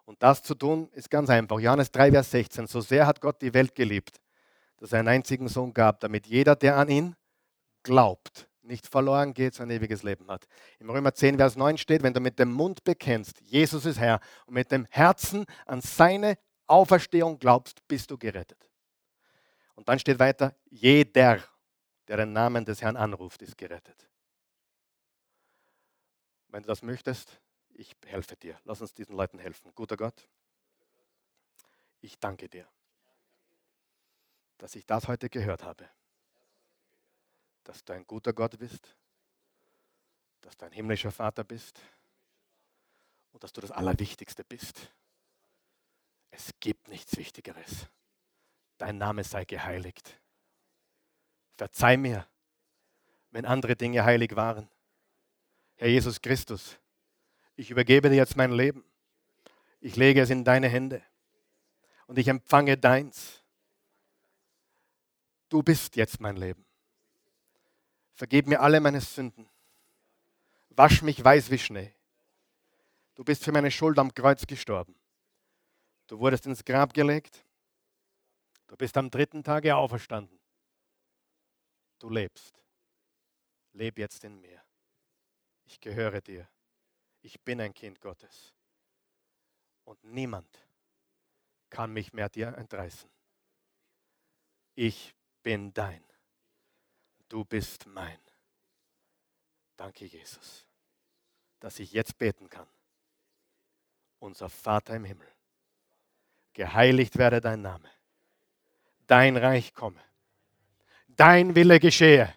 Und 0.04 0.20
das 0.20 0.42
zu 0.42 0.56
tun 0.56 0.90
ist 0.94 1.08
ganz 1.08 1.30
einfach. 1.30 1.60
Johannes 1.60 1.92
3, 1.92 2.10
Vers 2.10 2.32
16. 2.32 2.66
So 2.66 2.80
sehr 2.80 3.06
hat 3.06 3.20
Gott 3.20 3.40
die 3.40 3.54
Welt 3.54 3.76
geliebt, 3.76 4.20
dass 4.78 4.92
er 4.92 5.00
einen 5.00 5.08
einzigen 5.08 5.48
Sohn 5.48 5.72
gab, 5.74 6.00
damit 6.00 6.26
jeder, 6.26 6.56
der 6.56 6.76
an 6.76 6.88
ihn 6.88 7.16
glaubt, 7.82 8.48
nicht 8.62 8.86
verloren 8.86 9.34
geht, 9.34 9.54
sein 9.54 9.70
ewiges 9.70 10.02
Leben 10.02 10.30
hat. 10.30 10.46
Im 10.78 10.90
Römer 10.90 11.14
10, 11.14 11.36
Vers 11.36 11.56
9 11.56 11.78
steht, 11.78 12.02
wenn 12.02 12.14
du 12.14 12.20
mit 12.20 12.38
dem 12.38 12.52
Mund 12.52 12.84
bekennst, 12.84 13.40
Jesus 13.40 13.84
ist 13.86 13.98
Herr, 13.98 14.20
und 14.46 14.54
mit 14.54 14.70
dem 14.70 14.86
Herzen 14.90 15.46
an 15.66 15.80
seine 15.80 16.38
Auferstehung 16.66 17.38
glaubst, 17.38 17.86
bist 17.88 18.10
du 18.10 18.18
gerettet. 18.18 18.70
Und 19.74 19.88
dann 19.88 19.98
steht 19.98 20.18
weiter, 20.18 20.54
jeder 20.70 21.42
der 22.08 22.16
den 22.16 22.32
Namen 22.32 22.64
des 22.64 22.82
Herrn 22.82 22.96
anruft, 22.96 23.42
ist 23.42 23.56
gerettet. 23.56 24.08
Wenn 26.48 26.62
du 26.62 26.66
das 26.66 26.82
möchtest, 26.82 27.40
ich 27.74 27.94
helfe 28.06 28.36
dir. 28.36 28.58
Lass 28.64 28.80
uns 28.80 28.94
diesen 28.94 29.14
Leuten 29.14 29.38
helfen. 29.38 29.70
Guter 29.74 29.96
Gott, 29.96 30.28
ich 32.00 32.18
danke 32.18 32.48
dir, 32.48 32.66
dass 34.58 34.74
ich 34.74 34.84
das 34.84 35.08
heute 35.08 35.30
gehört 35.30 35.64
habe. 35.64 35.88
Dass 37.64 37.84
du 37.84 37.92
ein 37.92 38.06
guter 38.06 38.32
Gott 38.32 38.58
bist, 38.58 38.96
dass 40.40 40.56
du 40.56 40.66
ein 40.66 40.72
himmlischer 40.72 41.10
Vater 41.10 41.44
bist 41.44 41.80
und 43.32 43.42
dass 43.42 43.52
du 43.52 43.60
das 43.60 43.70
Allerwichtigste 43.70 44.44
bist. 44.44 44.92
Es 46.30 46.52
gibt 46.60 46.88
nichts 46.88 47.16
Wichtigeres. 47.16 47.86
Dein 48.78 48.98
Name 48.98 49.24
sei 49.24 49.44
geheiligt. 49.44 50.20
Verzeih 51.56 51.96
mir, 51.96 52.26
wenn 53.30 53.44
andere 53.44 53.76
Dinge 53.76 54.04
heilig 54.04 54.36
waren. 54.36 54.68
Herr 55.76 55.88
Jesus 55.88 56.20
Christus, 56.20 56.78
ich 57.56 57.70
übergebe 57.70 58.08
dir 58.08 58.16
jetzt 58.16 58.36
mein 58.36 58.52
Leben. 58.52 58.84
Ich 59.80 59.96
lege 59.96 60.20
es 60.20 60.30
in 60.30 60.44
deine 60.44 60.68
Hände 60.68 61.02
und 62.06 62.18
ich 62.18 62.28
empfange 62.28 62.76
deins. 62.76 63.37
Du 65.48 65.62
bist 65.62 65.96
jetzt 65.96 66.20
mein 66.20 66.36
Leben. 66.36 66.64
Vergib 68.14 68.46
mir 68.46 68.60
alle 68.60 68.80
meine 68.80 69.00
Sünden. 69.00 69.48
Wasch 70.70 71.02
mich 71.02 71.22
weiß 71.22 71.50
wie 71.50 71.58
Schnee. 71.58 71.94
Du 73.14 73.24
bist 73.24 73.44
für 73.44 73.52
meine 73.52 73.70
Schuld 73.70 73.98
am 73.98 74.12
Kreuz 74.12 74.46
gestorben. 74.46 74.94
Du 76.06 76.18
wurdest 76.18 76.46
ins 76.46 76.64
Grab 76.64 76.94
gelegt. 76.94 77.44
Du 78.66 78.76
bist 78.76 78.96
am 78.96 79.10
dritten 79.10 79.42
Tage 79.42 79.74
auferstanden. 79.74 80.38
Du 81.98 82.10
lebst. 82.10 82.62
Leb 83.72 83.98
jetzt 83.98 84.24
in 84.24 84.40
mir. 84.40 84.62
Ich 85.64 85.80
gehöre 85.80 86.20
dir. 86.20 86.48
Ich 87.22 87.40
bin 87.40 87.60
ein 87.60 87.74
Kind 87.74 88.00
Gottes. 88.00 88.54
Und 89.84 90.02
niemand 90.04 90.66
kann 91.70 91.92
mich 91.92 92.12
mehr 92.12 92.28
dir 92.28 92.48
entreißen. 92.56 93.10
Ich 94.74 95.14
bin 95.42 95.72
dein. 95.74 96.02
Du 97.28 97.44
bist 97.44 97.86
mein. 97.86 98.18
Danke, 99.76 100.06
Jesus, 100.06 100.66
dass 101.60 101.78
ich 101.78 101.92
jetzt 101.92 102.18
beten 102.18 102.48
kann. 102.48 102.66
Unser 104.18 104.48
Vater 104.48 104.96
im 104.96 105.04
Himmel, 105.04 105.28
geheiligt 106.52 107.18
werde 107.18 107.40
dein 107.40 107.62
Name. 107.62 107.88
Dein 109.06 109.36
Reich 109.36 109.74
komme 109.74 110.02
dein 111.18 111.54
Wille 111.54 111.80
geschehe. 111.80 112.34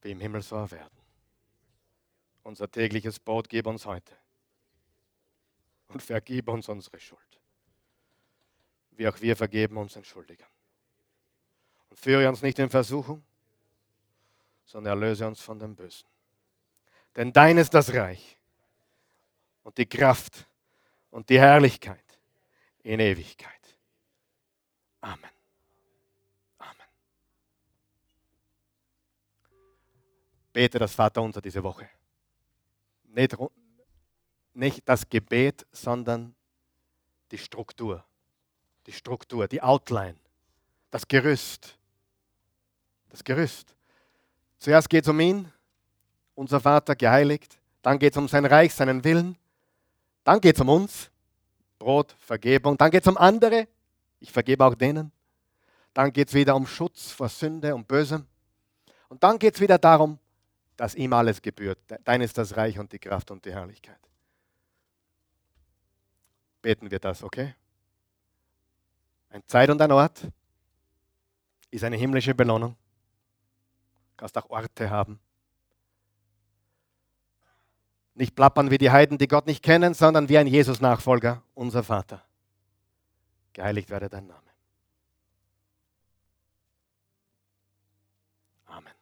Wie 0.00 0.12
im 0.12 0.20
Himmel 0.20 0.42
so 0.42 0.70
werden. 0.70 0.96
Unser 2.42 2.70
tägliches 2.70 3.18
Brot 3.18 3.48
gib 3.48 3.66
uns 3.66 3.84
heute. 3.84 4.16
Und 5.88 6.02
vergib 6.02 6.48
uns 6.48 6.68
unsere 6.68 6.98
Schuld. 7.00 7.40
Wie 8.96 9.08
auch 9.08 9.20
wir 9.20 9.36
vergeben 9.36 9.76
uns 9.76 9.96
Entschuldigern. 9.96 10.48
Und 11.90 11.98
führe 11.98 12.28
uns 12.28 12.42
nicht 12.42 12.58
in 12.58 12.70
Versuchung, 12.70 13.24
sondern 14.64 14.92
erlöse 14.92 15.26
uns 15.26 15.40
von 15.40 15.58
dem 15.58 15.74
Bösen. 15.74 16.08
Denn 17.16 17.32
dein 17.32 17.58
ist 17.58 17.74
das 17.74 17.92
Reich, 17.92 18.38
und 19.64 19.78
die 19.78 19.86
Kraft 19.86 20.46
und 21.10 21.28
die 21.28 21.40
Herrlichkeit 21.40 22.04
in 22.82 23.00
Ewigkeit. 23.00 23.50
Amen. 25.00 25.30
Amen. 26.58 26.86
Bete 30.52 30.78
das 30.78 30.94
Vaterunser 30.94 31.40
diese 31.40 31.62
Woche. 31.62 31.88
Nicht, 33.04 33.36
nicht 34.52 34.88
das 34.88 35.08
Gebet, 35.08 35.66
sondern 35.72 36.34
die 37.30 37.38
Struktur. 37.38 38.04
Die 38.86 38.92
Struktur, 38.92 39.48
die 39.48 39.62
Outline, 39.62 40.16
das 40.90 41.06
Gerüst. 41.08 41.78
Das 43.10 43.24
Gerüst. 43.24 43.74
Zuerst 44.58 44.90
geht 44.90 45.04
es 45.04 45.08
um 45.08 45.20
ihn, 45.20 45.50
unser 46.34 46.60
Vater 46.60 46.96
geheiligt. 46.96 47.58
Dann 47.82 47.98
geht 47.98 48.12
es 48.12 48.16
um 48.16 48.28
sein 48.28 48.44
Reich, 48.44 48.74
seinen 48.74 49.04
Willen. 49.04 49.36
Dann 50.24 50.40
geht 50.40 50.56
es 50.56 50.60
um 50.60 50.68
uns, 50.68 51.10
Brot, 51.78 52.14
Vergebung. 52.18 52.76
Dann 52.76 52.90
geht 52.90 53.02
es 53.02 53.08
um 53.08 53.16
andere, 53.16 53.68
ich 54.20 54.32
vergebe 54.32 54.64
auch 54.64 54.74
denen. 54.74 55.12
Dann 55.92 56.12
geht 56.12 56.28
es 56.28 56.34
wieder 56.34 56.56
um 56.56 56.66
Schutz 56.66 57.10
vor 57.10 57.28
Sünde 57.28 57.74
und 57.74 57.86
Bösem. 57.86 58.26
Und 59.08 59.22
dann 59.22 59.38
geht 59.38 59.54
es 59.54 59.60
wieder 59.60 59.78
darum, 59.78 60.18
dass 60.76 60.94
ihm 60.94 61.12
alles 61.12 61.40
gebührt. 61.40 61.78
Dein 62.04 62.20
ist 62.20 62.36
das 62.36 62.56
Reich 62.56 62.78
und 62.78 62.92
die 62.92 62.98
Kraft 62.98 63.30
und 63.30 63.44
die 63.44 63.52
Herrlichkeit. 63.52 64.00
Beten 66.62 66.90
wir 66.90 66.98
das, 66.98 67.22
okay? 67.22 67.54
Ein 69.34 69.42
Zeit 69.48 69.68
und 69.68 69.82
ein 69.82 69.90
Ort 69.90 70.28
ist 71.72 71.82
eine 71.82 71.96
himmlische 71.96 72.36
Belohnung. 72.36 72.76
Du 74.10 74.16
kannst 74.18 74.38
auch 74.38 74.48
Orte 74.48 74.90
haben. 74.90 75.18
Nicht 78.14 78.36
plappern 78.36 78.70
wie 78.70 78.78
die 78.78 78.92
Heiden, 78.92 79.18
die 79.18 79.26
Gott 79.26 79.46
nicht 79.46 79.64
kennen, 79.64 79.92
sondern 79.92 80.28
wie 80.28 80.38
ein 80.38 80.46
Jesus-Nachfolger, 80.46 81.42
unser 81.54 81.82
Vater. 81.82 82.24
Geheiligt 83.54 83.90
werde 83.90 84.08
dein 84.08 84.28
Name. 84.28 84.52
Amen. 88.66 88.94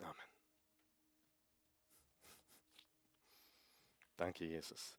Amen. 0.00 0.14
Danke, 4.16 4.46
Jesus. 4.46 4.96